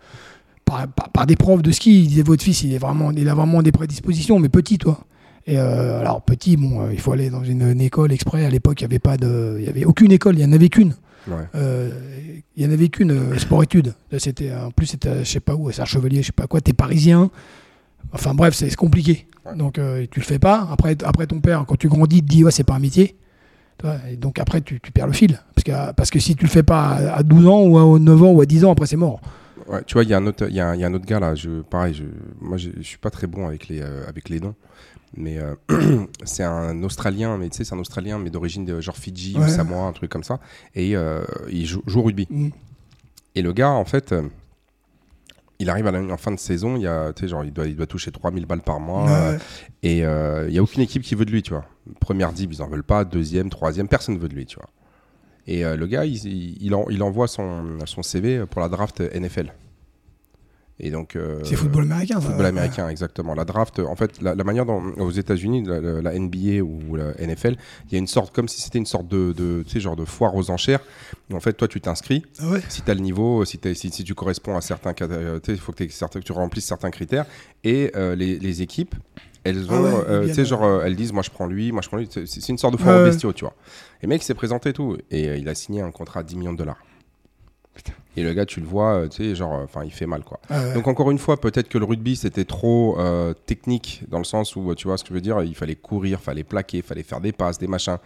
par, 0.63 0.87
par- 0.87 1.09
par 1.09 1.25
des 1.25 1.35
profs 1.35 1.63
de 1.63 1.71
ski. 1.71 2.03
Ils 2.03 2.07
disaient 2.09 2.21
votre 2.21 2.43
fils, 2.43 2.61
il 2.61 2.73
est 2.73 2.77
vraiment, 2.77 3.09
il 3.11 3.27
a 3.27 3.33
vraiment 3.33 3.63
des 3.63 3.71
prédispositions, 3.71 4.37
mais 4.37 4.49
petit, 4.49 4.77
toi. 4.77 4.99
Et 5.47 5.57
alors 5.57 6.21
petit, 6.21 6.57
bon, 6.57 6.89
il 6.91 6.99
faut 6.99 7.11
aller 7.11 7.29
dans 7.31 7.43
une, 7.43 7.63
une 7.63 7.81
école 7.81 8.11
exprès. 8.11 8.45
À 8.45 8.49
l'époque, 8.51 8.81
il 8.81 8.83
y 8.83 8.85
avait 8.85 8.99
pas 8.99 9.17
de, 9.17 9.57
il 9.59 9.65
y 9.65 9.69
avait 9.69 9.83
aucune 9.85 10.11
école. 10.11 10.35
Il 10.37 10.41
y 10.41 10.45
en 10.45 10.51
avait 10.53 10.69
qu'une. 10.69 10.95
Ouais. 11.27 11.43
Euh, 11.55 11.89
Il 12.55 12.63
y 12.63 12.67
en 12.67 12.71
avait 12.71 12.89
qu'une 12.89 13.11
euh, 13.11 13.37
sport-études. 13.39 13.93
C'était 14.19 14.53
en 14.53 14.69
plus 14.71 14.85
c'était 14.85 15.23
je 15.23 15.29
sais 15.29 15.39
pas 15.39 15.55
où, 15.55 15.69
à 15.69 15.73
Sarchevalier, 15.73 16.21
je 16.21 16.27
sais 16.27 16.31
pas 16.33 16.45
quoi. 16.45 16.61
T'es 16.61 16.73
parisien. 16.73 17.31
Enfin 18.13 18.35
bref, 18.35 18.53
c'est 18.53 18.69
c'est 18.69 18.75
compliqué. 18.75 19.25
Ouais. 19.45 19.55
Donc 19.57 19.79
euh, 19.79 20.05
tu 20.11 20.19
le 20.19 20.25
fais 20.25 20.37
pas. 20.39 20.67
Après, 20.71 20.95
après 21.03 21.25
ton 21.25 21.39
père, 21.39 21.65
quand 21.67 21.77
tu 21.77 21.87
grandis, 21.89 22.21
te 22.21 22.27
dit 22.27 22.43
ouais 22.43 22.51
c'est 22.51 22.63
pas 22.63 22.75
un 22.75 22.79
métier. 22.79 23.15
Et 24.09 24.17
donc 24.17 24.39
après 24.39 24.61
tu, 24.61 24.79
tu 24.81 24.91
perds 24.91 25.07
le 25.07 25.13
fil. 25.13 25.39
Parce 25.55 25.63
que, 25.63 25.93
parce 25.93 26.09
que 26.09 26.19
si 26.19 26.35
tu 26.35 26.43
le 26.45 26.49
fais 26.49 26.63
pas 26.63 26.89
à, 26.89 27.15
à 27.17 27.23
12 27.23 27.47
ans 27.47 27.61
ou 27.63 27.77
à 27.95 27.99
9 27.99 28.23
ans 28.23 28.31
ou 28.31 28.41
à 28.41 28.45
10 28.45 28.65
ans, 28.65 28.71
après 28.71 28.85
c'est 28.87 28.95
mort. 28.97 29.19
Ouais, 29.67 29.81
tu 29.85 29.93
vois, 29.93 30.03
il 30.03 30.09
y, 30.09 30.13
a 30.13 30.17
un 30.17 30.27
autre- 30.27 30.47
il 30.47 30.55
y, 30.55 30.59
a 30.59 30.75
y 30.75 30.83
a 30.83 30.87
un 30.87 30.93
autre 30.93 31.05
gars 31.05 31.19
là, 31.19 31.33
je, 31.33 31.61
pareil, 31.61 31.93
je, 31.95 32.03
moi 32.39 32.57
je, 32.57 32.69
je 32.77 32.83
suis 32.83 32.99
pas 32.99 33.09
très 33.09 33.25
bon 33.25 33.47
avec 33.47 33.67
les, 33.67 33.81
euh, 33.81 34.07
avec 34.07 34.29
les 34.29 34.39
noms, 34.39 34.53
mais 35.17 35.39
euh, 35.39 35.55
c'est 36.23 36.43
un 36.43 36.83
Australien, 36.83 37.37
mais 37.39 37.49
tu 37.49 37.57
sais, 37.57 37.63
c'est 37.63 37.73
un 37.73 37.79
Australien, 37.79 38.19
mais 38.19 38.29
d'origine 38.29 38.63
de 38.63 38.79
genre 38.79 38.95
Fidji 38.97 39.35
ou. 39.39 39.47
Samoa, 39.47 39.87
un 39.87 39.91
truc 39.93 40.11
comme 40.11 40.23
ça, 40.23 40.39
et 40.75 40.95
euh, 40.95 41.23
il 41.51 41.65
joue, 41.65 41.81
joue 41.87 42.01
au 42.01 42.03
rugby. 42.03 42.27
Mm. 42.29 42.49
Et 43.33 43.41
le 43.41 43.53
gars, 43.53 43.71
en 43.71 43.85
fait, 43.85 44.11
euh, 44.11 44.21
il 45.59 45.69
arrive 45.69 45.87
à 45.87 45.91
la, 45.91 45.99
en 46.01 46.17
fin 46.17 46.31
de 46.31 46.39
saison, 46.39 46.75
il, 46.75 46.81
y 46.83 46.87
a, 46.87 47.13
genre, 47.23 47.43
il, 47.45 47.53
doit, 47.53 47.67
il 47.67 47.75
doit 47.75 47.85
toucher 47.87 48.11
3000 48.11 48.45
balles 48.45 48.61
par 48.61 48.79
mois. 48.79 49.09
Euh, 49.09 49.31
ouais. 49.33 49.39
et 49.83 50.05
euh, 50.05 50.45
il 50.47 50.51
n'y 50.53 50.57
a 50.59 50.63
aucune 50.63 50.81
équipe 50.81 51.01
qui 51.03 51.15
veut 51.15 51.25
de 51.25 51.31
lui, 51.31 51.41
tu 51.43 51.51
vois. 51.51 51.65
Première 51.99 52.33
dib, 52.33 52.51
ils 52.53 52.61
en 52.61 52.67
veulent 52.67 52.83
pas. 52.83 53.05
Deuxième, 53.05 53.49
troisième, 53.49 53.87
personne 53.87 54.15
ne 54.15 54.19
veut 54.19 54.27
de 54.29 54.35
lui, 54.35 54.45
tu 54.45 54.55
vois. 54.57 54.69
Et 55.47 55.63
euh, 55.63 55.75
le 55.75 55.87
gars, 55.87 56.05
il, 56.05 56.15
il, 56.25 56.57
il 56.61 56.73
en- 56.75 56.87
il 56.89 57.01
envoie 57.03 57.27
son, 57.27 57.77
son 57.85 58.01
CV 58.03 58.45
pour 58.47 58.61
la 58.61 58.69
draft 58.69 58.99
NFL. 59.13 59.53
Et 60.79 60.91
donc. 60.91 61.15
euh, 61.15 61.39
C'est 61.43 61.55
football 61.55 61.83
américain, 61.83 62.19
ça. 62.19 62.27
Football 62.27 62.45
américain, 62.47 62.89
exactement. 62.89 63.33
La 63.33 63.45
draft, 63.45 63.79
en 63.79 63.95
fait, 63.95 64.21
la, 64.21 64.35
la 64.35 64.43
manière 64.43 64.65
dont 64.65 64.81
aux 64.97 65.11
États-Unis, 65.11 65.63
la, 65.65 66.19
NBA 66.19 66.61
ou 66.63 66.95
la 66.95 67.13
NFL, 67.13 67.55
il 67.87 67.93
y 67.93 67.95
a 67.95 67.99
une 67.99 68.07
sorte, 68.07 68.35
comme 68.35 68.47
si 68.49 68.61
c'était 68.61 68.77
une 68.79 68.85
sorte 68.85 69.07
de, 69.07 69.31
de 69.31 69.63
tu 69.63 69.71
sais, 69.71 69.79
genre 69.79 69.95
de 69.95 70.03
foire 70.05 70.35
aux 70.35 70.49
enchères. 70.51 70.81
En 71.33 71.39
fait, 71.39 71.53
toi, 71.53 71.67
tu 71.69 71.79
t'inscris. 71.79 72.23
Ah 72.39 72.49
ouais. 72.49 72.61
Si 72.67 72.81
tu 72.81 72.91
as 72.91 72.93
le 72.93 72.99
niveau, 72.99 73.45
si, 73.45 73.57
t'es- 73.57 73.73
si, 73.73 73.89
si 73.89 74.03
tu 74.03 74.13
corresponds 74.15 74.57
à 74.57 74.61
certains, 74.61 74.93
euh, 75.01 75.39
il 75.47 75.57
faut 75.57 75.71
que, 75.71 75.85
que 75.85 76.19
tu 76.19 76.31
remplisses 76.33 76.65
certains 76.65 76.91
critères. 76.91 77.25
Et 77.63 77.91
euh, 77.95 78.15
les, 78.15 78.37
les 78.37 78.61
équipes, 78.61 78.95
elles 79.45 79.65
Ah 79.69 79.73
ont, 79.73 79.83
ouais, 79.83 80.03
euh, 80.09 80.27
tu 80.27 80.33
sais, 80.33 80.43
genre, 80.45 80.63
euh, 80.65 80.81
elles 80.83 80.95
disent, 80.97 81.13
moi, 81.13 81.23
je 81.23 81.29
prends 81.29 81.47
lui, 81.47 81.71
moi, 81.71 81.81
je 81.83 81.87
prends 81.87 81.97
lui. 81.97 82.09
C'est 82.11 82.49
une 82.49 82.57
sorte 82.57 82.73
de 82.75 82.79
foire 82.81 82.95
Ouais, 82.97 83.01
aux 83.03 83.05
bestiaux, 83.05 83.31
tu 83.31 83.45
vois. 83.45 83.53
Et 84.01 84.07
le 84.07 84.09
mec 84.09 84.23
s'est 84.23 84.33
présenté 84.33 84.69
et 84.69 84.73
tout, 84.73 84.97
et 85.09 85.29
euh, 85.29 85.37
il 85.37 85.47
a 85.47 85.55
signé 85.55 85.79
un 85.81 85.91
contrat 85.91 86.19
à 86.19 86.23
10 86.23 86.35
millions 86.35 86.51
de 86.53 86.57
dollars. 86.57 86.79
Et 88.17 88.23
le 88.23 88.33
gars, 88.33 88.45
tu 88.45 88.59
le 88.61 88.65
vois, 88.65 88.93
euh, 88.93 89.07
tu 89.09 89.23
sais, 89.23 89.35
genre, 89.35 89.51
enfin, 89.63 89.83
il 89.83 89.91
fait 89.91 90.05
mal, 90.05 90.23
quoi. 90.23 90.39
Ah 90.49 90.61
ouais. 90.63 90.73
Donc 90.73 90.87
encore 90.87 91.11
une 91.11 91.17
fois, 91.19 91.35
peut-être 91.39 91.67
que 91.67 91.77
le 91.77 91.83
rugby 91.85 92.15
c'était 92.15 92.45
trop 92.45 92.97
euh, 92.99 93.33
technique 93.45 94.03
dans 94.07 94.19
le 94.19 94.23
sens 94.23 94.55
où 94.55 94.73
tu 94.75 94.87
vois 94.87 94.97
ce 94.97 95.03
que 95.03 95.09
je 95.09 95.13
veux 95.15 95.21
dire, 95.21 95.43
il 95.43 95.53
fallait 95.55 95.75
courir, 95.75 96.21
fallait 96.21 96.43
plaquer, 96.45 96.81
fallait 96.81 97.03
faire 97.03 97.19
des 97.19 97.31
passes, 97.33 97.57
des 97.57 97.67
machins. 97.67 97.97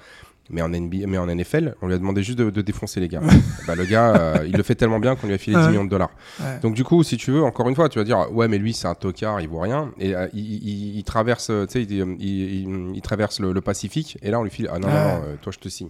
Mais 0.51 0.63
en, 0.63 0.69
NBA, 0.69 1.05
mais 1.05 1.19
en 1.19 1.27
NFL, 1.27 1.75
on 1.84 1.86
lui 1.88 1.93
a 1.93 1.99
demandé 1.99 2.23
juste 2.23 2.39
de, 2.39 2.49
de 2.49 2.62
défoncer 2.63 2.99
les 2.99 3.08
gars. 3.08 3.21
bah, 3.67 3.75
le 3.75 3.86
gars, 3.86 4.15
euh, 4.15 4.45
il 4.47 4.58
le 4.58 4.63
fait 4.63 4.73
tellement 4.73 4.99
bien 4.99 5.15
qu'on 5.15 5.27
lui 5.27 5.36
a 5.36 5.38
filé 5.38 5.55
10 5.55 5.62
Ouais. 5.62 5.69
millions 5.69 5.84
de 5.86 5.91
dollars. 5.91 6.10
Ouais. 6.39 6.58
Donc 6.63 6.73
du 6.73 6.84
coup, 6.84 7.03
si 7.03 7.17
tu 7.17 7.29
veux, 7.29 7.43
encore 7.43 7.69
une 7.69 7.75
fois, 7.75 7.88
tu 7.88 7.99
vas 7.99 8.03
dire 8.03 8.32
ouais, 8.32 8.47
mais 8.47 8.58
lui 8.58 8.73
c'est 8.73 8.88
un 8.88 8.95
tocard, 8.95 9.39
il 9.41 9.47
voit 9.47 9.62
rien. 9.65 9.91
Et 9.99 10.15
euh, 10.15 10.27
il, 10.34 10.39
il- 10.67 10.97
il 10.97 11.03
traverse, 11.03 11.51
euh, 11.51 11.67
tu 11.67 11.73
sais, 11.73 11.84
il, 11.84 11.91
il- 11.91 12.23
il- 12.23 12.95
il 12.95 13.01
traverse 13.03 13.39
le, 13.39 13.51
le 13.53 13.62
Pacifique. 13.62 14.17
Et 14.23 14.32
là, 14.32 14.39
on 14.39 14.43
lui 14.43 14.49
file 14.49 14.67
ah 14.73 14.79
non, 14.79 14.88
non, 14.88 14.93
Ouais. 14.95 15.03
non, 15.03 15.21
euh, 15.27 15.36
toi 15.39 15.51
je 15.53 15.60
te 15.60 15.69
signe. 15.69 15.89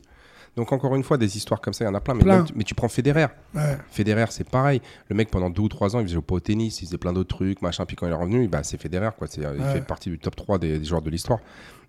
Donc 0.59 0.73
encore 0.73 0.93
une 0.95 1.03
fois, 1.03 1.17
des 1.17 1.37
histoires 1.37 1.61
comme 1.61 1.73
ça, 1.73 1.85
il 1.85 1.87
y 1.87 1.89
en 1.89 1.95
a 1.95 2.01
plein. 2.01 2.13
Mais, 2.15 2.23
Plein. 2.23 2.35
même 2.39 2.45
tu- 2.45 2.53
mais 2.53 2.65
tu 2.65 2.75
prends 2.75 2.89
Federer. 2.89 3.27
Ouais. 3.55 3.77
Federer, 3.89 4.25
c'est 4.29 4.47
pareil. 4.47 4.81
Le 5.07 5.15
mec, 5.15 5.31
pendant 5.31 5.49
deux 5.49 5.61
ou 5.61 5.69
trois 5.69 5.95
ans, 5.95 5.99
il 6.01 6.07
faisait 6.07 6.19
pas 6.19 6.35
au 6.35 6.39
tennis, 6.41 6.81
il 6.81 6.85
faisait 6.85 6.97
plein 6.97 7.13
d'autres 7.13 7.33
trucs, 7.33 7.61
machin. 7.61 7.85
Puis 7.85 7.95
quand 7.95 8.05
il 8.07 8.11
est 8.11 8.13
revenu, 8.15 8.47
bah, 8.49 8.59
c'est 8.63 8.79
Federer, 8.79 9.11
quoi. 9.17 9.27
Euh, 9.39 9.55
Il 9.57 9.63
fait 9.63 9.81
partie 9.81 10.09
du 10.09 10.19
top 10.19 10.35
3 10.35 10.57
des, 10.59 10.77
des 10.79 10.83
joueurs 10.85 11.01
de 11.01 11.09
l'histoire. 11.09 11.39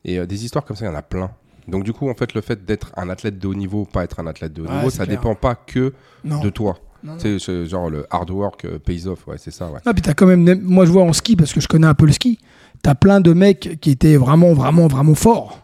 Et 0.05 0.19
euh, 0.21 0.27
des 0.27 0.45
histoires 0.45 0.65
comme 0.65 0.77
ça, 0.77 0.85
il 0.85 0.89
y 0.89 0.93
en 0.93 0.95
a 0.95 1.03
plein. 1.03 1.33
Donc, 1.67 1.83
du 1.83 1.93
coup, 1.93 2.09
en 2.09 2.15
fait, 2.15 2.33
le 2.35 2.41
fait 2.43 2.65
d'être 2.65 2.93
un 2.97 3.11
athlète 3.11 3.39
de 3.41 3.49
haut 3.49 3.55
niveau, 3.55 3.85
pas 3.85 4.05
être 4.05 4.21
un 4.21 4.27
athlète 4.29 4.53
de 4.53 4.63
haut 4.63 4.67
Ouais, 4.67 4.77
niveau, 4.77 4.91
ça 4.91 5.05
clair. 5.05 5.19
dépend 5.19 5.35
pas 5.35 5.57
que 5.57 5.93
Non. 6.25 6.41
de 6.41 6.49
toi. 6.51 6.79
C'est 7.19 7.39
genre 7.67 7.89
le 7.91 8.07
hard 8.11 8.31
work 8.31 8.65
euh, 8.67 8.79
pays 8.79 9.07
off, 9.09 9.27
ouais, 9.27 9.39
c'est 9.39 9.51
ça, 9.51 9.71
ouais. 9.71 9.81
Ah, 9.87 9.93
puis 9.95 10.03
t'as 10.03 10.13
quand 10.15 10.27
même, 10.27 10.61
moi 10.63 10.85
je 10.85 10.93
vois 10.93 11.03
en 11.03 11.15
ski, 11.15 11.35
parce 11.35 11.53
que 11.55 11.59
je 11.61 11.67
connais 11.67 11.87
un 11.87 11.95
peu 11.95 12.05
le 12.05 12.13
ski, 12.13 12.39
t'as 12.83 12.95
plein 12.95 13.21
de 13.23 13.33
mecs 13.33 13.79
qui 13.81 13.91
étaient 13.91 14.17
vraiment, 14.17 14.53
vraiment, 14.53 14.87
vraiment 14.87 15.15
forts. 15.15 15.61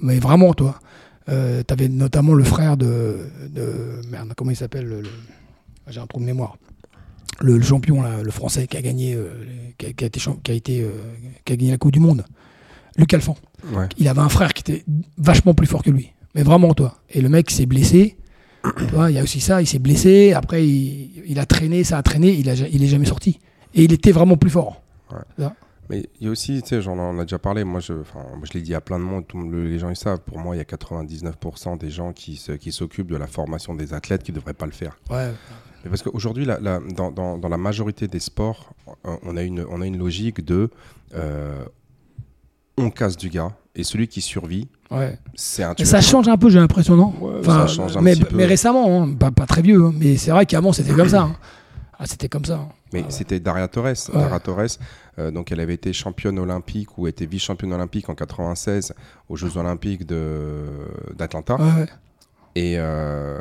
Mais 0.00 0.18
vraiment, 0.18 0.54
toi. 0.54 0.80
Euh, 1.30 1.62
T'avais 1.62 1.88
notamment 1.88 2.34
le 2.34 2.44
frère 2.44 2.76
de, 2.76 3.18
de- 3.50 4.00
Merde, 4.10 4.32
comment 4.36 4.50
il 4.50 4.56
s'appelle 4.56 4.86
le- 4.86 5.02
le- 5.02 5.08
J'ai 5.88 6.00
un 6.00 6.06
trou 6.06 6.20
de 6.20 6.24
mémoire. 6.24 6.56
Le, 7.40 7.56
le 7.56 7.62
champion, 7.62 8.02
là, 8.02 8.22
le 8.22 8.30
français 8.30 8.66
qui 8.66 8.76
a 8.76 8.82
gagné, 8.82 9.14
euh, 9.14 9.30
qui 9.78 9.86
a, 9.86 9.92
qui 9.92 10.04
a 10.04 10.06
été, 10.08 10.20
qui 10.42 10.50
a, 10.50 10.54
été, 10.54 10.82
euh, 10.82 10.90
qui 11.44 11.52
a 11.52 11.56
gagné 11.56 11.70
la 11.70 11.78
Coupe 11.78 11.92
du 11.92 12.00
Monde. 12.00 12.24
Luc 12.96 13.14
Alphand. 13.14 13.36
ouais. 13.72 13.86
Il 13.98 14.08
avait 14.08 14.20
un 14.20 14.28
frère 14.28 14.52
qui 14.52 14.60
était 14.72 14.84
vachement 15.16 15.54
plus 15.54 15.66
fort 15.66 15.82
que 15.82 15.90
lui. 15.90 16.12
Mais 16.34 16.42
vraiment, 16.42 16.74
toi. 16.74 16.96
Et 17.10 17.20
le 17.20 17.28
mec 17.28 17.50
s'est 17.50 17.66
blessé. 17.66 18.16
Tu 18.62 18.84
il 19.08 19.14
y 19.14 19.18
a 19.18 19.22
aussi 19.22 19.40
ça, 19.40 19.62
il 19.62 19.66
s'est 19.66 19.78
blessé. 19.78 20.32
Après, 20.34 20.66
il, 20.66 21.22
il 21.26 21.38
a 21.38 21.46
traîné, 21.46 21.82
ça 21.82 21.96
a 21.96 22.02
traîné. 22.02 22.32
Il, 22.34 22.50
a, 22.50 22.54
il 22.54 22.82
est 22.82 22.88
jamais 22.88 23.06
sorti. 23.06 23.38
Et 23.74 23.84
il 23.84 23.92
était 23.92 24.12
vraiment 24.12 24.36
plus 24.36 24.50
fort. 24.50 24.82
Mais 25.90 26.04
il 26.20 26.26
y 26.26 26.28
a 26.28 26.30
aussi, 26.30 26.62
tu 26.62 26.68
sais, 26.68 26.80
j'en 26.80 26.96
en 26.98 27.18
a 27.18 27.22
déjà 27.24 27.38
parlé, 27.40 27.64
moi 27.64 27.80
je, 27.80 27.92
moi, 27.92 28.04
je 28.44 28.52
l'ai 28.54 28.62
dit 28.62 28.74
à 28.74 28.80
plein 28.80 28.98
de 28.98 29.04
monde, 29.04 29.26
tout 29.26 29.36
le 29.36 29.42
monde- 29.44 29.54
les 29.66 29.78
gens 29.78 29.90
ils 29.90 29.96
savent, 29.96 30.20
pour 30.20 30.38
moi 30.38 30.54
il 30.54 30.58
y 30.58 30.60
a 30.60 30.64
99% 30.64 31.76
des 31.76 31.90
gens 31.90 32.12
qui 32.12 32.36
se- 32.36 32.52
qui 32.52 32.70
s'occupent 32.70 33.10
de 33.10 33.16
la 33.16 33.26
formation 33.26 33.74
des 33.74 33.92
athlètes 33.92 34.22
qui 34.22 34.30
ne 34.30 34.36
devraient 34.36 34.54
pas 34.54 34.66
le 34.66 34.72
faire. 34.72 34.96
Ouais. 35.10 35.32
Mais 35.82 35.90
parce 35.90 36.02
qu'aujourd'hui, 36.02 36.44
la- 36.44 36.60
la- 36.60 36.78
dans, 36.94 37.10
dans- 37.10 37.38
dans 37.38 37.48
la 37.48 37.56
majorité 37.56 38.06
des 38.06 38.20
sports, 38.20 38.72
on 39.04 39.36
a 39.36 39.42
une, 39.42 39.66
on 39.68 39.80
a 39.82 39.86
une 39.86 39.98
logique 39.98 40.44
de 40.44 40.70
euh, 41.14 41.64
on 42.76 42.90
casse 42.90 43.16
du 43.16 43.28
gars 43.28 43.50
et 43.74 43.82
celui 43.84 44.06
qui 44.08 44.20
survit, 44.20 44.68
ouais. 44.90 45.18
c'est 45.34 45.62
un 45.64 45.72
Et 45.72 45.76
tueur. 45.76 45.88
ça 45.88 46.00
change 46.00 46.28
un 46.28 46.36
peu, 46.36 46.50
j'ai 46.50 46.58
l'impression, 46.60 46.96
non 46.96 47.12
Ouais, 47.20 47.42
ça 47.44 47.66
change 47.66 47.96
un 47.96 48.00
mais, 48.00 48.12
petit 48.14 48.24
peu. 48.24 48.36
mais 48.36 48.46
récemment, 48.46 49.02
hein, 49.02 49.12
pas, 49.18 49.30
pas 49.30 49.46
très 49.46 49.62
vieux. 49.62 49.84
hein. 49.84 49.92
Mais 49.96 50.16
c'est 50.16 50.30
vrai 50.30 50.46
qu'avant, 50.46 50.72
c'était 50.72 50.92
comme 50.94 51.08
ça. 51.08 51.22
hein. 51.22 51.36
Ah, 51.98 52.06
c'était 52.06 52.28
comme 52.28 52.44
ça. 52.46 52.66
Mais 52.92 53.00
Ah 53.02 53.06
ouais. 53.06 53.10
c'était 53.10 53.38
Daria 53.40 53.68
Torres. 53.68 53.92
Daria 54.12 54.40
Torres, 54.40 54.78
donc 55.18 55.52
elle 55.52 55.60
avait 55.60 55.74
été 55.74 55.92
championne 55.92 56.38
olympique 56.38 56.96
ou 56.96 57.06
était 57.06 57.26
vice-championne 57.26 57.72
olympique 57.72 58.08
en 58.08 58.14
96 58.14 58.94
aux 59.28 59.36
Jeux 59.36 59.56
olympiques 59.56 60.06
d'Atlanta. 60.06 61.56
Ouais. 61.56 61.86
Et, 62.54 62.74
euh, 62.78 63.40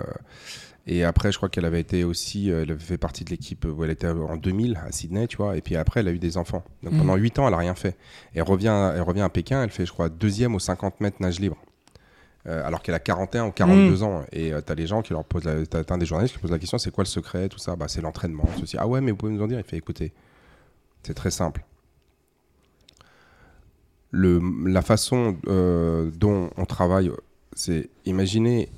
et 0.88 1.04
après, 1.04 1.32
je 1.32 1.38
crois 1.38 1.50
qu'elle 1.50 1.66
avait 1.66 1.80
été 1.80 2.04
aussi, 2.04 2.52
euh, 2.52 2.64
elle 2.64 2.72
avait 2.72 2.80
fait 2.80 2.98
partie 2.98 3.24
de 3.24 3.30
l'équipe 3.30 3.66
où 3.66 3.84
elle 3.84 3.92
était 3.92 4.08
en 4.08 4.38
2000 4.38 4.80
à 4.86 4.92
Sydney, 4.92 5.28
tu 5.28 5.38
vois. 5.38 5.58
Et 5.58 5.62
puis 5.62 5.76
après, 5.76 6.00
elle 6.02 6.08
a 6.08 6.12
eu 6.12 6.20
des 6.20 6.38
enfants. 6.38 6.64
Donc 6.84 6.98
pendant 6.98 7.16
8 7.16 7.40
ans, 7.40 7.48
elle 7.48 7.54
a 7.54 7.58
rien 7.58 7.76
fait. 7.76 7.98
Et 8.34 8.40
elle 8.40 8.44
revient, 8.44 8.92
elle 8.96 9.02
revient 9.02 9.22
à 9.22 9.30
Pékin, 9.30 9.64
elle 9.64 9.72
fait, 9.72 9.86
je 9.86 9.92
crois, 9.92 10.10
deuxième 10.10 10.56
aux 10.56 10.60
50 10.60 11.02
mètres 11.02 11.18
nage 11.20 11.40
libre. 11.40 11.58
Euh, 12.48 12.66
alors 12.66 12.82
qu'elle 12.82 12.96
a 12.96 13.00
41 13.00 13.48
ou 13.48 13.52
42 13.52 14.04
ans. 14.04 14.24
Et 14.32 14.52
tu 14.56 14.64
t'as 14.64 14.76
les 14.76 14.88
gens 14.88 15.02
qui 15.02 15.14
leur 15.14 15.26
posent, 15.26 15.44
la, 15.44 15.66
t'as, 15.66 15.84
t'as 15.84 15.98
des 15.98 16.06
journalistes 16.06 16.36
qui 16.36 16.40
posent 16.40 16.52
la 16.52 16.60
question, 16.60 16.78
c'est 16.78 16.92
quoi 16.92 17.04
le 17.04 17.10
secret, 17.10 17.50
tout 17.50 17.60
ça? 17.60 17.76
Bah, 17.76 17.88
c'est 17.88 18.02
l'entraînement. 18.02 18.46
Ceci. 18.60 18.78
Ah 18.80 18.88
ouais, 18.88 19.02
mais 19.02 19.12
vous 19.12 19.18
pouvez 19.18 19.34
nous 19.34 19.44
en 19.44 19.48
dire 19.48 19.60
Il 19.60 19.66
fait, 19.66 19.78
écoutez, 19.78 20.14
c'est 21.04 21.14
très 21.14 21.32
simple. 21.32 21.64
Le, 24.12 24.42
la 24.66 24.82
façon 24.82 25.38
euh, 25.48 26.10
dont 26.18 26.50
on 26.58 26.66
travaille, 26.66 27.12
c'est 27.54 27.90
imaginez 28.06 28.70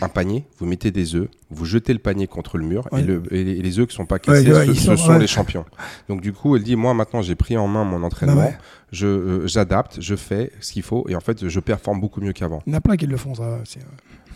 un 0.00 0.08
panier, 0.08 0.44
vous 0.58 0.64
mettez 0.64 0.90
des 0.92 1.14
œufs, 1.16 1.28
vous 1.50 1.64
jetez 1.66 1.92
le 1.92 1.98
panier 1.98 2.26
contre 2.26 2.56
le 2.56 2.64
mur 2.64 2.88
Ouais. 2.92 3.00
et, 3.02 3.04
le- 3.04 3.22
et 3.34 3.42
les, 3.44 3.78
œufs 3.78 3.86
qui 3.88 3.94
sont 3.96 4.06
pas 4.06 4.18
cassés, 4.18 4.50
Ouais, 4.50 4.68
ouais, 4.68 4.74
ce, 4.74 4.96
sont- 4.96 5.18
les 5.18 5.26
champions. 5.26 5.64
Donc 6.08 6.20
du 6.22 6.32
coup, 6.32 6.56
elle 6.56 6.62
dit 6.62 6.76
moi 6.76 6.94
maintenant 6.94 7.20
j'ai 7.20 7.34
pris 7.34 7.56
en 7.58 7.66
main 7.66 7.84
mon 7.84 8.02
entraînement, 8.04 8.36
Bah 8.36 8.52
je 8.92 9.06
euh, 9.08 9.46
j'adapte, 9.46 10.00
je 10.00 10.14
fais 10.14 10.52
ce 10.60 10.72
qu'il 10.72 10.82
faut 10.84 11.04
et 11.08 11.16
en 11.16 11.20
fait 11.20 11.48
je 11.48 11.60
performe 11.60 12.00
beaucoup 12.00 12.20
mieux 12.22 12.32
qu'avant. 12.32 12.62
Il 12.66 12.70
y 12.72 12.74
en 12.74 12.78
a 12.78 12.80
plein 12.80 12.96
qui 12.96 13.06
le 13.06 13.16
font, 13.16 13.34
ça. 13.34 13.58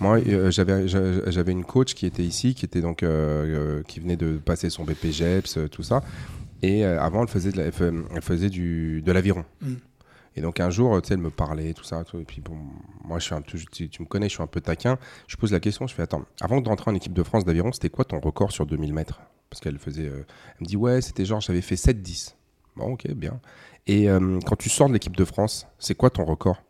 Moi, 0.00 0.18
euh, 0.28 0.50
j'avais 0.50 0.86
j'a- 0.86 1.30
j'avais 1.30 1.52
une 1.52 1.64
coach 1.64 1.94
qui 1.94 2.04
était 2.06 2.24
ici, 2.24 2.54
qui 2.54 2.64
était 2.66 2.80
donc 2.82 3.02
euh, 3.02 3.82
qui 3.88 4.00
venait 4.00 4.16
de 4.16 4.36
passer 4.36 4.68
son 4.68 4.84
BPGEPS, 4.84 5.58
tout 5.70 5.82
ça. 5.82 6.02
Et 6.62 6.84
euh, 6.84 7.00
avant, 7.00 7.22
elle 7.22 7.28
faisait 7.28 7.52
de 7.52 7.58
la- 7.58 7.64
elle 7.64 7.72
fe- 7.72 8.04
elle 8.14 8.22
faisait 8.22 8.50
du 8.50 9.00
de 9.02 9.12
l'aviron. 9.12 9.44
Mm. 9.60 9.74
Et 10.36 10.40
donc 10.40 10.60
un 10.60 10.70
jour, 10.70 11.00
tu 11.02 11.08
sais, 11.08 11.14
elle 11.14 11.20
me 11.20 11.30
parlait, 11.30 11.72
tout 11.72 11.84
ça. 11.84 12.04
tout, 12.04 12.18
et 12.20 12.24
puis 12.24 12.40
bon, 12.40 12.56
moi, 13.04 13.18
je 13.18 13.24
suis 13.24 13.34
un 13.34 13.40
peu, 13.42 13.58
tu, 13.72 13.88
tu 13.88 14.02
me 14.02 14.06
connais, 14.06 14.28
je 14.28 14.34
suis 14.34 14.42
un 14.42 14.46
peu 14.46 14.60
taquin. 14.60 14.98
Je 15.26 15.36
pose 15.36 15.52
la 15.52 15.60
question, 15.60 15.86
je 15.86 15.94
fais 15.94 16.02
attends, 16.02 16.22
avant 16.40 16.60
de 16.60 16.68
rentrer 16.68 16.90
en 16.90 16.94
équipe 16.94 17.12
de 17.12 17.22
France 17.22 17.44
d'aviron, 17.44 17.72
c'était 17.72 17.90
quoi 17.90 18.04
ton 18.04 18.20
record 18.20 18.52
sur 18.52 18.66
2000 18.66 18.92
mètres? 18.94 19.20
Parce 19.50 19.60
qu'elle 19.60 19.78
faisait, 19.78 20.06
euh, 20.06 20.24
elle 20.58 20.62
me 20.62 20.66
dit 20.66 20.76
ouais, 20.76 21.00
c'était 21.00 21.24
genre 21.24 21.40
j'avais 21.40 21.60
fait 21.62 21.74
7-10. 21.76 22.34
Bon, 22.76 22.92
ok, 22.92 23.08
bien. 23.12 23.40
Et 23.86 24.08
euh, 24.10 24.38
quand 24.46 24.56
tu 24.56 24.68
sors 24.68 24.88
de 24.88 24.92
l'équipe 24.92 25.16
de 25.16 25.24
France, 25.24 25.66
c'est 25.78 25.94
quoi 25.94 26.10
ton 26.10 26.24
record? 26.24 26.62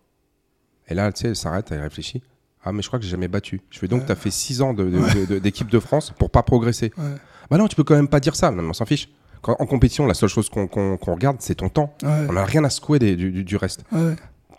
Et 0.88 0.94
là, 0.94 1.12
tu 1.12 1.22
sais, 1.22 1.28
elle 1.28 1.36
s'arrête, 1.36 1.70
elle 1.72 1.80
réfléchit. 1.80 2.22
Ah, 2.64 2.72
mais 2.72 2.80
je 2.82 2.86
crois 2.88 2.98
que 2.98 3.04
j'ai 3.04 3.10
jamais 3.10 3.28
battu. 3.28 3.60
Je 3.70 3.78
fais 3.78 3.88
donc, 3.88 4.00
Ouais. 4.00 4.06
tu 4.06 4.12
as 4.12 4.16
fait 4.16 4.30
6 4.30 4.62
ans 4.62 4.72
de- 4.74 4.84
de- 4.84 4.90
de- 5.20 5.26
de- 5.34 5.38
d'équipe 5.38 5.68
de, 5.70 5.78
France 5.80 6.12
pour 6.18 6.30
pas 6.30 6.42
progresser. 6.42 6.92
Ouais. 6.96 7.14
Bah 7.50 7.58
non, 7.58 7.68
tu 7.68 7.76
peux 7.76 7.84
quand 7.84 7.94
même 7.96 8.08
pas 8.08 8.20
dire 8.20 8.34
ça. 8.36 8.50
Non, 8.50 8.62
on 8.62 8.72
s'en 8.72 8.86
fiche. 8.86 9.08
Quand, 9.42 9.56
en 9.58 9.66
compétition, 9.66 10.06
la 10.06 10.14
seule 10.14 10.28
chose 10.28 10.48
qu'on 10.48 10.96
regarde, 11.12 11.36
c'est 11.40 11.56
ton 11.56 11.68
temps. 11.68 11.94
Ouais. 12.02 12.26
On 12.28 12.32
n'a 12.34 12.44
rien 12.44 12.64
à 12.64 12.70
secouer 12.70 12.98
des- 12.98 13.16
du, 13.16 13.30
du- 13.30 13.44
du 13.44 13.56
reste. 13.56 13.84
Ouais. 13.92 14.14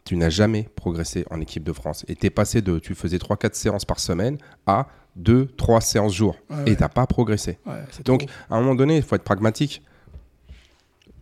Tu 0.05 0.15
n'as 0.15 0.29
jamais 0.29 0.67
progressé 0.75 1.25
en 1.29 1.39
équipe 1.41 1.63
de 1.63 1.73
France. 1.73 2.03
Et 2.07 2.15
tu 2.15 2.25
es 2.25 2.29
passé 2.29 2.61
de. 2.61 2.79
Tu 2.79 2.95
faisais 2.95 3.17
3-4 3.17 3.53
séances 3.53 3.85
par 3.85 3.99
semaine 3.99 4.37
à 4.65 4.87
2-3 5.19 5.81
séances 5.81 6.13
jour. 6.15 6.35
Et 6.65 6.75
tu 6.75 6.83
pas 6.93 7.05
progressé. 7.05 7.59
Donc, 8.05 8.25
trop. 8.25 8.29
à 8.49 8.57
un 8.57 8.61
moment 8.61 8.75
donné, 8.75 8.97
il 8.97 9.03
faut 9.03 9.15
être 9.15 9.23
pragmatique. 9.23 9.83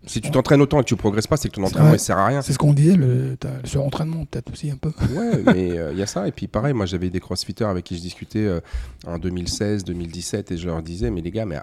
Si 0.06 0.22
tu 0.22 0.32
t'entraînes 0.32 0.62
autant 0.62 0.80
et 0.80 0.84
que 0.84 0.88
tu 0.88 0.96
progresses 0.96 1.28
pas, 1.28 1.36
c'est 1.36 1.50
que 1.50 1.56
ton 1.56 1.64
entraînement 1.64 1.92
ne 1.92 1.98
sert 1.98 2.18
à 2.18 2.28
rien. 2.28 2.42
c'est 2.42 2.54
ce 2.54 2.58
qu'on 2.58 2.72
disait, 2.72 2.96
le, 2.96 3.36
t'as 3.38 3.60
le 3.62 3.68
surentraînement, 3.68 4.24
peut-être 4.26 4.54
aussi 4.54 4.72
un 4.72 4.78
peu. 4.78 4.94
Ouais, 5.14 5.44
mais 5.46 5.78
euh, 5.78 5.92
il 5.92 5.98
y 5.98 6.02
a 6.02 6.06
ça. 6.08 6.26
Et 6.30 6.32
puis 6.32 6.48
pareil, 6.48 6.72
moi 6.74 6.86
j'avais 6.86 7.10
des 7.10 7.20
crossfitters 7.20 7.66
avec 7.66 7.84
qui 7.84 7.98
je 7.98 8.02
discutais 8.02 8.46
euh, 8.46 8.62
en 9.06 9.18
2016, 9.18 9.84
2017 9.84 10.52
et 10.52 10.58
je 10.58 10.66
leur 10.68 10.82
disais, 10.82 11.12
mais 11.12 11.20
les 11.20 11.32
gars, 11.32 11.46
mais 11.46 11.58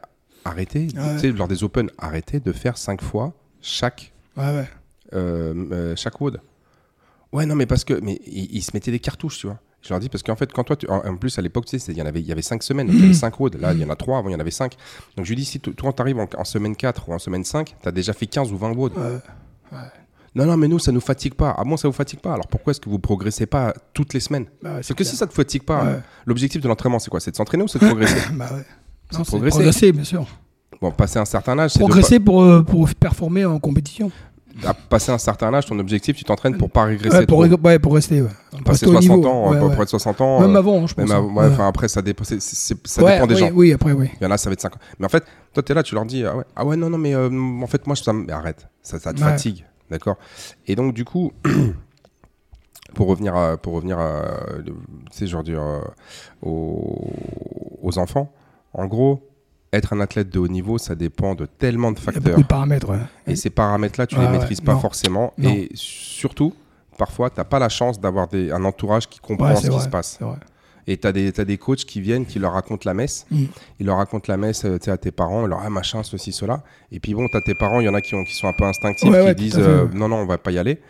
arrêtez, 0.45 0.89
Ouais. 0.97 1.21
tu 1.21 1.33
lors 1.33 1.49
des 1.49 1.65
Open, 1.65 1.91
arrêtez 1.99 2.41
de 2.41 2.53
faire 2.53 2.77
5 2.79 3.01
fois 3.03 3.33
chaque, 3.61 4.13
Ouais, 4.37 4.45
ouais. 4.45 4.69
euh, 5.15 5.55
euh, 5.73 5.97
chaque 5.97 6.21
WOD. 6.21 6.41
Ouais, 7.33 7.47
non, 7.47 7.55
mais 7.57 7.67
parce 7.67 7.85
que, 7.85 7.95
mais 8.01 8.21
ils, 8.27 8.57
ils 8.57 8.63
se 8.63 8.71
mettaient 8.75 8.91
des 8.93 9.01
cartouches, 9.01 9.39
tu 9.39 9.47
vois. 9.47 9.59
Je 9.83 9.91
leur 9.91 10.01
dis, 10.01 10.09
parce 10.09 10.23
qu'en 10.23 10.37
fait, 10.37 10.51
quand 10.53 10.65
toi, 10.65 10.77
tu- 10.77 10.89
en, 10.89 11.05
en 11.05 11.17
plus 11.17 11.39
à 11.39 11.43
l'époque, 11.43 11.67
tu 11.67 11.79
sais, 11.79 11.93
il 11.93 11.99
y 11.99 12.03
en 12.03 12.07
avait, 12.07 12.21
il 12.21 12.27
y 12.27 12.33
avait 12.33 12.41
5 12.43 12.63
semaines, 12.63 12.87
donc 12.87 12.97
il 12.97 13.03
y 13.03 13.05
avait 13.05 13.13
5 13.15 13.39
WOD. 13.39 13.57
Là, 13.57 13.73
il 13.75 13.81
y 13.81 13.85
en 13.85 13.91
a 13.91 13.97
3, 13.97 14.19
avant 14.19 14.29
il 14.29 14.33
y 14.33 14.35
en 14.37 14.41
avait 14.41 14.51
5. 14.51 14.75
Donc 15.17 15.27
je 15.27 15.31
lui 15.31 15.37
dis, 15.37 15.45
si 15.45 15.61
toi, 15.61 15.93
t'arrives 15.93 16.19
en, 16.19 16.29
en 16.39 16.45
semaine 16.45 16.75
4 16.77 17.09
ou 17.09 17.13
en 17.13 17.19
semaine 17.19 17.45
5, 17.45 17.75
t'as 17.83 17.91
déjà 17.93 18.13
fait 18.13 18.27
15 18.27 18.53
ou 18.53 18.57
20 18.57 18.71
WOD. 18.73 18.93
Ouais. 18.97 19.79
Non, 20.37 20.47
non, 20.47 20.57
mais 20.57 20.67
nous, 20.69 20.79
ça 20.81 20.91
nous 20.91 21.01
fatigue 21.01 21.35
pas. 21.35 21.55
Ah 21.57 21.63
bon, 21.65 21.77
ça 21.77 21.87
vous 21.87 21.95
fatigue 21.95 22.19
pas 22.21 22.35
Alors 22.35 22.49
pourquoi 22.49 22.73
est-ce 22.73 22.81
que 22.81 22.89
vous 22.91 22.99
progressez 22.99 23.47
pas 23.47 23.73
toutes 23.93 24.15
les 24.15 24.21
semaines? 24.21 24.47
Bah 24.63 24.71
ouais, 24.71 24.75
Parce 24.77 24.89
c'est 24.89 24.95
que 24.97 25.05
si 25.05 25.15
ça 25.17 25.27
te 25.29 25.33
fatigue 25.35 25.63
pas, 25.63 25.85
Ouais. 25.85 26.01
l'objectif 26.27 26.61
de 26.61 26.67
l'entraînement, 26.67 26.99
c'est 26.99 27.11
quoi? 27.11 27.21
C'est 27.21 27.31
de 27.31 27.37
s'entraîner 27.37 27.63
ou 27.63 27.69
c'est 27.69 27.79
de 27.79 27.87
progresser? 27.87 28.21
Bah 28.33 28.49
ouais. 28.53 28.65
C'est 29.11 29.25
progresser. 29.25 29.57
progresser, 29.57 29.93
bien 29.93 30.05
sûr. 30.05 30.27
Bon, 30.81 30.91
passer 30.91 31.19
un 31.19 31.25
certain 31.25 31.59
âge, 31.59 31.75
de 31.75 31.79
Progresser 31.79 32.21
pour, 32.21 32.43
euh, 32.43 32.63
pour 32.63 32.89
performer 32.95 33.45
en 33.45 33.59
compétition. 33.59 34.11
à 34.65 34.75
passer 34.75 35.11
un 35.11 35.19
certain 35.19 35.53
âge, 35.55 35.67
ton 35.67 35.79
objectif, 35.79 36.17
tu 36.17 36.25
t'entraînes 36.25 36.57
pour 36.57 36.71
pas 36.71 36.85
régresser 36.85 37.19
Ouais, 37.19 37.27
pour, 37.27 37.39
ouais, 37.39 37.79
pour 37.79 37.95
rester. 37.95 38.23
Ouais. 38.23 38.29
Passer 38.65 38.87
rester 38.87 38.87
au 38.87 38.93
60 38.93 39.17
niveau. 39.17 39.29
ans, 39.29 39.51
Ouais, 39.51 39.59
pour 39.59 39.85
de 39.85 39.89
60 39.89 40.21
ans. 40.21 40.41
Même 40.41 40.55
euh, 40.55 40.59
avant, 40.59 40.87
je 40.87 40.95
pense. 40.95 41.09
même 41.09 41.39
enfin, 41.39 41.69
après, 41.69 41.89
ça, 41.89 42.03
dépend, 42.03 42.25
ça 42.25 42.37
des 42.37 43.35
oui, 43.35 43.37
gens. 43.37 43.51
Oui, 43.55 43.73
après, 43.73 43.93
oui. 43.93 44.11
Il 44.21 44.25
y 44.25 44.27
en 44.27 44.31
a, 44.31 44.37
ça 44.39 44.51
va 44.51 44.55
être 44.55 44.61
5 44.61 44.75
ans. 44.77 44.81
Mais 44.99 45.07
en 45.07 45.09
fait, 45.09 45.25
toi, 45.53 45.63
tu 45.63 45.73
es 45.73 45.75
là, 45.75 45.83
tu 45.83 45.95
leur 45.95 46.05
dis, 46.05 46.25
ah 46.25 46.37
ouais, 46.37 46.45
ah 46.57 46.65
non, 46.77 46.91
non, 46.91 46.99
mais 46.99 47.15
euh, 47.15 47.31
en 47.63 47.67
fait, 47.67 47.87
moi, 47.87 47.97
ça 47.97 48.13
me... 48.13 48.25
mais 48.27 48.33
arrête, 48.33 48.69
ça, 48.83 48.99
ça 48.99 49.13
te 49.13 49.21
fatigue, 49.21 49.65
d'accord? 49.91 50.17
Et 50.67 50.77
donc, 50.77 50.95
du 50.95 51.05
coup, 51.05 51.33
pour 52.95 53.09
revenir 53.09 53.35
à, 53.35 53.57
pour 53.57 53.75
revenir 53.75 53.99
à, 53.99 54.23
tu 54.65 54.73
sais, 55.11 55.27
je 55.27 55.37
veux 55.37 55.43
dire, 55.43 55.63
aux, 56.43 57.11
aux 57.83 57.99
enfants, 57.99 58.33
en 58.75 58.87
gros, 58.87 59.29
être 59.73 59.93
un 59.93 60.01
athlète 60.01 60.31
de 60.31 60.39
haut 60.39 60.49
niveau, 60.49 60.79
ça 60.79 60.95
dépend 60.95 61.35
de 61.35 61.47
tellement 61.47 61.93
de 61.93 61.99
Il 61.99 62.05
y 62.05 62.09
a 62.09 62.13
facteurs. 62.13 62.23
beaucoup 62.23 62.43
de 62.43 62.47
paramètres. 62.47 62.91
ouais. 62.91 62.99
Et 63.27 63.37
ces 63.37 63.51
paramètres-là, 63.51 64.07
tu 64.07 64.17
Ouais, 64.17 64.23
les 64.23 64.27
ouais, 64.29 64.39
maîtrises 64.39 64.61
pas 64.61 64.75
non. 64.75 64.81
forcément. 64.81 65.33
Non. 65.39 65.51
Et 65.51 65.71
surtout, 65.75 66.53
parfois, 66.99 67.31
tu 67.31 67.39
n'as 67.39 67.45
pas 67.45 67.59
la 67.59 67.69
chance 67.69 68.01
d'avoir 68.01 68.29
un 68.33 68.65
entourage 68.65 69.09
qui 69.09 69.19
comprend 69.21 69.57
ce 69.57 69.69
qui 69.69 69.81
se 69.81 69.89
passe. 69.89 70.19
Et 70.87 70.99
tu 70.99 71.07
as, 71.07 71.13
des 71.13 71.59
coachs 71.59 71.85
qui 71.85 72.01
viennent, 72.03 72.27
qui 72.27 72.39
leur 72.39 72.53
racontent 72.53 72.83
la 72.85 72.93
messe. 72.93 73.25
Mm. 73.31 73.45
Ils 73.81 73.87
leur 73.87 73.97
racontent 73.97 74.27
la 74.29 74.37
messe 74.37 74.67
euh, 74.67 74.77
à 74.87 74.99
tes 74.99 75.11
parents, 75.11 75.47
ils 75.47 75.49
leur 75.49 75.61
ah, 75.65 75.71
machin, 75.71 76.03
ceci, 76.03 76.31
cela. 76.31 76.63
Et 76.93 77.01
puis 77.01 77.15
bon, 77.15 77.27
tu 77.27 77.37
as 77.39 77.41
tes 77.41 77.55
parents, 77.55 77.81
il 77.81 77.87
y 77.87 77.89
en 77.89 77.95
a 77.95 78.03
qui, 78.03 78.15
ont, 78.15 78.23
qui 78.23 78.35
sont 78.35 78.49
un 78.49 78.53
peu 78.53 78.65
instinctifs, 78.65 79.11
qui 79.11 79.35
disent 79.35 79.59
euh, 79.59 79.89
non, 79.95 80.09
non, 80.09 80.17
on 80.17 80.27
va 80.27 80.37
pas 80.37 80.51
y 80.51 80.59
aller. 80.59 80.81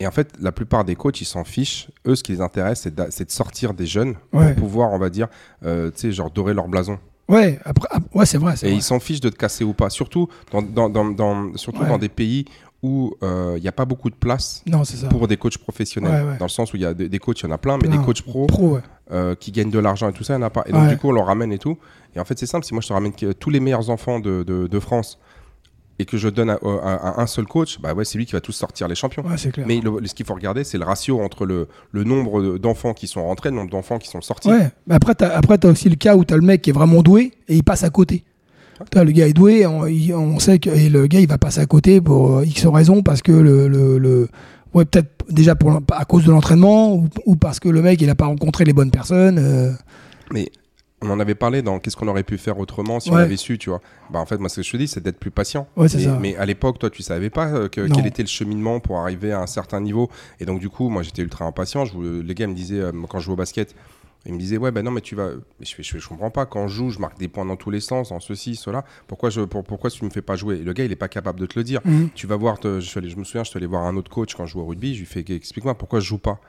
Et 0.00 0.06
en 0.06 0.10
fait, 0.10 0.32
la 0.40 0.52
plupart 0.52 0.84
des 0.84 0.94
coachs, 0.96 1.20
ils 1.20 1.24
s'en 1.24 1.44
fichent. 1.44 1.88
Eux, 2.06 2.14
ce 2.14 2.22
qui 2.22 2.32
les 2.32 2.40
intéresse, 2.40 2.80
c'est 2.82 2.94
de, 2.94 3.30
sortir 3.30 3.74
des 3.74 3.86
jeunes 3.86 4.14
Ouais. 4.32 4.54
pour 4.54 4.64
pouvoir, 4.68 4.92
on 4.92 4.98
va 4.98 5.10
dire, 5.10 5.28
euh, 5.64 5.90
tu 5.90 5.98
sais, 6.00 6.12
genre 6.12 6.30
dorer 6.30 6.54
leur 6.54 6.68
blason. 6.68 6.98
Ouais, 7.28 7.58
après, 7.64 7.88
ap- 7.90 8.14
ouais, 8.14 8.24
c'est 8.24 8.38
vrai. 8.38 8.54
Et 8.62 8.66
vrai. 8.68 8.74
ils 8.76 8.82
s'en 8.82 9.00
fichent 9.00 9.20
de 9.20 9.28
te 9.28 9.36
casser 9.36 9.64
ou 9.64 9.74
pas. 9.74 9.90
Surtout 9.90 10.28
dans, 10.52 10.62
dans, 10.62 10.88
dans, 10.88 11.04
dans- 11.04 11.56
surtout 11.56 11.82
Ouais. 11.82 11.88
dans 11.88 11.98
des 11.98 12.08
pays 12.08 12.46
où 12.82 13.12
euh, 13.24 13.54
il 13.56 13.62
n'y 13.62 13.68
a 13.68 13.72
pas 13.72 13.84
beaucoup 13.84 14.08
de 14.08 14.14
place 14.14 14.62
Non, 14.66 14.82
pour 15.10 15.26
des 15.26 15.36
coachs 15.36 15.58
professionnels. 15.58 16.24
Ouais, 16.24 16.30
ouais. 16.32 16.38
Dans 16.38 16.44
le 16.44 16.50
sens 16.50 16.72
où 16.72 16.76
il 16.76 16.82
y 16.82 16.86
a 16.86 16.94
des, 16.94 17.08
des 17.08 17.18
coachs, 17.18 17.40
il 17.40 17.46
y 17.46 17.48
en 17.48 17.50
a 17.52 17.58
plein, 17.58 17.76
mais 17.82 17.88
des 17.88 17.98
coachs 17.98 18.22
pro 18.22 18.46
Pro, 18.46 18.76
ouais. 18.76 18.80
euh, 19.10 19.34
qui 19.34 19.50
gagnent 19.50 19.70
de 19.70 19.80
l'argent 19.80 20.08
et 20.08 20.12
tout 20.12 20.22
ça, 20.22 20.34
il 20.34 20.38
n'y 20.38 20.44
en 20.44 20.46
a 20.46 20.50
pas. 20.50 20.62
Et 20.66 20.72
donc, 20.72 20.88
du 20.88 20.96
coup, 20.96 21.08
on 21.08 21.12
leur 21.12 21.26
ramène 21.26 21.52
et 21.52 21.58
tout. 21.58 21.76
Et 22.14 22.20
en 22.20 22.24
fait, 22.24 22.38
c'est 22.38 22.46
simple. 22.46 22.64
Si 22.64 22.72
moi, 22.72 22.80
je 22.80 22.88
te 22.88 22.92
ramène 22.92 23.12
tous 23.12 23.50
les 23.50 23.60
meilleurs 23.60 23.90
enfants 23.90 24.20
de, 24.20 24.44
de- 24.44 24.68
de 24.68 24.80
France 24.80 25.18
et 25.98 26.04
que 26.04 26.16
je 26.16 26.28
donne 26.28 26.50
à, 26.50 26.58
à- 26.62 26.94
à 27.18 27.20
un 27.22 27.26
seul 27.26 27.46
coach, 27.46 27.80
bah 27.80 27.92
ouais, 27.94 28.04
c'est 28.04 28.18
lui 28.18 28.26
qui 28.26 28.32
va 28.32 28.40
tous 28.40 28.52
sortir 28.52 28.86
les 28.88 28.94
champions. 28.94 29.22
Ouais, 29.24 29.36
c'est 29.36 29.50
clair. 29.50 29.66
Mais 29.66 29.80
le- 29.80 30.00
ce 30.06 30.14
qu'il 30.14 30.24
faut 30.26 30.34
regarder, 30.34 30.62
c'est 30.64 30.78
le 30.78 30.84
ratio 30.84 31.20
entre 31.20 31.44
le, 31.46 31.66
le 31.92 32.04
nombre 32.04 32.40
de- 32.42 32.58
d'enfants 32.58 32.94
qui 32.94 33.06
sont 33.08 33.24
rentrés 33.24 33.48
et 33.48 33.52
le 33.52 33.58
nombre 33.58 33.70
d'enfants 33.70 33.98
qui 33.98 34.08
sont 34.08 34.20
sortis. 34.20 34.48
Ouais, 34.48 34.70
mais 34.86 34.94
après, 34.94 35.14
après, 35.22 35.58
t'as 35.58 35.70
aussi 35.70 35.88
le 35.88 35.96
cas 35.96 36.14
où 36.16 36.24
t'as 36.24 36.36
le 36.36 36.42
mec 36.42 36.62
qui 36.62 36.70
est 36.70 36.72
vraiment 36.72 37.02
doué 37.02 37.32
et 37.48 37.56
il 37.56 37.64
passe 37.64 37.82
à 37.84 37.90
côté. 37.90 38.24
Le 38.94 39.10
gars 39.10 39.26
est 39.26 39.32
doué, 39.32 39.66
on, 39.66 39.86
il- 39.86 40.14
on 40.14 40.38
sait 40.38 40.60
que 40.60 40.70
et 40.70 40.88
le 40.88 41.08
gars 41.08 41.18
il 41.18 41.26
va 41.28 41.36
passer 41.36 41.58
à 41.60 41.66
côté 41.66 42.00
pour 42.00 42.36
euh, 42.38 42.44
X 42.46 42.64
raisons 42.66 43.02
parce 43.02 43.22
que 43.22 43.32
le, 43.32 43.66
le, 43.66 43.98
le- 43.98 44.28
ouais 44.72 44.84
peut-être 44.84 45.10
déjà 45.28 45.56
pour 45.56 45.80
à 45.90 46.04
cause 46.04 46.24
de 46.24 46.30
l'entraînement 46.30 46.94
ou, 46.94 47.08
ou 47.26 47.34
parce 47.34 47.58
que 47.58 47.68
le 47.68 47.82
mec 47.82 48.00
il 48.00 48.08
a 48.08 48.14
pas 48.14 48.26
rencontré 48.26 48.64
les 48.64 48.72
bonnes 48.72 48.92
personnes. 48.92 49.38
euh, 49.40 49.72
Mais 50.32 50.48
on 51.00 51.10
en 51.10 51.20
avait 51.20 51.34
parlé 51.36 51.62
dans 51.62 51.78
qu'est-ce 51.78 51.96
qu'on 51.96 52.08
aurait 52.08 52.24
pu 52.24 52.38
faire 52.38 52.58
autrement 52.58 52.98
si 53.00 53.10
on 53.10 53.14
avait 53.16 53.36
su, 53.36 53.56
tu 53.58 53.70
vois. 53.70 53.80
Bah 54.10 54.18
en 54.18 54.26
fait, 54.26 54.38
moi 54.38 54.48
ce 54.48 54.56
que 54.56 54.62
je 54.62 54.72
te 54.72 54.76
dis, 54.76 54.88
c'est 54.88 55.00
d'être 55.02 55.18
plus 55.18 55.30
patient. 55.30 55.68
Ouais, 55.76 55.86
mais, 55.94 56.02
ça. 56.04 56.18
mais 56.20 56.36
à 56.36 56.44
l'époque, 56.46 56.78
toi, 56.78 56.90
tu 56.90 57.02
savais 57.02 57.30
pas 57.30 57.48
euh, 57.48 57.68
que- 57.68 57.86
quel 57.86 58.06
était 58.06 58.22
le 58.22 58.28
cheminement 58.28 58.80
pour 58.80 58.98
arriver 58.98 59.32
à 59.32 59.40
un 59.40 59.46
certain 59.46 59.80
niveau. 59.80 60.10
Et 60.40 60.44
donc 60.44 60.58
du 60.60 60.68
coup, 60.70 60.88
moi, 60.88 61.02
j'étais 61.02 61.22
ultra 61.22 61.44
impatient. 61.44 61.84
Je, 61.84 61.92
voulais- 61.92 62.22
les 62.22 62.34
gars 62.34 62.46
me 62.48 62.54
disaient 62.54 62.80
euh, 62.80 62.92
quand 63.08 63.18
je 63.20 63.24
jouais 63.26 63.34
au 63.34 63.36
basket. 63.36 63.74
Ils 64.26 64.34
me 64.34 64.38
disaient 64.38 64.56
ouais 64.58 64.72
ben 64.72 64.84
non 64.84 64.90
mais 64.90 65.00
tu 65.00 65.14
vas 65.14 65.28
mais 65.60 65.64
je 65.64 65.74
fais 65.76 65.82
je, 65.84 66.06
comprends 66.08 66.30
pas 66.32 66.44
quand 66.44 66.66
je 66.66 66.74
joue 66.74 66.90
je 66.90 66.98
marque 66.98 67.18
des 67.20 67.28
points 67.28 67.44
dans 67.46 67.54
tous 67.54 67.70
les 67.70 67.78
sens 67.80 68.10
en 68.10 68.18
ceci 68.18 68.56
cela 68.56 68.84
pourquoi 69.06 69.30
je 69.30 69.42
pour- 69.42 69.62
pourquoi 69.62 69.90
tu 69.90 70.04
me 70.04 70.10
fais 70.10 70.22
pas 70.22 70.34
jouer? 70.34 70.56
Et 70.56 70.64
le 70.64 70.72
gars 70.72 70.84
il 70.84 70.90
est 70.90 70.96
pas 70.96 71.06
capable 71.08 71.38
de 71.38 71.46
te 71.46 71.56
le 71.56 71.62
dire 71.62 71.80
Mhm. 71.84 72.10
tu 72.16 72.26
vas 72.26 72.34
voir 72.34 72.58
te- 72.58 72.80
je, 72.80 72.86
suis 72.86 72.98
allé- 72.98 73.10
je 73.10 73.16
me 73.16 73.22
souviens 73.22 73.44
je 73.44 73.50
suis 73.50 73.56
allé 73.56 73.66
voir 73.66 73.84
un 73.84 73.96
autre 73.96 74.10
coach 74.10 74.34
quand 74.34 74.44
je 74.44 74.52
jouais 74.52 74.62
au 74.62 74.66
rugby 74.66 74.92
je 74.94 74.98
lui 75.00 75.06
fais 75.06 75.24
explique-moi 75.28 75.76
pourquoi 75.78 76.00
je 76.00 76.06
joue 76.06 76.18
pas? 76.18 76.40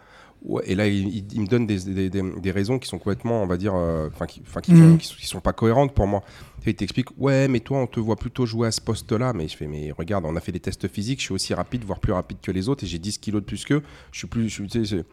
Ouais, 0.42 0.64
et 0.66 0.74
là, 0.76 0.88
il, 0.88 1.08
il- 1.10 1.26
il 1.34 1.42
me 1.42 1.48
donne 1.48 1.68
des, 1.68 1.80
des- 1.84 2.10
des- 2.10 2.22
des 2.40 2.52
raisons 2.52 2.80
qui 2.80 2.88
sont 2.88 2.98
complètement, 2.98 3.44
on 3.44 3.46
va 3.46 3.58
dire, 3.58 3.74
euh, 3.76 4.08
enfin, 4.08 4.26
qui, 4.26 4.42
Mhm. 4.72 4.92
sont, 4.92 4.98
qui 4.98 5.08
sont- 5.08 5.16
qui 5.16 5.28
sont 5.28 5.42
pas 5.42 5.52
cohérentes 5.54 5.94
pour 5.94 6.08
moi. 6.08 6.24
Et 6.66 6.70
il 6.70 6.76
t'explique, 6.76 7.08
ouais, 7.18 7.48
mais 7.50 7.60
toi, 7.60 7.80
on 7.80 7.88
te 7.88 8.00
voit 8.00 8.16
plutôt 8.16 8.46
jouer 8.46 8.68
à 8.68 8.72
ce 8.72 8.80
poste-là. 8.80 9.34
Mais 9.34 9.48
je 9.50 9.58
fais, 9.58 9.68
mais 9.68 9.92
regarde, 9.92 10.24
on 10.26 10.36
a 10.36 10.40
fait 10.40 10.52
des 10.54 10.60
tests 10.62 10.88
physiques, 10.88 11.20
je 11.20 11.26
suis 11.26 11.34
aussi 11.34 11.54
rapide, 11.54 11.84
voire 11.84 12.00
plus 12.00 12.14
rapide 12.14 12.38
que 12.42 12.52
les 12.52 12.70
autres, 12.70 12.84
et 12.86 12.88
j'ai 12.88 13.00
10 13.00 13.18
kilos 13.18 13.42
de 13.42 13.46
plus 13.46 13.66
qu'eux. 13.66 13.82
Je 14.14 14.20
suis 14.20 14.28
plus, 14.28 14.48
je 14.50 14.54
suis, 14.54 14.68
tu 14.68 15.04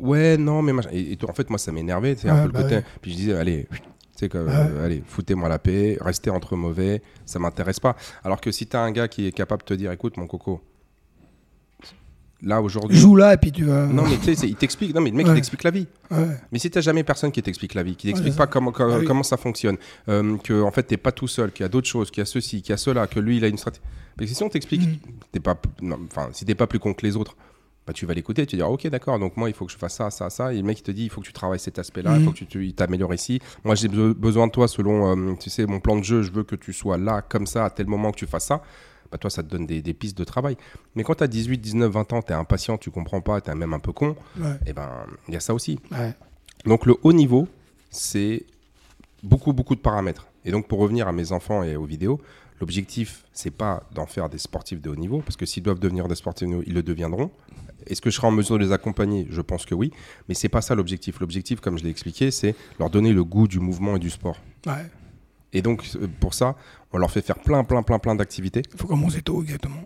ouais, 0.00 0.36
non, 0.36 0.62
mais 0.62 0.72
machin. 0.72 0.90
Et, 0.92 1.12
et 1.12 1.16
toi, 1.16 1.30
en 1.30 1.34
fait, 1.34 1.48
moi, 1.50 1.58
ça 1.58 1.72
m'énervait, 1.72 2.16
c'est 2.16 2.28
un 2.28 2.34
Ouais, 2.36 2.40
peu 2.42 2.46
le 2.48 2.52
bah 2.52 2.62
côté. 2.62 2.74
ouais. 2.76 2.84
Puis 3.00 3.12
je 3.12 3.16
disais, 3.16 3.34
allez, 3.34 3.68
tu 4.16 4.28
euh, 4.34 4.84
allez, 4.84 5.02
foutez-moi 5.06 5.48
la 5.48 5.58
paix, 5.58 5.96
restez 6.00 6.30
entre 6.30 6.56
mauvais, 6.56 7.02
ça 7.24 7.38
m'intéresse 7.38 7.78
pas. 7.80 7.96
Alors 8.24 8.40
que 8.40 8.50
si 8.50 8.66
t'as 8.66 8.80
un 8.80 8.90
gars 8.90 9.06
qui 9.08 9.26
est 9.26 9.32
capable 9.32 9.62
de 9.62 9.66
te 9.66 9.74
dire, 9.74 9.92
écoute, 9.92 10.16
mon 10.16 10.26
coco, 10.26 10.60
là 12.42 12.62
aujourd'hui. 12.62 12.96
Joue 12.96 13.16
là 13.16 13.34
et 13.34 13.36
puis 13.36 13.50
tu 13.52 13.64
vas. 13.64 13.86
Non, 13.86 14.04
mais 14.08 14.16
tu 14.18 14.34
sais, 14.34 14.46
il 14.48 14.54
t'explique. 14.54 14.94
Non, 14.94 15.00
mais 15.00 15.10
le 15.10 15.16
mec, 15.16 15.26
il 15.28 15.34
t'explique 15.34 15.64
la 15.64 15.70
vie. 15.70 15.86
Ouais. 16.10 16.36
Mais 16.52 16.58
si 16.58 16.70
t'as 16.70 16.80
jamais 16.80 17.02
personne 17.04 17.32
qui 17.32 17.42
t'explique 17.42 17.74
la 17.74 17.82
vie, 17.82 17.96
qui 17.96 18.06
t'explique 18.08 18.34
pas 18.36 18.44
ça. 18.44 18.46
comment, 18.48 18.72
comment, 18.72 18.94
Ah 18.94 18.98
oui. 19.00 19.04
comment 19.06 19.22
ça 19.22 19.36
fonctionne, 19.36 19.76
euh, 20.08 20.36
que 20.38 20.62
en 20.62 20.70
fait 20.70 20.84
t'es 20.84 20.96
pas 20.96 21.12
tout 21.12 21.28
seul, 21.28 21.50
qu'il 21.52 21.64
y 21.64 21.66
a 21.66 21.68
d'autres 21.68 21.88
choses, 21.88 22.10
qu'il 22.10 22.20
y 22.20 22.22
a 22.22 22.26
ceci, 22.26 22.62
qu'il 22.62 22.70
y 22.70 22.74
a 22.74 22.76
cela, 22.78 23.06
que 23.06 23.20
lui 23.20 23.36
il 23.38 23.44
a 23.44 23.48
une 23.48 23.58
stratégie. 23.58 23.82
Mais 24.20 24.26
si 24.26 24.42
on 24.42 24.48
t'explique, 24.48 24.82
Mhm. 24.82 24.96
t'es 25.32 25.40
pas, 25.40 25.56
enfin, 26.10 26.28
si 26.32 26.44
t'es 26.44 26.54
pas 26.54 26.66
plus 26.66 26.78
con 26.78 26.92
que 26.94 27.04
les 27.06 27.16
autres, 27.16 27.36
bah, 27.86 27.92
tu 27.94 28.04
vas 28.04 28.12
l'écouter, 28.14 28.44
tu 28.46 28.56
vas 28.56 28.64
dire 28.64 28.70
ok 28.70 28.86
d'accord, 28.88 29.18
donc 29.18 29.36
moi 29.36 29.48
il 29.48 29.54
faut 29.54 29.64
que 29.64 29.72
je 29.72 29.78
fasse 29.78 29.94
ça, 29.96 30.10
ça, 30.10 30.28
ça, 30.28 30.52
et 30.52 30.58
le 30.58 30.62
mec 30.62 30.78
il 30.80 30.82
te 30.82 30.90
dit 30.90 31.04
il 31.04 31.10
faut 31.10 31.20
que 31.22 31.26
tu 31.26 31.32
travailles 31.32 31.58
cet 31.58 31.78
aspect-là, 31.78 32.18
il 32.18 32.24
faut 32.24 32.32
que 32.32 32.44
tu 32.44 32.72
t'améliores 32.74 33.14
ici. 33.14 33.40
Moi 33.64 33.74
j'ai 33.76 33.88
be- 33.88 34.12
besoin 34.14 34.46
de 34.46 34.52
toi 34.52 34.68
selon, 34.68 35.30
euh, 35.30 35.34
tu 35.40 35.48
sais, 35.50 35.64
mon 35.66 35.80
plan 35.80 35.96
de 35.96 36.04
jeu, 36.04 36.22
je 36.22 36.30
veux 36.30 36.42
que 36.44 36.54
tu 36.56 36.72
sois 36.72 36.98
là, 36.98 37.22
comme 37.22 37.46
ça, 37.46 37.64
à 37.64 37.70
tel 37.70 37.86
moment 37.86 38.10
que 38.12 38.18
tu 38.18 38.26
fasses 38.26 38.46
ça. 38.46 38.62
Bah, 39.10 39.18
toi, 39.18 39.30
ça 39.30 39.42
te 39.42 39.48
donne 39.48 39.66
des, 39.66 39.80
des 39.82 39.94
pistes 39.94 40.18
de 40.18 40.24
travail. 40.24 40.56
Mais 40.94 41.02
quand 41.02 41.14
tu 41.14 41.24
as 41.24 41.28
18, 41.28 41.58
19, 41.58 41.90
20 41.90 42.12
ans, 42.12 42.22
tu 42.22 42.32
es 42.32 42.34
impatient, 42.34 42.76
tu 42.78 42.90
comprends 42.90 43.20
pas, 43.20 43.40
tu 43.40 43.50
es 43.50 43.54
même 43.54 43.72
un 43.72 43.78
peu 43.78 43.92
con, 43.92 44.16
Ouais. 44.38 44.58
et 44.66 44.72
ben 44.72 44.90
il 45.28 45.34
y 45.34 45.36
a 45.36 45.40
ça 45.40 45.54
aussi. 45.54 45.78
Ouais. 45.92 46.14
Donc 46.66 46.84
le 46.86 46.94
haut 47.02 47.12
niveau, 47.12 47.48
c'est 47.90 48.44
beaucoup, 49.22 49.52
beaucoup 49.52 49.74
de 49.74 49.80
paramètres. 49.80 50.26
Et 50.44 50.50
donc 50.50 50.68
pour 50.68 50.78
revenir 50.78 51.08
à 51.08 51.12
mes 51.12 51.32
enfants 51.32 51.62
et 51.62 51.76
aux 51.76 51.84
vidéos, 51.84 52.20
l'objectif, 52.60 53.24
c'est 53.32 53.50
pas 53.50 53.82
d'en 53.94 54.06
faire 54.06 54.28
des 54.28 54.38
sportifs 54.38 54.80
de 54.80 54.90
haut 54.90 54.96
niveau, 54.96 55.20
parce 55.20 55.36
que 55.36 55.46
s'ils 55.46 55.62
doivent 55.62 55.78
devenir 55.78 56.08
des 56.08 56.14
sportifs 56.14 56.46
de 56.48 56.52
haut 56.52 56.56
niveau, 56.58 56.64
ils 56.66 56.74
le 56.74 56.82
deviendront. 56.82 57.30
Est-ce 57.86 58.02
que 58.02 58.10
je 58.10 58.16
serai 58.16 58.26
en 58.26 58.32
mesure 58.32 58.58
de 58.58 58.64
les 58.64 58.72
accompagner? 58.72 59.26
Je 59.30 59.40
pense 59.40 59.64
que 59.64 59.74
oui. 59.74 59.92
Mais 60.28 60.34
c'est 60.34 60.48
pas 60.50 60.60
ça 60.60 60.74
l'objectif. 60.74 61.20
L'objectif, 61.20 61.60
comme 61.60 61.78
je 61.78 61.84
l'ai 61.84 61.90
expliqué, 61.90 62.30
c'est 62.30 62.54
leur 62.78 62.90
donner 62.90 63.12
le 63.12 63.24
goût 63.24 63.48
du 63.48 63.60
mouvement 63.60 63.96
et 63.96 63.98
du 63.98 64.10
sport. 64.10 64.36
Ouais. 64.66 64.90
Et 65.52 65.62
donc 65.62 65.84
euh, 65.96 66.06
pour 66.20 66.34
ça, 66.34 66.56
on 66.92 66.98
leur 66.98 67.10
fait 67.10 67.22
faire 67.22 67.38
plein, 67.38 67.64
plein, 67.64 67.82
plein, 67.82 67.98
plein 67.98 68.14
d'activités. 68.14 68.62
Il 68.72 68.78
faut 68.78 68.86
commencer 68.88 69.22
tôt, 69.22 69.42
exactement. 69.42 69.82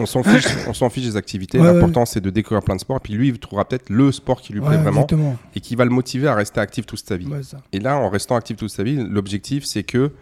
On 0.00 0.06
s'en 0.06 0.22
fiche, 0.22 0.46
on 0.68 0.74
s'en 0.74 0.90
fiche 0.90 1.04
des 1.04 1.16
activités. 1.16 1.58
Ouais, 1.58 1.72
L'important, 1.72 2.06
c'est 2.06 2.20
de 2.20 2.30
découvrir 2.30 2.62
plein 2.62 2.76
de 2.76 2.80
sports. 2.80 3.00
Puis 3.00 3.14
lui, 3.14 3.28
il 3.28 3.38
trouvera 3.38 3.64
peut-être 3.64 3.90
le 3.90 4.12
sport 4.12 4.40
qui 4.40 4.52
lui 4.52 4.60
plaît 4.60 4.76
vraiment 4.76 5.02
Exactement. 5.02 5.36
et 5.56 5.60
qui 5.60 5.74
va 5.74 5.84
le 5.84 5.90
motiver 5.90 6.28
à 6.28 6.34
rester 6.34 6.60
actif 6.60 6.86
toute 6.86 7.04
sa 7.06 7.16
vie. 7.16 7.28
Et 7.72 7.80
là, 7.80 7.98
en 7.98 8.08
restant 8.08 8.36
actif 8.36 8.56
toute 8.56 8.70
sa 8.70 8.84
vie, 8.84 8.96
l'objectif, 8.96 9.64
c'est 9.64 9.82
que 9.82 10.12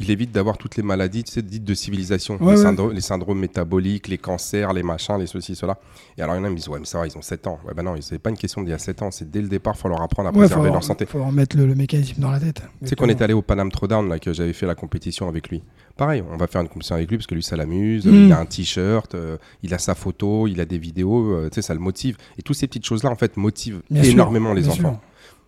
il 0.00 0.10
évite 0.10 0.32
d'avoir 0.32 0.58
toutes 0.58 0.76
les 0.76 0.82
maladies 0.82 1.22
tu 1.24 1.30
sais, 1.32 1.42
dites 1.42 1.62
de 1.64 1.74
civilisation, 1.74 2.34
Ouais, 2.40 2.54
les, 2.54 2.58
ouais. 2.58 2.64
syndro- 2.64 2.90
les 2.90 3.00
syndromes 3.00 3.38
métaboliques, 3.38 4.08
les 4.08 4.18
cancers, 4.18 4.72
les 4.72 4.82
machins, 4.82 5.16
les 5.18 5.26
ceci, 5.26 5.54
cela. 5.54 5.78
Et 6.18 6.22
alors, 6.22 6.34
il 6.34 6.38
y 6.38 6.40
en 6.40 6.44
a 6.44 6.46
qui 6.48 6.52
me 6.52 6.56
disent, 6.56 6.68
ouais, 6.68 6.78
mais 6.80 6.86
ça 6.86 6.98
va, 6.98 7.06
ils 7.06 7.16
ont 7.16 7.22
7 7.22 7.46
ans. 7.46 7.60
Ouais, 7.66 7.74
ben 7.74 7.82
non, 7.82 7.94
c'est 8.00 8.18
pas 8.18 8.30
une 8.30 8.36
question 8.36 8.62
d'il 8.62 8.70
y 8.70 8.72
a 8.74 8.78
7 8.78 9.02
ans, 9.02 9.10
c'est 9.10 9.30
dès 9.30 9.42
le 9.42 9.48
départ, 9.48 9.74
il 9.76 9.80
faut 9.80 9.88
leur 9.88 10.00
apprendre 10.02 10.28
à 10.28 10.32
préserver 10.32 10.64
leur, 10.64 10.72
leur 10.74 10.84
santé. 10.84 11.06
faut 11.06 11.18
leur 11.18 11.30
mettre 11.32 11.56
le, 11.56 11.66
le 11.66 11.74
mécanisme 11.74 12.20
dans 12.20 12.30
la 12.30 12.40
tête. 12.40 12.62
Tu 12.82 12.88
sais 12.88 12.96
qu'on 12.96 13.08
est 13.08 13.20
allé 13.22 13.34
au 13.34 13.42
Panam 13.42 13.70
Throwdown, 13.70 14.08
là, 14.08 14.18
que 14.18 14.32
j'avais 14.32 14.52
fait 14.54 14.66
la 14.66 14.74
compétition 14.74 15.28
avec 15.28 15.48
lui. 15.50 15.62
Pareil, 15.96 16.22
on 16.32 16.36
va 16.38 16.46
faire 16.46 16.62
une 16.62 16.68
compétition 16.68 16.94
avec 16.96 17.10
lui 17.10 17.18
parce 17.18 17.26
que 17.26 17.34
lui, 17.34 17.42
ça 17.42 17.56
l'amuse. 17.56 18.06
Mm. 18.06 18.14
Il 18.14 18.32
a 18.32 18.38
un 18.40 18.46
t-shirt, 18.46 19.14
euh, 19.14 19.36
il 19.62 19.74
a 19.74 19.78
sa 19.78 19.94
photo, 19.94 20.46
il 20.46 20.60
a 20.60 20.64
des 20.64 20.78
vidéos, 20.78 21.30
euh, 21.32 21.48
tu 21.50 21.56
sais, 21.56 21.62
ça 21.62 21.74
le 21.74 21.80
motive. 21.80 22.16
Et 22.38 22.42
toutes 22.42 22.56
ces 22.56 22.66
petites 22.66 22.86
choses-là, 22.86 23.10
en 23.10 23.16
fait, 23.16 23.36
motivent 23.36 23.82
Bien 23.90 24.02
sûr, 24.02 24.12
énormément 24.14 24.54
les 24.54 24.66
enfants. 24.68 24.76
sûr. 24.76 24.98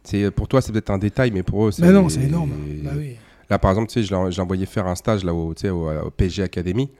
C'est 0.05 0.31
Pour 0.31 0.49
toi, 0.49 0.61
c'est 0.61 0.73
peut-être 0.73 0.91
un 0.91 0.99
détail, 0.99 1.31
mais 1.31 1.43
pour 1.43 1.67
eux, 1.67 1.71
c'est. 1.71 1.81
Mais 1.83 1.93
non, 1.93 2.09
c'est 2.09 2.23
énorme. 2.23 2.51
Bah 2.83 2.91
oui. 2.97 3.17
Là, 3.53 3.59
par 3.59 3.71
exemple, 3.71 3.89
tu 3.89 4.01
sais, 4.01 4.03
je 4.03 4.15
l'ai 4.31 4.41
envoyé 4.41 4.65
faire 4.65 4.87
un 4.87 4.95
stage 4.95 5.25
là, 5.25 5.35
au, 5.35 5.53
tu 5.53 5.61
sais, 5.61 5.69
au, 5.69 5.91
au 5.91 6.11
PSG 6.11 6.43
Academy. 6.43 6.91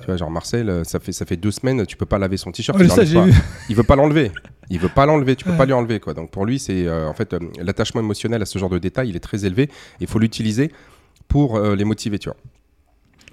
Tu 0.00 0.06
vois, 0.06 0.16
genre 0.16 0.30
Marcel, 0.30 0.68
euh, 0.70 0.84
ça 0.84 1.00
fait, 1.00 1.10
ça 1.10 1.26
fait 1.26 1.36
deux 1.36 1.50
semaines, 1.50 1.84
tu 1.86 1.96
peux 1.96 2.06
pas 2.06 2.18
laver 2.18 2.36
son 2.36 2.52
t-shirt. 2.52 2.78
Ouais, 2.78 2.86
il. 2.86 3.34
Il 3.68 3.74
veut 3.74 3.82
pas 3.82 3.96
l'enlever. 3.96 4.30
Il 4.70 4.78
veut 4.78 4.90
pas 4.90 5.06
l'enlever. 5.06 5.34
Tu 5.34 5.44
peux 5.44 5.50
Ouais. 5.50 5.56
pas 5.56 5.66
lui 5.66 5.72
enlever 5.72 5.98
quoi. 5.98 6.14
Donc 6.14 6.30
pour 6.30 6.46
lui, 6.46 6.60
c'est 6.60 6.86
euh, 6.86 7.08
en 7.08 7.14
fait 7.14 7.32
euh, 7.32 7.40
l'attachement 7.60 8.00
émotionnel 8.00 8.40
à 8.42 8.44
ce 8.46 8.60
genre 8.60 8.68
de 8.70 8.78
détails, 8.78 9.08
il 9.08 9.16
est 9.16 9.20
très 9.20 9.44
élevé. 9.44 9.68
Il 9.98 10.06
faut 10.06 10.20
l'utiliser 10.20 10.70
pour 11.26 11.56
euh, 11.56 11.74
les 11.74 11.84
motiver, 11.84 12.20
tu 12.20 12.28
vois. 12.28 12.36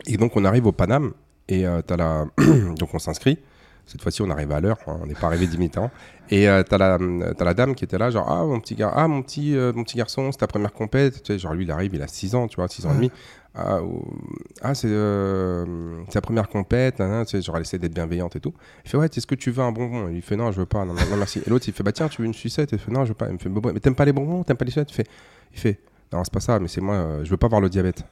Et 0.08 0.18
donc 0.18 0.36
on 0.38 0.44
arrive 0.46 0.66
au 0.66 0.72
Paname 0.72 1.12
et 1.50 1.68
euh, 1.68 1.82
t'as 1.86 1.98
la 1.98 2.26
donc 2.80 2.94
on 2.94 3.00
s'inscrit. 3.00 3.38
Cette 3.86 4.02
fois-ci, 4.02 4.22
on 4.22 4.30
arrive 4.30 4.52
à 4.52 4.60
l'heure. 4.60 4.78
hein, 4.88 4.98
on 5.02 5.06
n'est 5.06 5.14
pas 5.14 5.28
arrivé 5.28 5.48
10 5.48 5.58
minutes 5.58 5.78
avant. 5.78 5.92
Et 6.32 6.50
euh, 6.50 6.64
t'as 6.64 6.78
la 6.80 6.98
t'as 7.36 7.46
la 7.46 7.54
dame 7.54 7.76
qui 7.76 7.84
était 7.84 8.00
là, 8.00 8.10
genre 8.10 8.28
ah 8.28 8.44
mon 8.46 8.60
petit 8.60 8.74
gar 8.74 8.94
ah 8.96 9.08
mon 9.08 9.22
petit 9.22 9.56
euh, 9.56 9.72
mon 9.74 9.84
petit 9.84 9.96
garçon, 9.98 10.32
c'est 10.32 10.40
ta 10.40 10.48
première 10.48 10.74
compète. 10.74 11.22
Tu 11.22 11.34
sais, 11.34 11.40
genre 11.40 11.54
lui, 11.54 11.66
il 11.66 11.72
arrive, 11.72 11.94
il 11.94 12.02
a 12.02 12.08
6 12.08 12.34
ans, 12.34 12.48
tu 12.48 12.56
vois, 12.56 12.68
6 12.68 12.86
ans 12.88 12.92
et 12.94 12.96
demi. 12.96 13.12
Ah, 13.58 13.80
ah, 14.62 14.74
c'est 14.76 14.90
euh, 14.90 15.66
sa 16.10 16.20
première 16.22 16.50
compète, 16.50 16.96
tu 16.98 17.04
sais, 17.28 17.42
genre 17.42 17.56
elle 17.56 17.62
essaie 17.62 17.78
d'être 17.78 17.94
bienveillante 17.94 18.36
et 18.36 18.40
tout. 18.40 18.54
Il 18.84 18.90
fait 18.90 18.98
ouais, 18.98 19.06
est-ce 19.06 19.28
que 19.28 19.36
tu 19.36 19.52
veux 19.52 19.64
un 19.64 19.72
bonbon? 19.72 20.10
Il 20.10 20.22
fait 20.22 20.36
non, 20.36 20.52
je 20.52 20.60
veux 20.60 20.66
pas, 20.66 20.84
non, 20.84 20.94
non, 20.94 21.02
non, 21.12 21.18
merci. 21.18 21.42
Et 21.46 21.50
l'autre 21.50 21.66
il 21.68 21.74
fait 21.74 21.84
bah 21.84 21.92
tiens, 21.92 22.08
tu 22.10 22.22
veux 22.22 22.28
une 22.28 22.34
sucette? 22.34 22.72
Il 22.72 22.80
fait 22.80 22.92
non, 22.92 23.04
je 23.06 23.10
veux 23.10 23.16
pas. 23.16 23.28
Il 23.28 23.34
me 23.34 23.38
fait 23.38 23.50
mais 23.50 23.80
t'aimes 23.80 23.96
pas 23.96 24.06
les 24.06 24.12
bonbons? 24.14 24.44
T'aimes 24.44 24.58
pas 24.58 24.66
les 24.66 24.72
sucettes? 24.72 24.92
Il 24.92 24.96
fait, 24.96 25.08
il 25.54 25.60
fait 25.60 25.80
Non, 26.12 26.24
c'est 26.24 26.34
pas 26.34 26.40
ça, 26.42 26.60
mais 26.60 26.68
c'est 26.68 26.82
moi, 26.82 26.96
euh, 26.96 27.24
je 27.24 27.30
veux 27.30 27.38
pas 27.38 27.48
voir 27.48 27.62
le 27.62 27.70
diabète. 27.70 28.04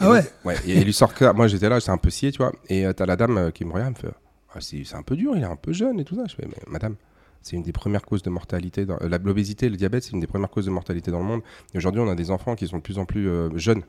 Ah 0.00 0.10
ouais 0.10 0.24
Ouais, 0.44 0.56
et 0.66 0.78
il 0.78 0.84
lui 0.84 0.92
sort 0.92 1.14
que. 1.14 1.32
Moi, 1.32 1.46
j'étais 1.46 1.68
là, 1.68 1.78
j'étais 1.78 1.90
un 1.92 1.96
peu 1.96 2.10
scié, 2.10 2.32
tu 2.32 2.38
vois. 2.38 2.52
Et 2.68 2.84
euh, 2.84 2.92
t'as 2.92 3.06
la 3.06 3.14
dame 3.16 3.38
euh, 3.38 3.50
qui 3.50 3.64
me 3.64 3.72
regarde, 3.72 3.94
elle 3.96 4.06
me 4.08 4.12
fait 4.12 4.16
ah, 4.54 4.60
c'est 4.60 4.94
un 4.94 5.02
peu 5.02 5.16
dur, 5.16 5.32
il 5.36 5.42
est 5.42 5.46
un 5.46 5.56
peu 5.56 5.72
jeune 5.72 5.98
et 6.00 6.04
tout 6.04 6.14
ça. 6.16 6.24
Je 6.28 6.34
fais 6.34 6.46
Mais 6.46 6.62
madame, 6.66 6.96
c'est 7.40 7.56
une 7.56 7.62
des 7.62 7.72
premières 7.72 8.02
causes 8.02 8.22
de 8.22 8.30
mortalité. 8.30 8.84
Dans... 8.86 8.98
euh, 9.00 9.18
L'obésité, 9.24 9.68
le 9.68 9.76
diabète, 9.76 10.04
c'est 10.04 10.12
une 10.12 10.20
des 10.20 10.26
premières 10.26 10.50
causes 10.50 10.66
de 10.66 10.70
mortalité 10.70 11.10
dans 11.10 11.18
le 11.20 11.24
monde. 11.24 11.40
Et 11.74 11.78
aujourd'hui, 11.78 12.00
on 12.00 12.08
a 12.08 12.14
des 12.14 12.30
enfants 12.30 12.54
qui 12.54 12.66
sont 12.68 12.76
de 12.78 12.82
plus 12.82 12.98
en 12.98 13.04
plus 13.04 13.28
euh, 13.28 13.50
jeunes. 13.56 13.82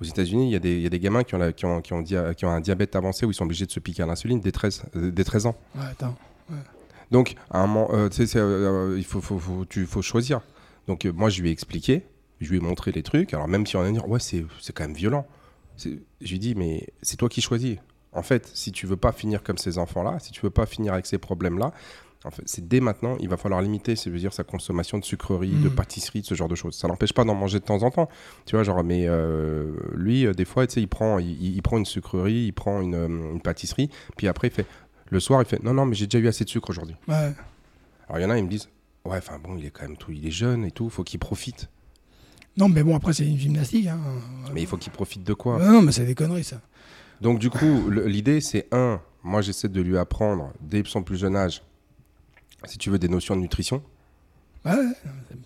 Aux 0.00 0.04
États-Unis, 0.04 0.48
il 0.48 0.52
y, 0.52 0.56
a 0.56 0.78
y 0.82 0.86
a 0.86 0.90
des 0.90 1.00
gamins 1.00 1.22
qui 1.24 1.34
ont, 1.34 1.38
la- 1.38 1.52
qui, 1.52 1.64
ont, 1.64 1.80
qui, 1.80 1.92
ont 1.94 2.02
dia- 2.02 2.34
qui 2.34 2.44
ont 2.44 2.50
un 2.50 2.60
diabète 2.60 2.94
avancé 2.96 3.24
où 3.24 3.30
ils 3.30 3.34
sont 3.34 3.44
obligés 3.44 3.64
de 3.66 3.70
se 3.70 3.80
piquer 3.80 4.02
à 4.02 4.06
l'insuline 4.06 4.40
dès 4.40 4.52
13, 4.52 4.82
euh, 4.96 5.10
dès 5.10 5.24
13 5.24 5.46
ans. 5.46 5.56
Ouais, 5.74 5.84
attends. 5.90 6.14
Donc, 7.10 7.34
à 7.50 7.62
un 7.62 7.66
moment, 7.66 7.88
euh, 7.92 8.08
euh, 8.36 8.94
il 8.98 9.04
faut, 9.04 9.20
faut, 9.20 9.38
faut, 9.38 9.64
tu, 9.64 9.86
faut 9.86 10.02
choisir. 10.02 10.40
Donc, 10.86 11.04
moi, 11.06 11.30
je 11.30 11.40
lui 11.40 11.48
ai 11.48 11.52
expliqué, 11.52 12.02
je 12.40 12.50
lui 12.50 12.58
ai 12.58 12.60
montré 12.60 12.92
les 12.92 13.02
trucs. 13.02 13.32
Alors, 13.32 13.48
même 13.48 13.64
si 13.66 13.76
on 13.76 13.82
va 13.82 13.90
dire, 13.90 14.08
ouais, 14.08 14.20
c'est, 14.20 14.44
c'est 14.60 14.72
quand 14.74 14.84
même 14.84 14.94
violent. 14.96 15.26
Je 15.78 15.90
lui 16.20 16.34
ai 16.36 16.38
dit, 16.38 16.54
mais 16.54 16.86
c'est 17.02 17.16
toi 17.16 17.28
qui 17.28 17.40
choisis. 17.40 17.76
En 18.16 18.22
fait, 18.22 18.50
si 18.54 18.72
tu 18.72 18.86
veux 18.86 18.96
pas 18.96 19.12
finir 19.12 19.42
comme 19.42 19.58
ces 19.58 19.78
enfants-là, 19.78 20.18
si 20.20 20.32
tu 20.32 20.40
veux 20.40 20.50
pas 20.50 20.66
finir 20.66 20.92
avec 20.94 21.06
ces 21.06 21.18
problèmes-là, 21.18 21.72
en 22.24 22.30
fait, 22.30 22.42
c'est 22.46 22.66
dès 22.66 22.80
maintenant, 22.80 23.16
il 23.20 23.28
va 23.28 23.36
falloir 23.36 23.60
limiter, 23.62 23.94
c'est 23.94 24.10
veut 24.10 24.18
dire 24.18 24.32
sa 24.32 24.42
consommation 24.42 24.98
de 24.98 25.04
sucreries, 25.04 25.50
de 25.60 25.68
Mhm. 25.68 25.74
pâtisseries, 25.76 26.22
de 26.22 26.26
ce 26.26 26.34
genre 26.34 26.48
de 26.48 26.54
choses. 26.56 26.74
Ça 26.74 26.88
n'empêche 26.88 27.12
pas 27.12 27.24
d'en 27.24 27.34
manger 27.34 27.60
de 27.60 27.64
temps 27.64 27.82
en 27.82 27.90
temps, 27.90 28.08
tu 28.46 28.56
vois, 28.56 28.64
genre, 28.64 28.82
mais 28.82 29.04
euh, 29.06 29.72
lui, 29.94 30.26
euh, 30.26 30.32
des 30.32 30.44
fois, 30.44 30.66
tu 30.66 30.74
sais, 30.74 30.80
il 30.80 30.88
prend, 30.88 31.18
il, 31.20 31.60
prend 31.62 31.76
une 31.78 31.84
sucrerie, 31.84 32.46
il 32.46 32.52
prend 32.52 32.80
une, 32.80 32.94
euh, 32.94 33.06
une 33.06 33.40
pâtisserie, 33.40 33.90
puis 34.16 34.26
après, 34.26 34.48
il 34.48 34.52
fait, 34.52 34.66
le 35.10 35.20
soir, 35.20 35.40
il 35.42 35.46
fait, 35.46 35.62
non, 35.62 35.72
non, 35.74 35.86
mais 35.86 35.94
j'ai 35.94 36.06
déjà 36.08 36.18
eu 36.24 36.26
assez 36.26 36.44
de 36.44 36.48
sucre 36.50 36.70
aujourd'hui. 36.70 36.96
Ouais. 37.06 37.32
Alors 38.08 38.18
il 38.18 38.22
y 38.22 38.24
en 38.24 38.30
a, 38.30 38.38
ils 38.38 38.44
me 38.44 38.48
disent 38.50 38.68
Ouais, 39.04 39.18
enfin 39.18 39.38
bon, 39.38 39.56
il 39.56 39.64
est 39.66 39.70
quand 39.70 39.82
même 39.86 39.96
tout, 39.96 40.10
il 40.10 40.26
est 40.26 40.32
jeune 40.32 40.64
et 40.64 40.72
tout, 40.72 40.90
faut 40.90 41.04
qu'il 41.04 41.20
profite. 41.20 41.68
Non, 42.56 42.68
mais 42.68 42.82
bon, 42.82 42.96
après, 42.96 43.12
c'est 43.12 43.26
une 43.26 43.38
gymnastique. 43.38 43.86
Hein. 43.86 44.00
Mais 44.52 44.62
il 44.62 44.66
faut 44.66 44.78
qu'il 44.78 44.90
profite 44.90 45.22
de 45.22 45.34
quoi? 45.34 45.58
Ouais, 45.58 45.64
non, 45.68 45.82
mais 45.82 45.92
c'est 45.92 46.06
des 46.06 46.14
conneries, 46.14 46.42
ça. 46.42 46.60
Donc 47.20 47.38
du 47.38 47.50
coup, 47.50 47.90
l'idée 47.90 48.40
c'est 48.40 48.66
un, 48.72 49.00
moi 49.22 49.40
j'essaie 49.42 49.68
de 49.68 49.80
lui 49.80 49.96
apprendre 49.98 50.52
dès 50.60 50.82
son 50.84 51.02
plus 51.02 51.16
jeune 51.16 51.36
âge, 51.36 51.62
si 52.64 52.78
tu 52.78 52.90
veux, 52.90 52.98
des 52.98 53.08
notions 53.08 53.36
de 53.36 53.40
nutrition. 53.40 53.82
Ouais. 54.64 54.72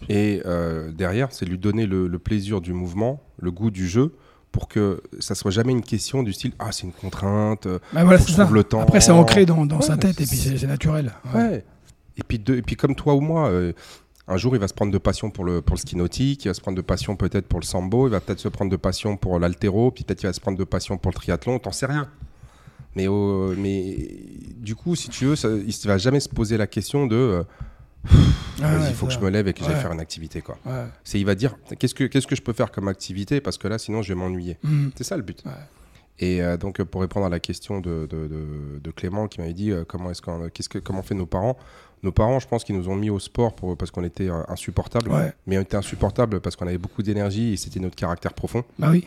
Et 0.08 0.42
euh, 0.46 0.90
derrière, 0.92 1.28
c'est 1.32 1.44
lui 1.44 1.58
donner 1.58 1.86
le, 1.86 2.06
le 2.08 2.18
plaisir 2.18 2.60
du 2.60 2.72
mouvement, 2.72 3.22
le 3.38 3.50
goût 3.50 3.70
du 3.70 3.86
jeu, 3.86 4.14
pour 4.50 4.66
que 4.66 5.02
ça 5.20 5.34
soit 5.34 5.50
jamais 5.50 5.72
une 5.72 5.82
question 5.82 6.22
du 6.22 6.32
style 6.32 6.52
Ah, 6.58 6.72
c'est 6.72 6.84
une 6.84 6.92
contrainte. 6.92 7.66
euh, 7.66 7.78
Bah, 7.92 8.02
voilà, 8.04 8.18
c'est 8.18 8.32
ça. 8.32 8.48
le 8.50 8.64
temps. 8.64 8.80
Après, 8.80 9.00
c'est 9.00 9.12
ancré 9.12 9.44
dans, 9.46 9.66
dans 9.66 9.76
Ouais, 9.76 9.82
sa 9.82 9.96
tête 9.98 10.20
et 10.20 10.26
puis 10.26 10.36
c'est- 10.36 10.66
naturel. 10.66 11.12
Ouais. 11.34 11.40
Ouais. 11.40 11.64
Et 12.16 12.22
puis, 12.26 12.38
de- 12.38 12.54
et 12.56 12.62
puis 12.62 12.76
comme 12.76 12.94
toi 12.94 13.14
ou 13.14 13.20
moi, 13.20 13.48
euh, 13.50 13.72
un 14.30 14.36
jour 14.36 14.54
il 14.56 14.60
va 14.60 14.68
se 14.68 14.74
prendre 14.74 14.92
de 14.92 14.98
passion 14.98 15.30
pour 15.30 15.44
le, 15.44 15.60
pour 15.60 15.74
le 15.76 15.80
ski 15.80 15.96
nautique, 15.96 16.44
il 16.44 16.48
va 16.48 16.54
se 16.54 16.60
prendre 16.60 16.76
de 16.76 16.82
passion 16.82 17.16
peut-être 17.16 17.46
pour 17.46 17.60
le 17.60 17.64
sambo, 17.64 18.06
il 18.06 18.10
va 18.10 18.20
peut-être 18.20 18.38
se 18.40 18.48
prendre 18.48 18.70
de 18.70 18.76
passion 18.76 19.16
pour 19.16 19.38
l'altéro, 19.38 19.90
puis 19.90 20.04
peut-être 20.04 20.22
il 20.22 20.26
va 20.26 20.32
se 20.32 20.40
prendre 20.40 20.56
de 20.56 20.64
passion 20.64 20.96
pour 20.98 21.10
le 21.10 21.16
triathlon, 21.16 21.58
t'en 21.58 21.72
sais 21.72 21.86
rien. 21.86 22.08
Mais, 22.96 23.06
mais 23.56 23.96
du 24.56 24.74
coup, 24.74 24.96
si 24.96 25.08
tu 25.10 25.26
veux, 25.26 25.36
ça, 25.36 25.48
il 25.48 25.66
ne 25.66 25.86
va 25.88 25.98
jamais 25.98 26.20
se 26.20 26.28
poser 26.28 26.56
la 26.56 26.66
question 26.66 27.06
de 27.06 27.14
euh, 27.16 27.42
Ah 28.62 28.78
ouais, 28.78 28.88
il 28.88 28.94
faut 28.94 29.06
que 29.06 29.12
je 29.12 29.18
me 29.20 29.30
lève 29.30 29.46
et 29.48 29.52
que 29.52 29.60
j'aille 29.64 29.74
Ouais. 29.74 29.80
faire 29.80 29.92
une 29.92 30.00
activité. 30.00 30.40
quoi. 30.42 30.58
Ouais. 30.66 30.86
C'est 31.04 31.20
il 31.20 31.26
va 31.26 31.34
dire 31.34 31.56
qu'est-ce 31.78 31.94
que, 31.94 32.04
qu'est-ce 32.04 32.26
que 32.26 32.34
je 32.36 32.42
peux 32.42 32.52
faire 32.52 32.70
comme 32.72 32.88
activité 32.88 33.40
parce 33.40 33.58
que 33.58 33.68
là 33.68 33.78
sinon 33.78 34.02
je 34.02 34.08
vais 34.12 34.14
m'ennuyer. 34.18 34.58
Hmm. 34.62 34.88
C'est 34.96 35.04
ça 35.04 35.16
le 35.16 35.22
but. 35.22 35.42
Et 36.18 36.42
euh, 36.42 36.56
donc 36.56 36.82
pour 36.82 37.00
répondre 37.00 37.24
à 37.26 37.30
la 37.30 37.40
question 37.40 37.80
de, 37.80 38.06
de, 38.10 38.26
de- 38.28 38.78
de 38.82 38.90
Clément 38.90 39.26
qui 39.28 39.40
m'avait 39.40 39.54
dit 39.54 39.70
euh, 39.70 39.84
comment 39.88 40.10
est-ce 40.10 40.20
qu'on, 40.20 40.48
qu'est-ce 40.52 40.68
que 40.68 40.78
comment 40.78 41.02
fait 41.02 41.14
nos 41.14 41.26
parents? 41.26 41.56
Nos 42.02 42.12
parents, 42.12 42.38
je 42.40 42.48
pense 42.48 42.64
qu'ils 42.64 42.76
nous 42.76 42.88
ont 42.88 42.96
mis 42.96 43.10
au 43.10 43.18
sport 43.18 43.54
pour, 43.54 43.76
parce 43.76 43.90
qu'on 43.90 44.04
était 44.04 44.28
euh, 44.28 44.42
insupportables. 44.48 45.10
Ouais. 45.10 45.32
Mais 45.46 45.58
on 45.58 45.62
était 45.62 45.76
insupportables 45.76 46.40
parce 46.40 46.56
qu'on 46.56 46.66
avait 46.66 46.78
beaucoup 46.78 47.02
d'énergie 47.02 47.52
et 47.52 47.56
c'était 47.56 47.80
notre 47.80 47.96
caractère 47.96 48.32
profond. 48.34 48.64
Bah 48.78 48.88
oui, 48.90 49.06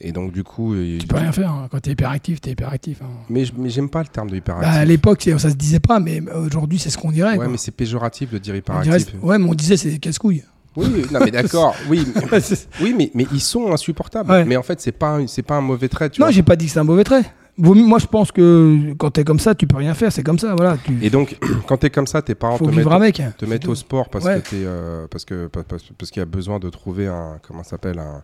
Et 0.00 0.12
donc 0.12 0.32
du 0.32 0.44
coup, 0.44 0.74
euh, 0.74 0.98
tu 0.98 1.06
peux 1.06 1.16
rien 1.16 1.32
faire. 1.32 1.50
hein. 1.50 1.68
Quand 1.70 1.80
t'es 1.80 1.90
hyperactif, 1.92 2.40
t'es 2.40 2.50
hyperactif. 2.52 3.00
hein. 3.02 3.06
mais, 3.28 3.44
j'aime 3.66 3.88
pas 3.90 4.02
le 4.02 4.08
terme 4.08 4.28
de 4.28 4.32
Bah, 4.32 4.38
hyperactif. 4.38 4.72
à 4.74 4.84
l'époque, 4.84 5.22
ça 5.22 5.50
se 5.50 5.54
disait 5.54 5.80
pas, 5.80 6.00
mais 6.00 6.20
aujourd'hui, 6.30 6.78
c'est 6.78 6.90
ce 6.90 6.98
qu'on 6.98 7.10
dirait. 7.12 7.30
ouais, 7.32 7.36
quoi. 7.36 7.48
mais 7.48 7.56
c'est 7.58 7.72
péjoratif 7.72 8.30
de 8.30 8.38
dire 8.38 8.54
hyperactif. 8.56 8.92
dirait- 9.12 9.18
ouais, 9.22 9.38
mais 9.38 9.48
on 9.48 9.54
disait 9.54 9.76
c'est 9.78 9.90
des 9.90 9.98
casse-couilles. 9.98 10.44
Oui, 10.86 11.06
non 11.12 11.20
mais 11.24 11.30
d'accord. 11.30 11.74
oui, 11.88 12.06
mais- 12.14 12.40
oui, 12.82 12.94
mais, 12.96 13.10
mais 13.14 13.26
ils 13.32 13.40
sont 13.40 13.72
insupportables. 13.72 14.30
Ouais. 14.30 14.44
Mais 14.44 14.56
en 14.56 14.62
fait, 14.62 14.80
c'est 14.80 14.92
pas 14.92 15.18
c'est 15.26 15.42
pas 15.42 15.56
un 15.56 15.60
mauvais 15.60 15.88
trait. 15.88 16.10
Tu 16.10 16.20
Non, 16.20 16.30
j'ai 16.30 16.42
pas 16.42 16.56
dit 16.56 16.66
que 16.66 16.72
c'est 16.72 16.78
un 16.78 16.84
mauvais 16.84 17.04
trait. 17.04 17.22
Moi, 17.60 17.98
je 17.98 18.06
pense 18.06 18.30
que 18.30 18.92
quand 18.98 19.10
t'es 19.10 19.24
comme 19.24 19.40
ça, 19.40 19.52
tu 19.52 19.66
peux 19.66 19.76
rien 19.78 19.92
faire. 19.92 20.12
C'est 20.12 20.22
comme 20.22 20.38
ça, 20.38 20.54
voilà. 20.54 20.76
Tu 20.84 20.96
Et 21.02 21.10
donc, 21.10 21.36
quand 21.66 21.76
t'es 21.78 21.90
comme 21.90 22.06
ça, 22.06 22.22
tes 22.22 22.36
parents 22.36 22.56
faut 22.56 22.66
te 22.66 22.70
mettent, 22.74 22.86
avec. 22.86 23.20
te 23.36 23.44
mettent 23.46 23.66
au 23.66 23.74
sport 23.74 24.08
parce 24.10 24.24
Ouais. 24.24 24.40
que 24.40 24.50
t'es, 24.50 24.56
euh, 24.64 25.08
parce 25.10 25.24
que 25.24 25.48
parce, 25.48 25.66
parce- 25.98 26.10
qu'il 26.12 26.20
y 26.20 26.22
a 26.22 26.26
besoin 26.26 26.60
de 26.60 26.70
trouver 26.70 27.08
un 27.08 27.38
comment 27.42 27.64
s'appelle 27.64 27.98
un, 27.98 28.22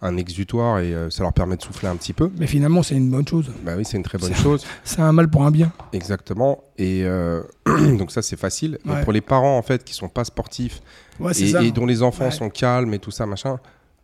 un 0.00 0.16
exutoire 0.16 0.78
et 0.78 0.94
euh, 0.94 1.10
ça 1.10 1.24
leur 1.24 1.32
permet 1.32 1.56
de 1.56 1.62
souffler 1.62 1.88
un 1.88 1.96
petit 1.96 2.12
peu. 2.12 2.30
Mais 2.38 2.46
finalement, 2.46 2.84
c'est 2.84 2.94
une 2.94 3.10
bonne 3.10 3.26
chose. 3.26 3.50
Bah 3.64 3.72
oui, 3.76 3.84
c'est 3.84 3.96
une 3.96 4.04
très 4.04 4.16
bonne 4.16 4.32
chose, 4.36 4.64
C'est 4.84 5.00
un 5.00 5.10
mal 5.10 5.28
pour 5.28 5.44
un 5.44 5.50
bien. 5.50 5.72
exactement. 5.92 6.62
Et 6.78 7.02
euh, 7.02 7.42
donc 7.98 8.12
ça, 8.12 8.22
c'est 8.22 8.38
facile. 8.38 8.78
Mais 8.84 9.02
pour 9.02 9.12
les 9.12 9.22
parents 9.22 9.58
en 9.58 9.62
fait 9.62 9.82
qui 9.82 9.92
sont 9.92 10.08
pas 10.08 10.22
sportifs 10.22 10.80
Ouais, 11.20 11.32
et, 11.32 11.46
ça. 11.48 11.62
et 11.62 11.70
dont 11.72 11.86
les 11.86 12.02
enfants 12.02 12.26
Ouais. 12.26 12.30
sont 12.30 12.50
calmes 12.50 12.94
et 12.94 12.98
tout 12.98 13.10
ça 13.10 13.26
machin, 13.26 13.58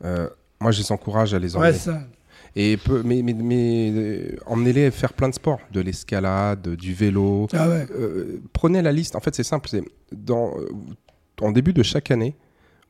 euh, 0.05 0.29
moi 0.61 0.71
je 0.73 0.81
les 0.83 0.93
encourage 0.93 1.33
à 1.35 1.39
les 1.39 1.55
emmener. 1.57 1.73
ça. 1.75 2.01
et 2.57 2.77
peu, 2.77 3.03
mais 3.05 3.23
mais, 3.23 3.33
mais 3.35 3.93
euh, 3.95 4.37
emmenez-les 4.47 4.91
faire 4.91 5.13
plein 5.13 5.29
de 5.29 5.35
sports, 5.35 5.61
de 5.73 5.81
l'escalade, 5.81 6.69
du 6.77 6.95
vélo. 6.95 7.47
Ah. 7.53 7.67
Euh, 7.67 8.41
prenez 8.53 8.81
la 8.83 8.93
liste. 8.93 9.17
En 9.17 9.21
fait, 9.21 9.35
c'est 9.35 9.43
simple. 9.45 9.69
C'est 9.69 9.83
dans 10.13 10.53
en 11.41 11.51
début 11.51 11.73
de 11.73 11.83
chaque 11.83 12.11
année, 12.13 12.37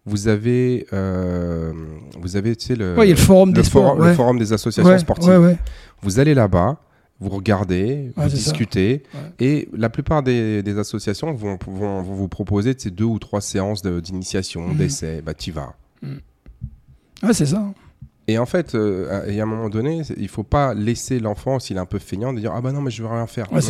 vous 0.07 0.29
avez 0.29 0.87
euh, 0.93 1.73
vous 2.21 2.37
avez 2.37 2.55
tu 2.57 2.67
sais 2.67 2.77
le 2.77 2.95
Ouais, 2.97 3.15
forum 3.17 3.51
le 3.51 3.55
des 3.55 3.63
sports. 3.63 3.85
forum, 3.85 3.99
le 3.99 4.05
ouais. 4.05 4.15
forum 4.15 4.39
des 4.39 4.53
associations 4.53 4.91
Ouais, 4.93 4.99
sportives. 4.99 5.57
Vous 6.03 6.19
allez 6.19 6.35
là-bas, 6.35 6.77
vous 7.21 7.29
regardez, 7.31 8.13
Ouais, 8.17 8.25
vous 8.25 8.29
discutez, 8.35 9.03
Ouais. 9.15 9.21
et 9.47 9.69
la 9.73 9.89
plupart 9.89 10.23
des, 10.23 10.63
des 10.63 10.79
associations 10.79 11.33
vont, 11.33 11.59
vont, 11.67 12.03
vont 12.03 12.15
vous 12.15 12.29
proposer 12.29 12.75
ces 12.77 12.91
deux 12.91 13.05
ou 13.05 13.19
trois 13.19 13.41
séances 13.41 13.83
de- 13.83 14.01
d'initiation, 14.01 14.69
Mhm. 14.69 14.77
d'essai. 14.77 15.23
Bah, 15.25 15.33
tu 15.35 15.53
vas. 15.53 15.75
Ouais, 17.23 17.33
c'est 17.33 17.47
ça. 17.47 17.65
Et 18.27 18.39
en 18.39 18.47
fait, 18.47 18.75
euh, 18.75 19.27
et 19.27 19.39
à 19.41 19.43
un 19.43 19.47
moment 19.47 19.69
donné, 19.69 20.03
il 20.17 20.29
faut 20.29 20.43
pas 20.43 20.73
laisser 20.75 21.21
l'enfant, 21.21 21.59
s'il 21.59 21.77
est 21.77 21.81
un 21.81 21.87
peu 21.87 21.99
feignant, 21.99 22.33
de 22.33 22.41
dire 22.41 22.53
ah 22.55 22.61
bah 22.63 22.73
non 22.73 22.81
mais 22.81 22.91
je 22.91 23.03
veux 23.03 23.09
rien 23.09 23.27
faire. 23.27 23.53
Ouais, 23.53 23.61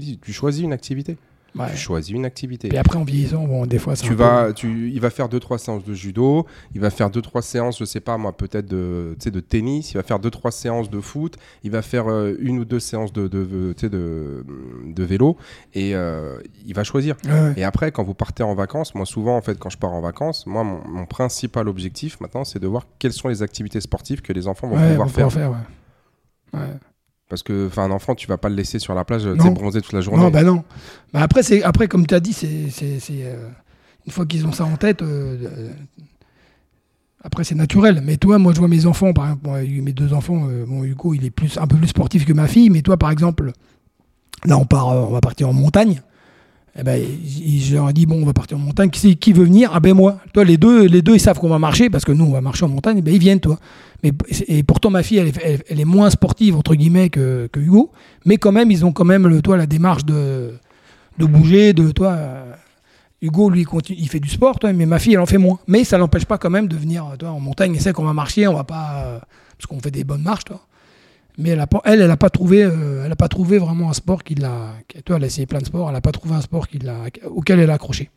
dis, 0.00 0.18
tu 0.18 0.32
choisis 0.32 0.62
une 0.62 0.72
activité. 0.74 1.16
Ouais. 1.58 1.70
Tu 1.72 1.76
choisis 1.76 2.14
une 2.14 2.24
activité. 2.24 2.68
Et 2.72 2.78
après, 2.78 2.98
en 2.98 3.04
vieillissant, 3.04 3.44
bon, 3.44 3.66
des 3.66 3.78
fois, 3.78 3.96
c'est 3.96 4.02
Tu 4.04 4.10
peu- 4.10 4.22
vas, 4.22 4.52
tu, 4.52 4.90
il 4.90 5.00
va 5.00 5.10
faire 5.10 5.28
deux 5.28 5.40
trois 5.40 5.58
séances 5.58 5.84
de 5.84 5.94
judo, 5.94 6.46
il 6.74 6.80
va 6.80 6.90
faire 6.90 7.10
deux 7.10 7.22
trois 7.22 7.42
séances, 7.42 7.78
je 7.78 7.84
sais 7.84 8.00
pas 8.00 8.16
moi, 8.18 8.36
peut-être 8.36 8.66
de, 8.66 9.16
de 9.24 9.40
tennis, 9.40 9.92
il 9.92 9.94
va 9.96 10.02
faire 10.02 10.18
deux 10.18 10.30
trois 10.30 10.50
séances 10.50 10.88
de 10.90 11.00
foot, 11.00 11.36
il 11.64 11.70
va 11.70 11.82
faire 11.82 12.08
euh, 12.08 12.34
une 12.38 12.58
ou 12.58 12.64
deux 12.64 12.80
séances 12.80 13.12
de, 13.12 13.26
de, 13.28 13.74
de, 13.82 14.44
de 14.86 15.02
vélo 15.04 15.36
et 15.74 15.94
euh, 15.94 16.38
il 16.66 16.74
va 16.74 16.84
choisir. 16.84 17.16
Ouais. 17.24 17.54
Et 17.56 17.64
après, 17.64 17.90
quand 17.92 18.04
vous 18.04 18.14
partez 18.14 18.42
en 18.42 18.54
vacances, 18.54 18.94
moi 18.94 19.06
souvent 19.06 19.36
en 19.36 19.42
fait, 19.42 19.58
quand 19.58 19.70
je 19.70 19.78
pars 19.78 19.92
en 19.92 20.00
vacances, 20.00 20.46
moi 20.46 20.64
mon, 20.64 20.80
mon 20.88 21.06
principal 21.06 21.68
objectif 21.68 22.20
maintenant, 22.20 22.44
c'est 22.44 22.58
de 22.58 22.66
voir 22.66 22.86
quelles 22.98 23.12
sont 23.12 23.28
les 23.28 23.42
activités 23.42 23.80
sportives 23.80 24.22
que 24.22 24.32
les 24.32 24.46
enfants 24.46 24.68
vont 24.68 24.76
Ouais, 24.76 24.90
pouvoir 24.90 25.10
faire. 25.10 25.28
pouvoir 25.28 25.52
faire, 25.52 26.60
ouais. 26.60 26.68
Parce 27.28 27.42
que, 27.42 27.66
enfin, 27.66 27.84
un 27.84 27.90
enfant, 27.90 28.14
tu 28.14 28.26
vas 28.26 28.38
pas 28.38 28.48
le 28.48 28.54
laisser 28.54 28.78
sur 28.78 28.94
la 28.94 29.04
plage, 29.04 29.22
tu 29.22 29.28
Non. 29.28 29.44
sais, 29.44 29.50
bronzer 29.50 29.82
toute 29.82 29.92
la 29.92 30.00
journée. 30.00 30.22
Non, 30.22 30.30
bah 30.30 30.42
non. 30.44 30.64
Bah 31.12 31.20
après, 31.22 31.42
c'est 31.42 31.62
après 31.62 31.86
comme 31.86 32.06
tu 32.06 32.14
as 32.14 32.20
dit, 32.20 32.32
c'est 32.32 32.70
c'est- 32.70 32.98
c'est, 33.00 33.22
euh, 33.24 33.48
une 34.06 34.12
fois 34.12 34.24
qu'ils 34.24 34.46
ont 34.46 34.52
ça 34.52 34.64
en 34.64 34.76
tête. 34.76 35.02
euh, 35.02 35.36
euh, 35.44 35.70
après, 37.22 37.44
c'est 37.44 37.54
naturel. 37.54 38.00
Mais 38.04 38.16
toi, 38.16 38.38
moi, 38.38 38.52
je 38.54 38.58
vois 38.58 38.68
mes 38.68 38.86
enfants, 38.86 39.12
par 39.12 39.24
exemple, 39.26 39.46
moi, 39.48 39.58
mes 39.60 39.92
deux 39.92 40.12
enfants. 40.14 40.46
euh, 40.48 40.64
bon, 40.66 40.84
Hugo, 40.84 41.14
il 41.14 41.24
est 41.24 41.30
plus 41.30 41.58
un 41.58 41.66
peu 41.66 41.76
plus 41.76 41.88
sportif 41.88 42.24
que 42.24 42.32
ma 42.32 42.46
fille. 42.46 42.70
Mais 42.70 42.80
toi, 42.82 42.96
par 42.96 43.10
exemple, 43.10 43.52
là, 44.44 44.56
on 44.56 44.64
part, 44.64 44.88
euh, 44.90 45.00
on 45.08 45.10
va 45.12 45.20
partir 45.20 45.48
en 45.48 45.52
montagne. 45.52 46.00
Eh 46.80 46.84
ben, 46.84 47.02
je 47.26 47.74
leur 47.74 47.90
ai 47.90 47.92
dit 47.92 48.06
bon, 48.06 48.22
on 48.22 48.24
va 48.26 48.32
partir 48.32 48.56
en 48.56 48.60
montagne. 48.60 48.88
Qui 48.90 49.32
veut 49.32 49.44
venir? 49.44 49.70
Ah 49.74 49.80
ben 49.80 49.94
moi. 49.94 50.20
Toi, 50.32 50.44
les 50.44 50.56
deux, 50.56 50.86
les 50.86 51.02
deux, 51.02 51.14
ils 51.16 51.20
savent 51.20 51.38
qu'on 51.40 51.48
va 51.48 51.58
marcher 51.58 51.90
parce 51.90 52.04
que 52.04 52.12
nous, 52.12 52.24
on 52.24 52.30
va 52.30 52.40
marcher 52.40 52.64
en 52.64 52.68
montagne. 52.68 52.98
Eh 52.98 53.02
ben, 53.02 53.12
ils 53.12 53.18
viennent, 53.20 53.40
toi. 53.40 53.58
Mais 54.02 54.12
et 54.46 54.62
pourtant, 54.62 54.90
ma 54.90 55.02
fille, 55.02 55.18
elle 55.18 55.80
est, 55.80 55.84
moins 55.84 56.10
sportive 56.10 56.56
entre 56.56 56.74
guillemets 56.74 57.10
que, 57.10 57.48
Hugo. 57.56 57.90
Mais 58.24 58.36
quand 58.36 58.52
même, 58.52 58.70
ils 58.70 58.84
ont 58.84 58.92
quand 58.92 59.04
même 59.04 59.42
toi, 59.42 59.56
la 59.56 59.66
démarche 59.66 60.04
de 60.04 60.52
de 61.18 61.26
bouger, 61.26 61.72
de 61.72 61.90
toi. 61.90 62.12
euh, 62.12 62.52
Hugo, 63.20 63.50
lui, 63.50 63.66
il 63.88 64.08
fait 64.08 64.20
du 64.20 64.28
sport, 64.28 64.60
toi, 64.60 64.72
mais 64.72 64.86
ma 64.86 65.00
fille, 65.00 65.14
elle 65.14 65.20
en 65.20 65.26
fait 65.26 65.38
moins. 65.38 65.58
Mais 65.66 65.82
ça 65.82 65.98
l'empêche 65.98 66.24
pas 66.24 66.38
quand 66.38 66.50
même 66.50 66.68
de 66.68 66.76
venir 66.76 67.04
toi, 67.18 67.30
en 67.30 67.40
montagne. 67.40 67.74
Et 67.74 67.80
c'est 67.80 67.92
qu'on 67.92 68.04
va 68.04 68.12
marcher, 68.12 68.46
on 68.46 68.54
va 68.54 68.64
pas. 68.64 69.02
euh, 69.04 69.18
parce 69.56 69.66
qu'on 69.66 69.80
fait 69.80 69.90
des 69.90 70.04
bonnes 70.04 70.22
marches, 70.22 70.44
toi. 70.44 70.60
Mais 71.36 71.50
elle, 71.50 71.60
a 71.60 71.66
pas, 71.66 71.80
elle, 71.84 72.00
elle 72.00 72.10
a 72.10 72.16
pas 72.16 72.30
trouvé, 72.30 72.62
euh, 72.64 73.12
pas 73.16 73.28
trouvé 73.28 73.58
vraiment 73.58 73.90
un 73.90 73.92
sport 73.92 74.22
qui 74.22 74.36
l'a. 74.36 74.74
Toi, 75.04 75.16
elle 75.16 75.24
a 75.24 75.26
essayé 75.26 75.46
plein 75.46 75.58
de 75.58 75.66
sports, 75.66 75.88
elle 75.90 75.96
a 75.96 76.00
pas 76.00 76.12
trouvé 76.12 76.34
un 76.34 76.40
sport 76.40 76.66
auquel 77.26 77.60
elle 77.60 77.70
a 77.70 77.74
accroché. 77.74 78.10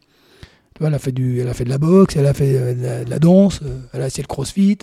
Tu 0.75 0.79
vois, 0.79 0.87
elle 0.89 0.95
a 0.95 0.99
fait 0.99 1.11
du, 1.11 1.39
elle 1.39 1.47
a 1.47 1.53
fait 1.53 1.65
de 1.65 1.69
la 1.69 1.77
boxe, 1.77 2.15
elle 2.15 2.27
a 2.27 2.33
fait 2.33 2.75
de 2.75 3.09
la, 3.09 3.19
danse, 3.19 3.61
elle 3.93 4.01
a 4.01 4.07
essayé 4.07 4.23
le 4.23 4.27
crossfit, 4.27 4.77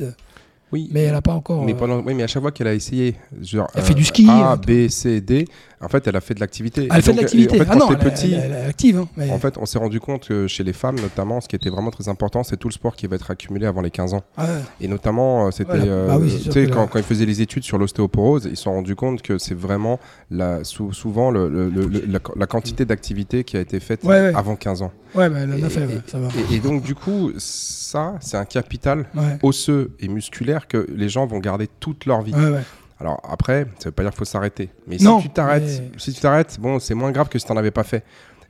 Oui. 0.72 0.88
mais 0.92 1.04
elle 1.04 1.14
a 1.14 1.22
pas 1.22 1.32
encore. 1.32 1.64
Mais 1.64 1.72
euh, 1.72 1.76
pendant, 1.76 2.00
oui, 2.00 2.14
mais 2.14 2.22
à 2.22 2.26
chaque 2.26 2.42
fois 2.42 2.52
qu'elle 2.52 2.66
a 2.66 2.74
essayé, 2.74 3.16
genre 3.40 3.68
Elle 3.74 3.82
fait 3.82 3.94
du 3.94 4.04
ski, 4.04 4.26
A, 4.28 4.52
euh, 4.52 4.56
B, 4.56 4.88
C, 4.88 5.20
D, 5.20 5.46
En 5.80 5.86
fait, 5.88 6.04
elle 6.08 6.16
a 6.16 6.20
fait 6.20 6.34
de 6.34 6.40
l'activité. 6.40 6.88
Elle 6.90 6.98
Et 6.98 7.02
fait 7.02 7.12
de 7.12 7.20
l'activité. 7.20 7.56
et 7.56 7.60
en 7.60 7.64
fait, 7.64 7.70
ah 7.70 7.76
quand 7.78 7.90
non, 7.90 7.92
elle, 7.92 8.10
petit, 8.10 8.32
elle- 8.34 8.50
elle 8.52 8.64
est 8.64 8.68
active. 8.68 8.98
hein, 8.98 9.08
mais- 9.16 9.30
en 9.30 9.38
fait, 9.38 9.56
on 9.58 9.64
s'est 9.64 9.78
rendu 9.78 10.00
compte 10.00 10.26
que 10.26 10.48
chez 10.48 10.64
les 10.64 10.72
femmes, 10.72 10.96
notamment, 11.00 11.40
ce 11.40 11.46
qui 11.46 11.54
était 11.54 11.70
vraiment 11.70 11.92
très 11.92 12.08
important, 12.08 12.42
c'est 12.42 12.56
tout 12.56 12.66
le 12.66 12.72
sport 12.72 12.96
qui 12.96 13.06
va 13.06 13.14
être 13.14 13.30
accumulé 13.30 13.64
avant 13.64 13.80
les 13.80 13.90
15 13.92 14.12
ans. 14.12 14.22
Ah 14.36 14.42
ouais. 14.44 14.50
Et 14.80 14.88
notamment, 14.88 15.46
euh, 15.46 15.50
c'était, 15.52 15.76
Voilà. 15.76 15.84
euh, 15.84 16.08
Bah 16.08 16.18
oui, 16.20 16.48
tu 16.50 16.66
quand, 16.68 16.88
ils 16.96 17.02
faisaient 17.04 17.26
les 17.26 17.40
études 17.42 17.62
sur 17.62 17.78
l'ostéoporose, 17.78 18.48
ils 18.50 18.56
se 18.56 18.64
sont 18.64 18.72
rendus 18.72 18.96
compte 18.96 19.22
que 19.22 19.38
c'est 19.38 19.54
vraiment 19.54 20.00
la, 20.32 20.64
sou- 20.64 20.92
souvent 20.92 21.30
le- 21.30 21.48
le- 21.48 21.68
le- 21.70 21.86
le- 21.86 22.04
la, 22.08 22.18
la 22.34 22.46
quantité 22.48 22.84
d'activité 22.84 23.44
qui 23.44 23.56
a 23.56 23.60
été 23.60 23.78
faite 23.78 24.02
Ouais, 24.02 24.20
ouais. 24.20 24.32
avant 24.34 24.56
15 24.56 24.82
ans. 24.82 24.90
Ouais, 25.14 25.30
mais 25.30 25.40
elle 25.42 25.52
en 25.62 25.66
a 25.66 25.70
fait, 25.70 25.84
et- 25.84 26.00
ça 26.10 26.18
va. 26.18 26.26
Et, 26.50 26.56
et 26.56 26.58
donc, 26.58 26.82
du 26.82 26.94
coup, 26.96 27.30
ça, 27.38 28.16
c'est 28.20 28.36
un 28.36 28.44
capital 28.44 29.06
osseux 29.44 29.92
et 30.00 30.08
musculaire 30.08 30.57
que 30.66 30.86
les 30.94 31.08
gens 31.08 31.26
vont 31.26 31.38
garder 31.38 31.68
toute 31.80 32.06
leur 32.06 32.22
vie. 32.22 32.34
Ouais, 32.34 32.50
ouais. 32.50 32.62
Alors 33.00 33.20
après, 33.28 33.66
ça 33.78 33.90
veut 33.90 33.92
pas 33.92 34.02
dire 34.02 34.10
qu'il 34.10 34.18
faut 34.18 34.24
s'arrêter. 34.24 34.70
Mais 34.88 34.96
Non, 35.00 35.20
si 35.20 35.28
tu 35.28 35.34
t'arrêtes, 35.34 35.62
mais- 35.92 35.98
si 35.98 36.12
tu 36.12 36.20
t'arrêtes, 36.20 36.58
bon, 36.58 36.80
c'est 36.80 36.94
moins 36.94 37.12
grave 37.12 37.28
que 37.28 37.38
si 37.38 37.46
tu 37.46 37.52
n'en 37.52 37.58
avais 37.58 37.70
pas 37.70 37.84
fait. 37.84 38.02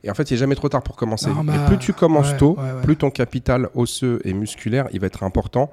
Et 0.04 0.10
en 0.10 0.14
fait, 0.14 0.30
il 0.30 0.34
n'est 0.34 0.38
jamais 0.38 0.54
trop 0.54 0.68
tard 0.70 0.82
pour 0.82 0.96
commencer. 0.96 1.28
Non, 1.28 1.42
et 1.42 1.46
bah, 1.46 1.66
plus 1.66 1.76
tu 1.78 1.92
commences 1.92 2.30
ouais, 2.30 2.36
tôt, 2.38 2.56
plus 2.82 2.96
ton 2.96 3.10
capital 3.10 3.68
osseux 3.74 4.20
et 4.24 4.32
musculaire, 4.32 4.86
il 4.92 5.00
va 5.00 5.08
être 5.08 5.22
important. 5.24 5.70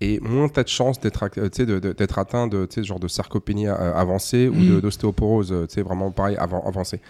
Et 0.00 0.20
moins 0.20 0.48
tu 0.48 0.58
as 0.58 0.62
de 0.62 0.68
chances 0.68 0.98
d'être 1.00 1.28
euh, 1.38 1.92
atteint 2.16 2.46
de 2.46 2.68
genre 2.82 3.00
de 3.00 3.08
sarcopénie 3.08 3.66
euh, 3.68 3.92
avancée 3.94 4.48
ou 4.48 4.54
Mm. 4.54 4.80
d'ostéoporose, 4.80 5.52
euh, 5.52 5.66
vraiment 5.84 6.10
pareil, 6.12 6.36
avant, 6.38 6.64
avancée. 6.66 7.00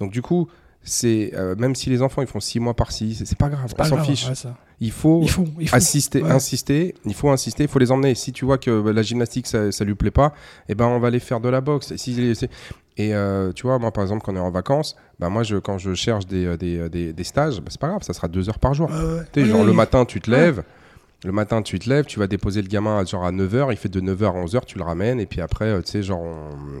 Donc 0.00 0.10
du 0.12 0.22
coup, 0.22 0.48
c'est 0.84 1.32
euh, 1.34 1.54
même 1.56 1.74
si 1.74 1.90
les 1.90 2.02
enfants 2.02 2.22
ils 2.22 2.28
font 2.28 2.40
six 2.40 2.58
mois 2.60 2.74
par-ci, 2.74 3.14
c'est 3.14 3.24
c'est 3.24 3.38
pas 3.38 3.48
grave, 3.48 3.74
Pas 3.74 3.84
on 3.84 3.88
s'en 3.88 3.98
fiche. 3.98 4.26
ouais. 4.28 4.50
Il 4.80 4.90
faut 4.90 5.20
Il 5.22 5.30
faut, 5.30 5.44
il 5.60 5.68
faut. 5.68 5.76
assister, 5.76 6.22
Ouais. 6.22 6.30
insister, 6.32 6.94
il 7.04 7.14
faut 7.14 7.30
insister, 7.30 7.62
il 7.64 7.68
faut 7.68 7.78
les 7.78 7.92
emmener. 7.92 8.16
Si 8.16 8.32
tu 8.32 8.44
vois 8.44 8.58
que 8.58 8.80
bah, 8.80 8.92
la 8.92 9.02
gymnastique 9.02 9.46
ça, 9.46 9.70
ça 9.70 9.84
lui 9.84 9.94
plaît 9.94 10.10
pas, 10.10 10.32
eh 10.68 10.74
ben 10.74 10.86
on 10.86 10.98
va 10.98 11.06
aller 11.08 11.20
faire 11.20 11.38
de 11.40 11.48
la 11.48 11.60
boxe. 11.60 11.92
Et 11.92 11.98
Si, 11.98 12.34
c'est- 12.34 12.50
et 12.96 13.14
euh, 13.14 13.52
tu 13.52 13.62
vois, 13.62 13.78
moi 13.78 13.92
par 13.92 14.02
exemple 14.02 14.22
quand 14.24 14.32
on 14.32 14.36
est 14.36 14.40
en 14.40 14.50
vacances, 14.50 14.96
bah 15.20 15.28
moi 15.28 15.44
je, 15.44 15.56
quand 15.56 15.78
je 15.78 15.94
cherche 15.94 16.26
des, 16.26 16.46
euh, 16.46 16.56
des, 16.56 16.88
des, 16.88 17.12
des 17.12 17.24
stages, 17.24 17.58
bah, 17.60 17.68
c'est 17.70 17.80
pas 17.80 17.88
grave, 17.88 18.02
ça 18.02 18.12
sera 18.12 18.26
deux 18.28 18.48
heures 18.48 18.58
par 18.58 18.74
jour. 18.74 18.90
Ouais. 18.90 19.22
Tu 19.32 19.42
sais, 19.42 19.46
genre 19.46 19.64
le 19.64 19.72
matin 19.72 20.04
tu 20.04 20.20
te 20.20 20.28
lèves, 20.30 20.64
le 21.24 21.30
matin 21.32 21.62
tu 21.62 21.78
te 21.78 21.88
lèves, 21.88 22.06
tu 22.06 22.18
vas 22.18 22.26
déposer 22.26 22.60
le 22.60 22.66
gamin 22.68 22.98
à, 22.98 23.04
genre 23.04 23.24
à 23.24 23.30
9h, 23.30 23.68
il 23.70 23.76
fait 23.76 23.88
de 23.88 24.00
9h 24.00 24.24
à 24.36 24.44
11h, 24.44 24.64
tu 24.66 24.78
le 24.78 24.84
ramènes 24.84 25.20
et 25.20 25.26
puis 25.26 25.40
après 25.40 25.80
tu 25.82 25.90
sais 25.92 26.02
genre 26.02 26.20
on, 26.22 26.80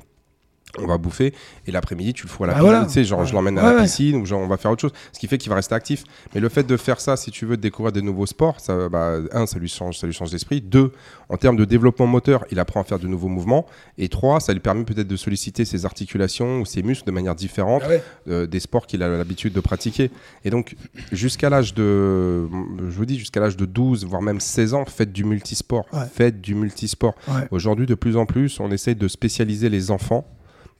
on 0.78 0.86
va 0.86 0.96
bouffer 0.98 1.34
et 1.66 1.70
l'après-midi 1.72 2.14
tu 2.14 2.24
le 2.24 2.28
fous 2.30 2.44
à 2.44 2.46
la 2.46 2.52
Bah 2.54 2.58
piscine, 2.60 2.70
voilà. 2.72 2.86
tu 2.86 2.92
sais 2.92 3.04
genre 3.04 3.20
Ouais. 3.20 3.26
je 3.26 3.32
l'emmène 3.34 3.58
à 3.58 3.62
Ouais, 3.62 3.70
la 3.70 3.76
ouais. 3.76 3.82
piscine 3.84 4.16
ou 4.16 4.26
genre 4.26 4.40
on 4.40 4.46
va 4.48 4.56
faire 4.56 4.70
autre 4.70 4.80
chose, 4.80 4.92
ce 5.12 5.18
qui 5.18 5.26
fait 5.26 5.38
qu'il 5.38 5.50
va 5.50 5.56
rester 5.56 5.74
actif. 5.74 6.04
Mais 6.34 6.40
le 6.40 6.48
fait 6.48 6.62
de 6.64 6.76
faire 6.76 7.00
ça, 7.00 7.16
si 7.16 7.30
tu 7.30 7.44
veux 7.46 7.56
découvrir 7.56 7.92
des 7.92 8.02
nouveaux 8.02 8.26
sports, 8.26 8.60
ça, 8.60 8.88
bah, 8.88 9.18
un, 9.32 9.46
ça 9.46 9.58
lui 9.58 9.68
change, 9.68 9.98
ça 9.98 10.06
lui 10.06 10.14
change 10.14 10.30
d'esprit. 10.30 10.60
Deux, 10.60 10.92
en 11.28 11.36
termes 11.36 11.56
de 11.56 11.64
développement 11.64 12.06
moteur, 12.06 12.44
il 12.50 12.58
apprend 12.58 12.80
à 12.80 12.84
faire 12.84 12.98
de 12.98 13.06
nouveaux 13.06 13.28
mouvements. 13.28 13.66
Et 13.98 14.08
trois, 14.08 14.40
ça 14.40 14.52
lui 14.52 14.60
permet 14.60 14.84
peut-être 14.84 15.08
de 15.08 15.16
solliciter 15.16 15.64
ses 15.64 15.84
articulations 15.84 16.60
ou 16.60 16.64
ses 16.66 16.82
muscles 16.82 17.06
de 17.06 17.12
manière 17.12 17.34
différente 17.34 17.82
Ah 17.84 17.90
euh, 18.28 18.46
des 18.46 18.60
sports 18.60 18.86
qu'il 18.86 19.02
a 19.02 19.08
l'habitude 19.08 19.52
de 19.52 19.60
pratiquer. 19.60 20.10
Et 20.44 20.50
donc, 20.50 20.74
jusqu'à 21.12 21.50
l'âge 21.50 21.74
de, 21.74 22.46
je 22.78 22.96
vous 22.96 23.06
dis, 23.06 23.18
jusqu'à 23.18 23.40
l'âge 23.40 23.56
de 23.56 23.64
12, 23.66 24.04
voire 24.06 24.22
même 24.22 24.40
16 24.40 24.74
ans, 24.74 24.84
faites 24.86 25.12
du 25.12 25.24
multisport. 25.24 25.86
Faites 26.14 26.40
du 26.40 26.54
multisport. 26.54 27.14
Aujourd'hui, 27.50 27.86
de 27.86 27.94
plus 27.94 28.16
en 28.16 28.26
plus, 28.26 28.58
on 28.60 28.70
essaye 28.70 28.94
de 28.96 29.08
spécialiser 29.08 29.68
les 29.68 29.90
enfants 29.90 30.26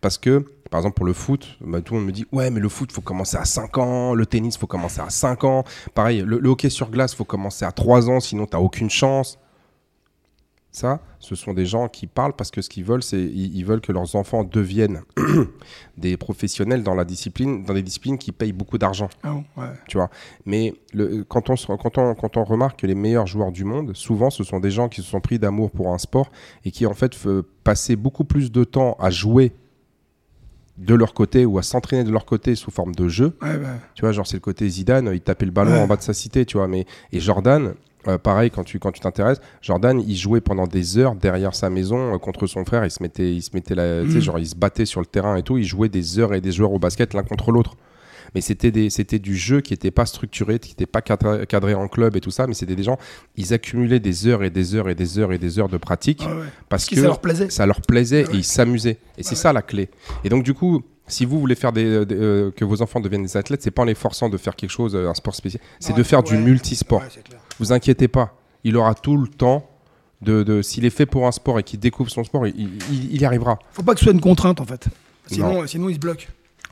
parce 0.02 0.18
que, 0.18 0.44
par 0.70 0.80
exemple, 0.80 0.96
pour 0.96 1.06
le 1.06 1.14
foot, 1.14 1.56
bah, 1.60 1.80
tout 1.80 1.94
le 1.94 2.00
monde 2.00 2.08
me 2.08 2.12
dit 2.12 2.26
Ouais, 2.32 2.50
mais 2.50 2.60
le 2.60 2.68
foot, 2.68 2.92
faut 2.92 3.00
commencer 3.00 3.38
à 3.38 3.46
5 3.46 3.78
ans, 3.78 4.14
le 4.14 4.26
tennis, 4.26 4.58
faut 4.58 4.66
commencer 4.66 5.00
à 5.00 5.08
5 5.08 5.44
ans. 5.44 5.64
Pareil, 5.94 6.22
le, 6.26 6.38
le 6.38 6.48
hockey 6.50 6.68
sur 6.68 6.90
glace, 6.90 7.14
faut 7.14 7.24
commencer 7.24 7.64
à 7.64 7.72
3 7.72 8.10
ans, 8.10 8.20
sinon, 8.20 8.46
tu 8.46 8.56
aucune 8.56 8.90
chance. 8.90 9.38
Ça, 10.74 11.00
ce 11.18 11.34
sont 11.34 11.52
des 11.52 11.66
gens 11.66 11.88
qui 11.88 12.06
parlent 12.06 12.32
parce 12.32 12.50
que 12.50 12.62
ce 12.62 12.70
qu'ils 12.70 12.84
veulent, 12.84 13.02
c'est 13.02 13.20
ils, 13.20 13.54
ils 13.54 13.64
veulent 13.64 13.82
que 13.82 13.92
leurs 13.92 14.16
enfants 14.16 14.42
deviennent 14.42 15.02
des 15.98 16.16
professionnels 16.16 16.82
dans 16.82 16.94
la 16.94 17.04
discipline, 17.04 17.62
dans 17.64 17.74
des 17.74 17.82
disciplines 17.82 18.16
qui 18.16 18.32
payent 18.32 18.54
beaucoup 18.54 18.78
d'argent 18.78 19.10
bon, 19.22 19.44
ouais. 19.58 19.68
tu 19.86 19.98
vois. 19.98 20.08
Mais 20.46 20.72
le, 20.94 21.24
quand, 21.24 21.50
on, 21.50 21.56
quand, 21.56 21.98
on, 21.98 22.14
quand 22.14 22.36
on 22.38 22.44
remarque 22.44 22.80
que 22.80 22.86
les 22.86 22.94
meilleurs 22.94 23.26
joueurs 23.26 23.52
du 23.52 23.64
monde, 23.64 23.94
souvent, 23.94 24.30
ce 24.30 24.42
sont 24.42 24.60
des 24.60 24.70
gens 24.70 24.88
qui 24.88 25.02
se 25.02 25.08
sont 25.08 25.20
pris 25.20 25.38
d'amour 25.38 25.70
pour 25.70 25.92
un 25.92 25.98
sport 25.98 26.32
et 26.64 26.70
qui, 26.70 26.86
en 26.86 26.94
fait, 26.94 27.14
passaient 27.62 27.96
beaucoup 27.96 28.24
plus 28.24 28.50
de 28.50 28.64
temps 28.64 28.96
à 28.98 29.10
jouer 29.10 29.52
de 30.84 30.94
leur 30.94 31.14
côté 31.14 31.46
ou 31.46 31.58
à 31.58 31.62
s'entraîner 31.62 32.04
de 32.04 32.10
leur 32.10 32.24
côté 32.26 32.54
sous 32.54 32.70
forme 32.70 32.94
de 32.94 33.08
jeu. 33.08 33.36
Ouais, 33.42 33.56
bah, 33.58 33.68
Tu 33.94 34.02
vois, 34.02 34.12
genre, 34.12 34.26
c'est 34.26 34.36
le 34.36 34.40
côté 34.40 34.68
Zidane, 34.68 35.10
il 35.12 35.20
tapait 35.20 35.44
le 35.46 35.52
ballon 35.52 35.72
Ouais. 35.72 35.78
en 35.80 35.86
bas 35.86 35.96
de 35.96 36.02
sa 36.02 36.12
cité, 36.12 36.44
tu 36.44 36.56
vois. 36.56 36.68
Mais, 36.68 36.86
et 37.12 37.20
Jordan, 37.20 37.74
euh, 38.08 38.18
pareil, 38.18 38.50
quand 38.50 38.64
tu 38.64 38.78
quand 38.80 38.90
tu 38.90 39.00
t'intéresses, 39.00 39.40
Jordan, 39.60 40.00
il 40.04 40.16
jouait 40.16 40.40
pendant 40.40 40.66
des 40.66 40.98
heures 40.98 41.14
derrière 41.14 41.54
sa 41.54 41.70
maison 41.70 42.14
euh, 42.14 42.18
contre 42.18 42.46
son 42.48 42.64
frère. 42.64 42.84
Il 42.84 42.90
se 42.90 43.02
mettait, 43.02 43.32
il 43.32 43.42
se 43.42 43.50
mettait 43.54 43.74
la, 43.76 44.02
Mhm. 44.02 44.20
genre, 44.20 44.38
il 44.40 44.46
se 44.48 44.56
battait 44.56 44.86
sur 44.86 45.00
le 45.00 45.06
terrain 45.06 45.36
et 45.36 45.42
tout. 45.42 45.56
Il 45.56 45.64
jouait 45.64 45.88
des 45.88 46.18
heures 46.18 46.34
et 46.34 46.40
des 46.40 46.60
heures 46.60 46.72
au 46.72 46.78
basket 46.80 47.14
l'un 47.14 47.22
contre 47.22 47.52
l'autre. 47.52 47.76
Mais 48.34 48.40
c'était 48.40 48.70
des, 48.70 48.88
c'était 48.90 49.18
du 49.18 49.36
jeu 49.36 49.60
qui 49.60 49.72
n'était 49.72 49.90
pas 49.90 50.06
structuré, 50.06 50.58
qui 50.58 50.70
n'était 50.70 50.86
pas 50.86 51.02
cadré, 51.02 51.46
cadré 51.46 51.74
en 51.74 51.86
club 51.88 52.16
et 52.16 52.20
tout 52.20 52.30
ça. 52.30 52.46
Mais 52.46 52.54
c'était 52.54 52.76
des 52.76 52.82
gens, 52.82 52.98
ils 53.36 53.52
accumulaient 53.52 54.00
des 54.00 54.26
heures 54.26 54.42
et 54.42 54.50
des 54.50 54.74
heures 54.74 54.88
et 54.88 54.94
des 54.94 55.18
heures 55.18 55.32
et 55.32 55.38
des 55.38 55.58
heures 55.58 55.68
de 55.68 55.76
pratique 55.76 56.20
ouais. 56.22 56.46
parce 56.68 56.86
que 56.86 56.96
ça 56.96 57.02
leur 57.02 57.20
plaisait. 57.20 57.50
ça 57.50 57.66
leur 57.66 57.80
plaisait 57.82 58.26
Ouais. 58.26 58.34
et 58.34 58.38
ils 58.38 58.44
s'amusaient. 58.44 58.98
Et 59.18 59.22
c'est 59.22 59.34
ça 59.34 59.52
la 59.52 59.62
clé. 59.62 59.90
Et 60.24 60.28
donc 60.28 60.44
du 60.44 60.54
coup, 60.54 60.82
si 61.06 61.24
vous 61.26 61.38
voulez 61.40 61.54
faire 61.56 61.72
des, 61.72 62.06
des- 62.06 62.14
euh, 62.14 62.50
que 62.52 62.64
vos 62.64 62.80
enfants 62.80 63.00
deviennent 63.00 63.22
des 63.24 63.36
athlètes, 63.36 63.62
c'est 63.62 63.70
pas 63.70 63.82
en 63.82 63.86
les 63.86 63.94
forçant 63.94 64.28
de 64.30 64.36
faire 64.38 64.56
quelque 64.56 64.70
chose, 64.70 64.94
euh, 64.94 65.08
un 65.10 65.14
sport 65.14 65.34
spécial, 65.34 65.60
c'est 65.80 65.94
de 65.94 66.02
faire 66.02 66.22
du 66.22 66.36
multisport. 66.38 67.02
Vous 67.58 67.72
inquiétez 67.72 68.08
pas, 68.08 68.34
il 68.64 68.76
aura 68.76 68.94
tout 68.94 69.16
le 69.16 69.28
temps. 69.28 69.68
De, 70.22 70.44
de- 70.44 70.62
s'il 70.62 70.84
est 70.84 70.90
fait 70.90 71.04
pour 71.04 71.26
un 71.26 71.32
sport 71.32 71.58
et 71.58 71.64
qu'il 71.64 71.80
découvre 71.80 72.08
son 72.08 72.22
sport, 72.22 72.46
il, 72.46 72.54
il- 72.56 73.12
il 73.12 73.20
y 73.20 73.24
arrivera. 73.24 73.58
Faut 73.72 73.82
pas 73.82 73.92
que 73.92 73.98
ce 73.98 74.04
soit 74.04 74.12
une 74.12 74.20
contrainte 74.20 74.60
en 74.60 74.64
fait. 74.64 74.86
Sinon, 75.26 75.66
sinon 75.66 75.88
il 75.88 75.94
se 75.94 75.98
bloque. 75.98 76.28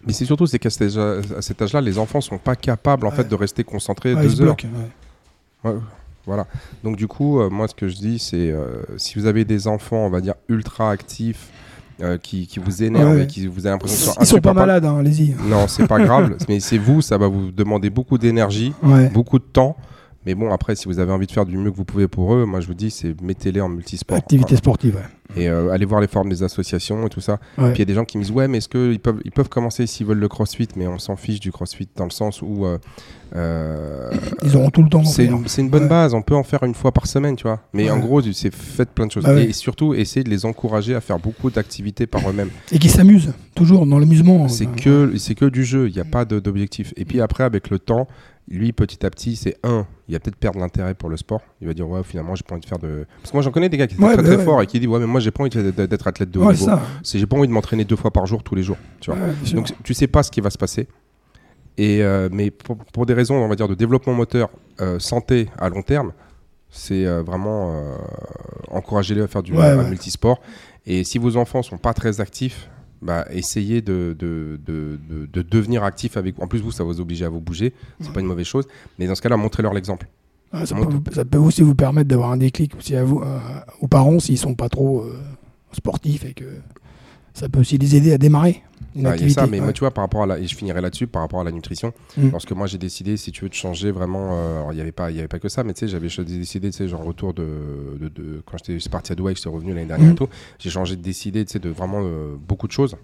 Mais 0.06 0.12
c'est 0.12 0.24
surtout 0.24 0.46
c'est 0.46 0.58
qu'à 0.58 0.70
cet 0.70 1.62
âge-là, 1.62 1.80
les 1.80 1.98
enfants 1.98 2.20
sont 2.20 2.38
pas 2.38 2.56
capables 2.56 3.06
en 3.06 3.10
Ouais. 3.10 3.16
fait 3.16 3.28
de 3.28 3.34
rester 3.34 3.64
concentrés 3.64 4.14
Ouais, 4.14 4.22
deux 4.22 4.40
heures. 4.40 4.56
bloque. 4.56 4.66
ouais. 5.64 5.72
Voilà. 6.26 6.46
Donc 6.84 6.96
du 6.96 7.06
coup, 7.06 7.40
euh, 7.40 7.48
moi 7.50 7.66
ce 7.68 7.74
que 7.74 7.88
je 7.88 7.96
dis, 7.96 8.18
c'est 8.18 8.50
euh, 8.50 8.82
si 8.98 9.18
vous 9.18 9.26
avez 9.26 9.44
des 9.44 9.66
enfants, 9.66 10.06
on 10.06 10.10
va 10.10 10.20
dire 10.20 10.34
ultra 10.48 10.90
actifs, 10.90 11.48
euh, 12.02 12.18
qui, 12.18 12.46
qui 12.46 12.60
vous 12.60 12.82
énervent 12.82 13.18
et 13.20 13.26
qui 13.26 13.46
vous 13.46 13.66
avez 13.66 13.70
l'impression 13.74 13.96
qu'ils 13.96 14.12
sont 14.14 14.20
Ils 14.20 14.26
sont 14.26 14.40
pas 14.40 14.54
malades, 14.54 14.84
hein, 14.84 14.98
allez-y. 14.98 15.34
Non, 15.48 15.66
c'est 15.68 15.86
pas 15.86 15.98
grave, 15.98 16.36
mais 16.48 16.60
c'est 16.60 16.78
vous, 16.78 17.02
ça 17.02 17.18
va 17.18 17.28
vous 17.28 17.50
demander 17.50 17.90
beaucoup 17.90 18.16
d'énergie, 18.18 18.72
beaucoup 19.12 19.38
de 19.38 19.44
temps. 19.44 19.76
Mais 20.26 20.34
bon, 20.34 20.52
après, 20.52 20.76
si 20.76 20.84
vous 20.86 20.98
avez 20.98 21.12
envie 21.12 21.26
de 21.26 21.32
faire 21.32 21.46
du 21.46 21.56
mieux 21.56 21.70
que 21.70 21.76
vous 21.76 21.84
pouvez 21.86 22.06
pour 22.06 22.34
eux, 22.34 22.44
moi 22.44 22.60
je 22.60 22.66
vous 22.66 22.74
dis, 22.74 22.90
c'est 22.90 23.18
mettez-les 23.22 23.60
en 23.62 23.70
multisport. 23.70 24.18
Activité 24.18 24.56
sportive, 24.56 24.96
ouais. 24.96 25.02
Et 25.36 25.48
euh, 25.48 25.70
allez 25.70 25.84
voir 25.84 26.00
les 26.00 26.06
formes 26.08 26.28
des 26.28 26.42
associations 26.42 27.06
et 27.06 27.08
tout 27.08 27.20
ça. 27.20 27.38
Ouais. 27.56 27.66
Puis 27.72 27.76
il 27.76 27.78
y 27.78 27.82
a 27.82 27.84
des 27.84 27.94
gens 27.94 28.04
qui 28.04 28.18
me 28.18 28.22
disent, 28.22 28.32
ouais, 28.32 28.48
mais 28.48 28.58
est-ce 28.58 28.68
qu'ils 28.68 28.98
peuvent, 29.00 29.20
ils 29.24 29.30
peuvent 29.30 29.48
commencer 29.48 29.86
s'ils 29.86 30.06
veulent 30.06 30.18
le 30.18 30.28
crossfit, 30.28 30.68
mais 30.76 30.86
on 30.88 30.98
s'en 30.98 31.16
fiche 31.16 31.38
du 31.40 31.52
crossfit 31.52 31.88
dans 31.96 32.04
le 32.04 32.10
sens 32.10 32.42
où 32.42 32.66
euh, 32.66 32.78
euh, 33.36 34.10
Ils 34.42 34.56
auront 34.56 34.70
tout 34.70 34.82
le 34.82 34.88
temps. 34.88 35.04
c'est 35.04 35.26
une, 35.26 35.46
c'est 35.46 35.62
une 35.62 35.70
bonne 35.70 35.84
Ouais. 35.84 35.88
base, 35.88 36.14
on 36.14 36.22
peut 36.22 36.34
en 36.34 36.42
faire 36.42 36.62
une 36.64 36.74
fois 36.74 36.92
par 36.92 37.06
semaine, 37.06 37.36
tu 37.36 37.44
vois. 37.44 37.60
Mais 37.72 37.84
Ouais. 37.84 37.90
en 37.90 37.98
gros, 37.98 38.20
c'est 38.32 38.52
faites 38.54 38.90
plein 38.90 39.06
de 39.06 39.12
choses. 39.12 39.24
Bah. 39.24 39.40
Et 39.40 39.52
surtout, 39.52 39.94
essayez 39.94 40.24
de 40.24 40.30
les 40.30 40.44
encourager 40.44 40.94
à 40.94 41.00
faire 41.00 41.18
beaucoup 41.18 41.50
d'activités 41.50 42.06
par 42.06 42.28
eux-mêmes. 42.28 42.50
Et 42.72 42.78
qui 42.78 42.88
s'amusent, 42.88 43.32
toujours 43.54 43.86
dans 43.86 43.98
l'amusement. 43.98 44.48
C'est 44.48 44.66
Ouais. 44.66 44.76
que, 44.82 45.12
c'est 45.16 45.34
que 45.34 45.44
du 45.44 45.64
jeu, 45.64 45.88
il 45.88 45.94
n'y 45.94 46.00
a 46.00 46.04
pas 46.04 46.24
d'objectif. 46.24 46.92
Et 46.96 47.04
puis 47.04 47.20
après, 47.20 47.44
avec 47.44 47.70
le 47.70 47.78
temps, 47.78 48.08
lui, 48.50 48.72
petit 48.72 49.06
à 49.06 49.10
petit, 49.10 49.36
c'est 49.36 49.56
un, 49.62 49.86
il 50.08 50.14
va 50.14 50.18
peut-être 50.20 50.36
perdre 50.36 50.58
l'intérêt 50.58 50.94
pour 50.94 51.08
le 51.08 51.16
sport. 51.16 51.40
Il 51.60 51.68
va 51.68 51.72
dire, 51.74 51.88
ouais, 51.88 52.02
finalement, 52.02 52.34
j'ai 52.34 52.42
pas 52.42 52.54
envie 52.54 52.62
de 52.62 52.66
faire 52.66 52.78
de. 52.80 53.06
Parce 53.22 53.30
que 53.30 53.36
moi, 53.36 53.42
j'en 53.42 53.52
connais 53.52 53.68
des 53.68 53.76
gars 53.76 53.86
qui 53.86 53.94
Ouais, 53.96 54.08
très 54.14 54.16
bah 54.16 54.22
très 54.24 54.36
ouais. 54.38 54.44
forts 54.44 54.60
et 54.62 54.66
qui 54.66 54.80
disent, 54.80 54.88
ouais, 54.88 54.98
mais 54.98 55.06
moi, 55.06 55.20
j'ai 55.20 55.30
pas 55.30 55.44
envie 55.44 55.50
d'être 55.72 56.06
athlète 56.06 56.30
de 56.30 56.38
haut 56.40 56.46
Ouais, 56.46 56.52
niveau. 56.54 56.64
ça. 56.66 56.82
C'est- 57.02 57.18
J'ai 57.18 57.26
pas 57.26 57.36
envie 57.36 57.46
de 57.48 57.52
m'entraîner 57.52 57.84
deux 57.84 57.96
fois 57.96 58.10
par 58.10 58.26
jour, 58.26 58.42
tous 58.42 58.54
les 58.56 58.62
jours. 58.64 58.76
Tu 59.00 59.10
vois. 59.12 59.20
Donc 59.54 59.68
tu 59.84 59.94
sais 59.94 60.08
pas 60.08 60.22
ce 60.24 60.30
qui 60.32 60.40
va 60.40 60.50
se 60.50 60.58
passer. 60.58 60.88
Et 61.78 62.02
euh, 62.02 62.28
mais 62.32 62.50
pour, 62.50 62.76
pour 62.76 63.06
des 63.06 63.14
raisons, 63.14 63.36
on 63.36 63.48
va 63.48 63.54
dire, 63.54 63.68
de 63.68 63.74
développement 63.74 64.12
moteur, 64.14 64.50
euh, 64.80 64.98
santé 64.98 65.48
à 65.58 65.68
long 65.68 65.82
terme, 65.82 66.12
c'est 66.70 67.06
euh, 67.06 67.22
vraiment 67.22 67.72
encourager-les 68.70 69.22
à 69.22 69.28
faire 69.28 69.42
du 69.42 69.52
multisport. 69.52 70.40
Et 70.86 71.04
si 71.04 71.18
vos 71.18 71.36
enfants 71.36 71.62
sont 71.62 71.78
pas 71.78 71.94
très 71.94 72.20
actifs, 72.20 72.68
bah, 73.02 73.26
essayez 73.30 73.80
de, 73.82 74.14
de, 74.18 74.58
de, 74.66 74.98
de- 75.08 75.26
de 75.26 75.42
devenir 75.42 75.84
actifs 75.84 76.16
avec. 76.16 76.38
En 76.40 76.46
plus, 76.46 76.60
vous, 76.60 76.70
ça 76.72 76.84
vous 76.84 77.00
obliger 77.00 77.24
à 77.24 77.28
vous 77.28 77.40
bouger. 77.40 77.72
C'est 78.00 78.12
pas 78.12 78.20
une 78.20 78.26
mauvaise 78.26 78.46
chose. 78.46 78.66
Mais 78.98 79.06
dans 79.06 79.14
ce 79.14 79.22
cas-là, 79.22 79.36
montrez-leur 79.36 79.72
l'exemple. 79.72 80.06
Ouais, 80.52 80.66
ça, 80.66 80.74
Moi, 80.74 80.86
peut, 80.88 81.12
ça 81.12 81.24
peut 81.24 81.38
aussi 81.38 81.62
vous 81.62 81.74
permettre 81.74 82.08
d'avoir 82.08 82.30
un 82.32 82.36
déclic 82.36 82.74
aussi 82.76 82.96
à 82.96 83.04
vous, 83.04 83.20
euh, 83.20 83.38
aux 83.80 83.86
parents 83.88 84.18
s'ils 84.18 84.36
sont 84.38 84.54
pas 84.54 84.68
trop 84.68 85.02
euh, 85.02 85.18
sportifs 85.72 86.24
et 86.24 86.34
que 86.34 86.44
ça 87.34 87.48
peut 87.48 87.60
aussi 87.60 87.78
les 87.78 87.96
aider 87.96 88.12
à 88.12 88.18
démarrer 88.18 88.62
une 88.96 89.06
Ah, 89.06 89.16
y 89.16 89.24
a 89.24 89.28
ça, 89.28 89.46
mais 89.46 89.58
ouais. 89.58 89.64
moi, 89.64 89.72
tu 89.72 89.80
vois, 89.80 89.92
par 89.92 90.02
rapport 90.02 90.22
à 90.24 90.26
la, 90.26 90.38
et 90.38 90.46
je 90.46 90.56
finirai 90.56 90.80
là-dessus, 90.80 91.06
par 91.06 91.22
rapport 91.22 91.40
à 91.40 91.44
la 91.44 91.52
nutrition, 91.52 91.92
Mm. 92.16 92.30
lorsque 92.30 92.50
moi 92.52 92.66
j'ai 92.66 92.78
décidé, 92.78 93.16
si 93.16 93.30
tu 93.30 93.42
veux, 93.44 93.48
de 93.48 93.54
changer 93.54 93.92
vraiment, 93.92 94.30
euh, 94.32 94.56
alors, 94.58 94.72
il 94.72 94.76
n'y 94.76 94.80
avait 94.80 94.90
pas, 94.90 95.10
y 95.12 95.18
avait 95.20 95.28
pas 95.28 95.38
que 95.38 95.48
ça, 95.48 95.62
mais 95.62 95.74
tu 95.74 95.80
sais, 95.80 95.88
j'avais 95.88 96.08
décidé, 96.24 96.70
tu 96.70 96.76
sais, 96.76 96.88
genre 96.88 97.04
retour 97.04 97.32
de, 97.34 97.46
de, 98.00 98.08
de- 98.08 98.42
quand 98.44 98.56
j'étais 98.64 98.88
parti 98.90 99.12
à 99.12 99.14
Dubaï, 99.14 99.36
j'étais 99.36 99.48
revenu 99.48 99.74
l'année 99.74 99.86
dernière 99.86 100.08
Mm. 100.08 100.12
et 100.12 100.16
tout, 100.16 100.28
j'ai 100.58 100.70
changé 100.70 100.96
de 100.96 101.02
décider, 101.02 101.44
tu 101.44 101.52
sais, 101.52 101.58
de 101.60 101.68
vraiment 101.68 102.00
euh, 102.02 102.34
beaucoup 102.36 102.66
de 102.66 102.72
choses. 102.72 102.96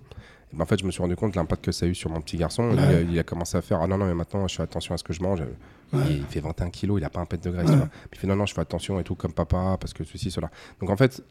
Et 0.53 0.57
ben, 0.57 0.63
en 0.63 0.67
fait, 0.67 0.81
je 0.81 0.85
me 0.87 0.91
suis 0.91 1.03
rendu 1.03 1.15
compte 1.15 1.33
de 1.33 1.37
l'impact 1.37 1.65
que 1.65 1.73
ça 1.73 1.87
a 1.87 1.89
eu 1.89 1.95
sur 1.95 2.11
mon 2.11 2.21
petit 2.21 2.37
garçon. 2.37 2.71
Il, 2.73 2.79
Ouais. 2.79 2.83
a, 2.97 3.01
il 3.03 3.19
a 3.19 3.23
commencé 3.23 3.57
à 3.57 3.63
faire, 3.63 3.81
ah 3.83 3.87
non, 3.87 3.99
non, 3.99 4.07
mais 4.07 4.15
maintenant, 4.15 4.47
je 4.49 4.55
fais 4.57 4.63
attention 4.63 4.95
à 4.95 4.99
ce 4.99 5.05
que 5.05 5.13
je 5.13 5.23
mange. 5.23 5.41
Ouais. 5.93 6.01
Il, 6.11 6.23
fait 6.25 6.41
21 6.41 6.71
kilos, 6.71 6.99
il 7.01 7.05
a 7.05 7.11
pas 7.11 7.21
un 7.21 7.27
pet 7.27 7.43
de 7.43 7.51
graisse. 7.51 7.67
Ouais. 7.67 7.73
tu 7.73 7.79
vois. 7.79 7.89
Puis 8.11 8.19
il 8.19 8.19
fait, 8.19 8.27
non, 8.27 8.35
non, 8.37 8.47
je 8.47 8.55
fais 8.55 8.61
attention 8.61 8.99
et 8.99 9.05
tout, 9.05 9.15
comme 9.15 9.33
papa, 9.33 9.77
parce 9.81 9.93
que 9.93 10.03
ceci, 10.05 10.31
cela. 10.33 10.51
Donc 10.81 10.91
en 10.91 10.97
fait, 10.97 11.23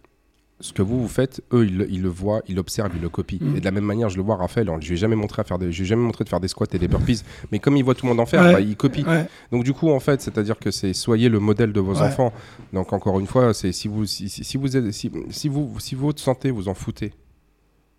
ce 0.62 0.72
que 0.72 0.82
vous 0.82 1.02
vous 1.02 1.08
faites, 1.10 1.42
eux 1.52 1.66
ils, 1.66 1.78
le- 1.78 1.92
ils 1.92 2.02
le 2.02 2.08
voient, 2.10 2.42
ils 2.48 2.56
l'observent, 2.56 2.92
ils 2.96 3.02
le 3.02 3.10
copient. 3.10 3.40
Mm. 3.42 3.58
Et 3.58 3.60
de 3.60 3.66
la 3.66 3.72
même 3.72 3.84
manière, 3.84 4.08
je 4.10 4.16
le 4.16 4.24
vois 4.24 4.38
Raphaël, 4.38 4.70
je 4.80 4.88
lui 4.88 4.94
ai 4.94 4.98
jamais 4.98 5.16
montré 5.18 5.42
à 5.42 5.44
faire 5.44 5.60
des, 5.60 5.72
je 5.72 5.78
lui 5.80 5.84
ai 5.84 5.88
jamais 5.88 6.04
montré 6.04 6.24
de 6.24 6.30
faire 6.30 6.40
des 6.40 6.48
squats 6.48 6.66
et 6.72 6.80
des 6.80 6.88
burpees, 6.88 7.24
mais 7.52 7.60
comme 7.60 7.76
il 7.76 7.84
voit 7.84 7.94
tout 7.94 8.06
le 8.06 8.12
monde 8.12 8.22
en 8.22 8.26
faire, 8.26 8.42
Ouais. 8.42 8.54
bah, 8.54 8.62
il 8.62 8.76
copie. 8.78 9.04
Ouais. 9.04 9.26
Donc 9.52 9.64
du 9.66 9.74
coup, 9.74 9.90
en 9.90 10.00
fait, 10.00 10.22
c'est-à-dire 10.22 10.58
que 10.58 10.72
c'est 10.72 10.94
soyez 10.94 11.28
le 11.28 11.40
modèle 11.40 11.74
de 11.74 11.80
vos 11.82 11.96
Ouais. 11.96 12.02
enfants. 12.04 12.32
Donc 12.72 12.94
encore 12.94 13.20
une 13.20 13.28
fois, 13.28 13.54
c'est 13.54 13.72
si 13.74 13.88
vous 13.90 14.06
si, 14.06 14.58
vous 14.58 14.78
êtes- 14.78 14.92
si, 14.94 15.12
si 15.30 15.50
vous 15.50 15.76
si 15.80 15.96
votre 15.96 16.22
santé 16.22 16.52
vous 16.52 16.70
en 16.70 16.74
foutez, 16.74 17.12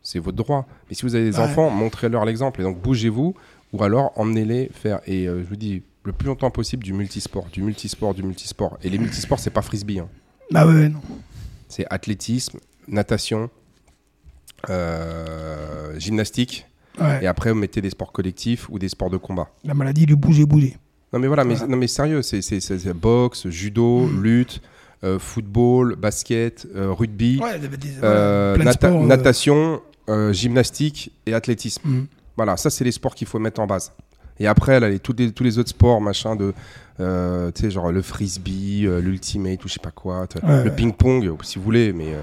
c'est 0.03 0.19
votre 0.19 0.37
droit. 0.37 0.67
Mais 0.89 0.95
si 0.95 1.03
vous 1.03 1.15
avez 1.15 1.25
des 1.31 1.39
enfants, 1.39 1.69
montrez-leur 1.71 2.25
l'exemple 2.25 2.61
et 2.61 2.65
donc 2.65 2.81
bougez-vous 2.81 3.35
ou 3.73 3.83
alors 3.85 4.13
emmenez-les 4.17 4.71
faire. 4.73 5.01
Et 5.07 5.29
euh, 5.29 5.43
je 5.43 5.49
vous 5.49 5.57
dis 5.57 5.83
le 6.05 6.13
plus 6.13 6.29
longtemps 6.29 6.51
possible 6.53 6.85
du 6.85 6.93
multisport, 6.95 7.47
du 7.53 7.61
multisport, 7.63 8.15
du 8.15 8.23
multisport. 8.23 8.79
Et 8.83 8.89
les 8.89 8.97
multisports, 8.99 9.41
c'est 9.41 9.51
pas 9.51 9.61
frisbee, 9.63 9.99
hein. 9.99 10.09
Bah 10.53 10.65
ouais, 10.67 10.89
non. 10.89 11.01
C'est 11.69 11.87
athlétisme, 11.91 12.59
natation, 12.89 13.51
euh, 14.71 15.99
gymnastique. 15.99 16.67
Ouais. 17.01 17.23
Et 17.23 17.27
après, 17.27 17.51
vous 17.53 17.59
mettez 17.59 17.81
des 17.83 17.91
sports 17.91 18.13
collectifs 18.13 18.69
ou 18.71 18.79
des 18.79 18.89
sports 18.89 19.11
de 19.11 19.17
combat. 19.19 19.51
La 19.65 19.75
maladie 19.75 20.07
du 20.07 20.17
bouger, 20.17 20.47
bouger. 20.47 20.77
Non 21.13 21.19
mais 21.21 21.27
voilà, 21.29 21.45
mais, 21.45 21.55
non, 21.69 21.77
mais 21.77 21.87
sérieux, 21.87 22.21
c'est 22.23 22.93
boxe, 22.95 23.49
judo, 23.49 24.09
lutte, 24.09 24.61
euh, 25.05 25.19
football, 25.19 25.95
basket, 25.97 26.67
euh, 26.75 26.91
rugby, 26.93 27.39
Ouais, 27.41 27.59
des- 27.59 27.69
des- 27.69 27.89
voilà, 28.01 28.53
plein 28.55 28.65
de 28.65 28.69
nata- 28.69 28.89
sports, 28.89 29.05
natation, 29.05 29.83
gymnastique 30.33 31.13
et 31.27 31.35
athlétisme. 31.35 31.83
Mhm. 31.89 32.07
Voilà, 32.37 32.57
ça 32.57 32.71
c'est 32.71 32.85
les 32.85 32.93
sports 32.93 33.15
qu'il 33.15 33.27
faut 33.27 33.39
mettre 33.39 33.61
en 33.61 33.67
base. 33.67 33.93
Et 34.41 34.47
après, 34.47 34.81
là, 34.81 34.89
les, 34.91 34.99
tous, 34.99 35.15
les, 35.17 35.33
tous 35.33 35.45
les 35.45 35.59
autres 35.59 35.71
sports, 35.71 36.01
machin, 36.01 36.37
de, 36.37 36.53
euh, 37.01 37.51
tu 37.55 37.63
sais, 37.63 37.71
genre 37.71 37.91
le 37.93 38.03
frisbee, 38.03 38.85
euh, 38.87 39.01
l'ultimate 39.01 39.65
ou 39.65 39.69
je 39.69 39.75
sais 39.75 39.81
pas 39.81 39.91
quoi, 39.91 40.21
Ouais, 40.43 40.65
le 40.65 40.71
ouais. 40.71 40.77
ping-pong, 40.77 41.37
si 41.43 41.59
vous 41.59 41.65
voulez, 41.65 41.93
mais 41.93 42.15
euh, 42.15 42.21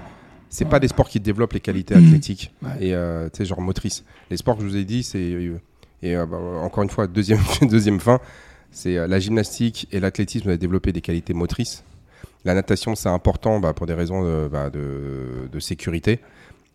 c'est 0.49 0.65
pas 0.65 0.75
Ouais. 0.75 0.79
des 0.81 0.87
sports 0.89 1.09
qui 1.09 1.19
développent 1.19 1.53
les 1.53 1.59
qualités 1.59 1.95
athlétiques 1.95 2.53
et, 2.79 2.93
euh, 2.93 3.29
tu 3.29 3.37
sais, 3.37 3.45
genre 3.45 3.61
motrices. 3.61 4.03
Les 4.29 4.37
sports 4.37 4.57
que 4.57 4.63
je 4.63 4.67
vous 4.67 4.77
ai 4.77 4.83
dit, 4.85 5.01
c'est, 5.03 5.17
euh, 5.19 5.57
et 6.03 6.15
bah, 6.15 6.37
encore 6.61 6.83
une 6.83 6.89
fois, 6.89 7.07
deuxième, 7.07 7.39
deuxième 7.63 7.99
fin, 7.99 8.19
c'est 8.71 9.07
la 9.07 9.19
gymnastique 9.19 9.87
et 9.91 9.99
l'athlétisme 9.99 10.49
va 10.49 10.57
développer 10.57 10.91
des 10.91 11.01
qualités 11.01 11.33
motrices. 11.33 11.83
La 12.45 12.53
natation, 12.53 12.93
c'est 12.95 13.09
important 13.09 13.59
bah, 13.59 13.73
pour 13.73 13.85
des 13.87 13.93
raisons 13.93 14.21
de, 14.23 14.47
bah, 14.51 14.69
de- 14.69 15.47
de 15.51 15.59
sécurité. 15.59 16.19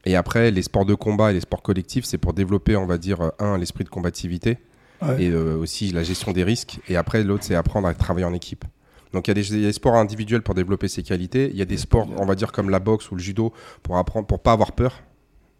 Et 0.06 0.16
après, 0.16 0.50
les 0.50 0.62
sports 0.62 0.86
de 0.86 0.94
combat 0.94 1.30
et 1.30 1.34
les 1.34 1.40
sports 1.40 1.60
collectifs, 1.62 2.04
c'est 2.06 2.16
pour 2.18 2.32
développer, 2.32 2.76
on 2.76 2.86
va 2.86 2.96
dire, 2.98 3.32
un, 3.38 3.58
l'esprit 3.58 3.84
de 3.84 3.88
combativité 3.90 4.56
Ouais. 5.00 5.22
et 5.24 5.28
euh, 5.30 5.56
aussi 5.56 5.90
la 5.92 6.02
gestion 6.02 6.32
des 6.32 6.42
risques. 6.44 6.80
Et 6.88 6.96
après, 6.96 7.22
l'autre, 7.22 7.44
c'est 7.44 7.54
apprendre 7.54 7.86
à 7.88 7.94
travailler 7.94 8.26
en 8.26 8.34
équipe. 8.34 8.64
Donc 9.12 9.26
il 9.26 9.30
y, 9.30 9.32
a 9.32 9.34
des- 9.34 9.52
il 9.54 9.60
y 9.60 9.64
a 9.64 9.68
des 9.68 9.72
sports 9.72 9.94
individuels 9.94 10.42
pour 10.42 10.54
développer 10.54 10.88
ses 10.88 11.02
qualités. 11.02 11.48
Il 11.50 11.56
y 11.56 11.62
a 11.62 11.64
des 11.64 11.76
sports, 11.78 12.08
on 12.18 12.26
va 12.26 12.34
dire, 12.34 12.52
comme 12.52 12.68
la 12.68 12.78
boxe 12.80 13.10
ou 13.10 13.14
le 13.14 13.20
judo, 13.22 13.52
pour 13.82 13.96
apprendre, 13.96 14.26
pour 14.26 14.40
pas 14.40 14.52
avoir 14.52 14.72
peur, 14.72 15.00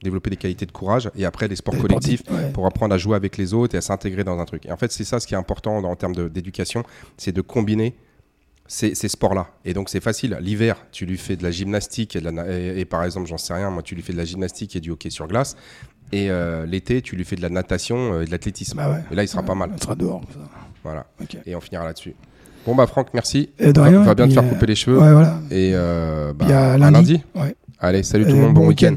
développer 0.03 0.29
des 0.31 0.37
qualités 0.37 0.67
de 0.67 0.73
courage. 0.73 1.11
Et 1.17 1.25
après, 1.25 1.49
les 1.49 1.57
sports 1.57 1.75
Des 1.75 1.81
collectifs, 1.81 2.23
ouais. 2.31 2.51
pour 2.53 2.67
apprendre 2.67 2.95
à 2.95 2.99
jouer 2.99 3.17
avec 3.17 3.37
les 3.37 3.55
autres 3.55 3.75
et 3.75 3.79
à 3.79 3.81
s'intégrer 3.81 4.23
dans 4.25 4.39
un 4.39 4.45
truc. 4.45 4.67
Et 4.67 4.73
en 4.73 4.77
fait, 4.77 4.93
c'est 4.93 5.05
ça 5.05 5.19
ce 5.19 5.27
qui 5.27 5.35
est 5.35 5.39
important 5.39 5.77
en 5.79 5.97
termes 5.97 6.29
d'éducation, 6.29 6.83
c'est 7.17 7.33
de 7.33 7.41
combiner 7.41 7.97
ces, 8.67 8.95
ces 8.95 9.09
sports-là. 9.09 9.49
Et 9.65 9.73
donc, 9.73 9.89
c'est 9.89 10.01
facile. 10.03 10.37
L'hiver, 10.43 10.77
tu 10.93 11.07
lui 11.07 11.17
fais 11.17 11.37
de 11.37 11.43
la 11.43 11.51
gymnastique 11.51 12.17
et, 12.17 12.21
de 12.21 12.25
la 12.27 12.33
na- 12.33 12.47
et- 12.51 12.81
et 12.81 12.85
par 12.85 13.03
exemple, 13.05 13.27
j'en 13.29 13.39
sais 13.39 13.55
rien, 13.55 13.71
moi, 13.71 13.83
tu 13.83 13.95
lui 13.95 14.03
fais 14.03 14.13
de 14.13 14.19
la 14.19 14.27
gymnastique 14.27 14.77
et 14.77 14.81
du 14.81 14.91
hockey 14.91 15.09
sur 15.09 15.27
glace. 15.27 15.57
Et 16.13 16.31
euh, 16.31 16.65
l'été, 16.67 17.03
tu 17.03 17.17
lui 17.17 17.25
fais 17.25 17.37
de 17.37 17.43
la 17.43 17.51
natation 17.51 18.15
euh, 18.15 18.23
et 18.23 18.27
de 18.27 18.31
l'athlétisme. 18.31 18.77
Bah 18.79 18.91
ouais. 18.91 19.05
Et 19.11 19.15
là, 19.15 19.23
il 19.23 19.29
sera 19.29 19.43
pas 19.43 19.55
mal. 19.55 19.71
On 19.75 19.79
sera 19.79 19.95
dehors. 19.95 20.23
ça. 20.33 20.41
Voilà. 20.83 21.07
Et 21.47 21.55
on 21.55 21.61
finira 21.61 21.85
là-dessus. 21.85 22.15
Bon, 22.67 22.75
bah, 22.75 22.87
Franck, 22.87 23.09
merci. 23.15 23.51
Et 23.59 23.73
de 23.73 23.81
rien, 23.81 24.03
va 24.03 24.15
bien 24.15 24.29
te 24.29 24.33
faire 24.33 24.45
euh, 24.45 24.49
couper 24.49 24.67
les 24.67 24.75
cheveux. 24.75 24.99
Ouais, 24.99 25.13
voilà. 25.13 25.41
Et 25.51 25.73
euh, 25.75 26.33
bah, 26.35 26.75
à 26.75 26.79
lundi. 26.79 27.23
Allez, 27.81 28.03
salut 28.03 28.25
tout 28.25 28.33
le 28.33 28.37
monde, 28.37 28.55
bon 28.55 28.67
week-end. 28.67 28.97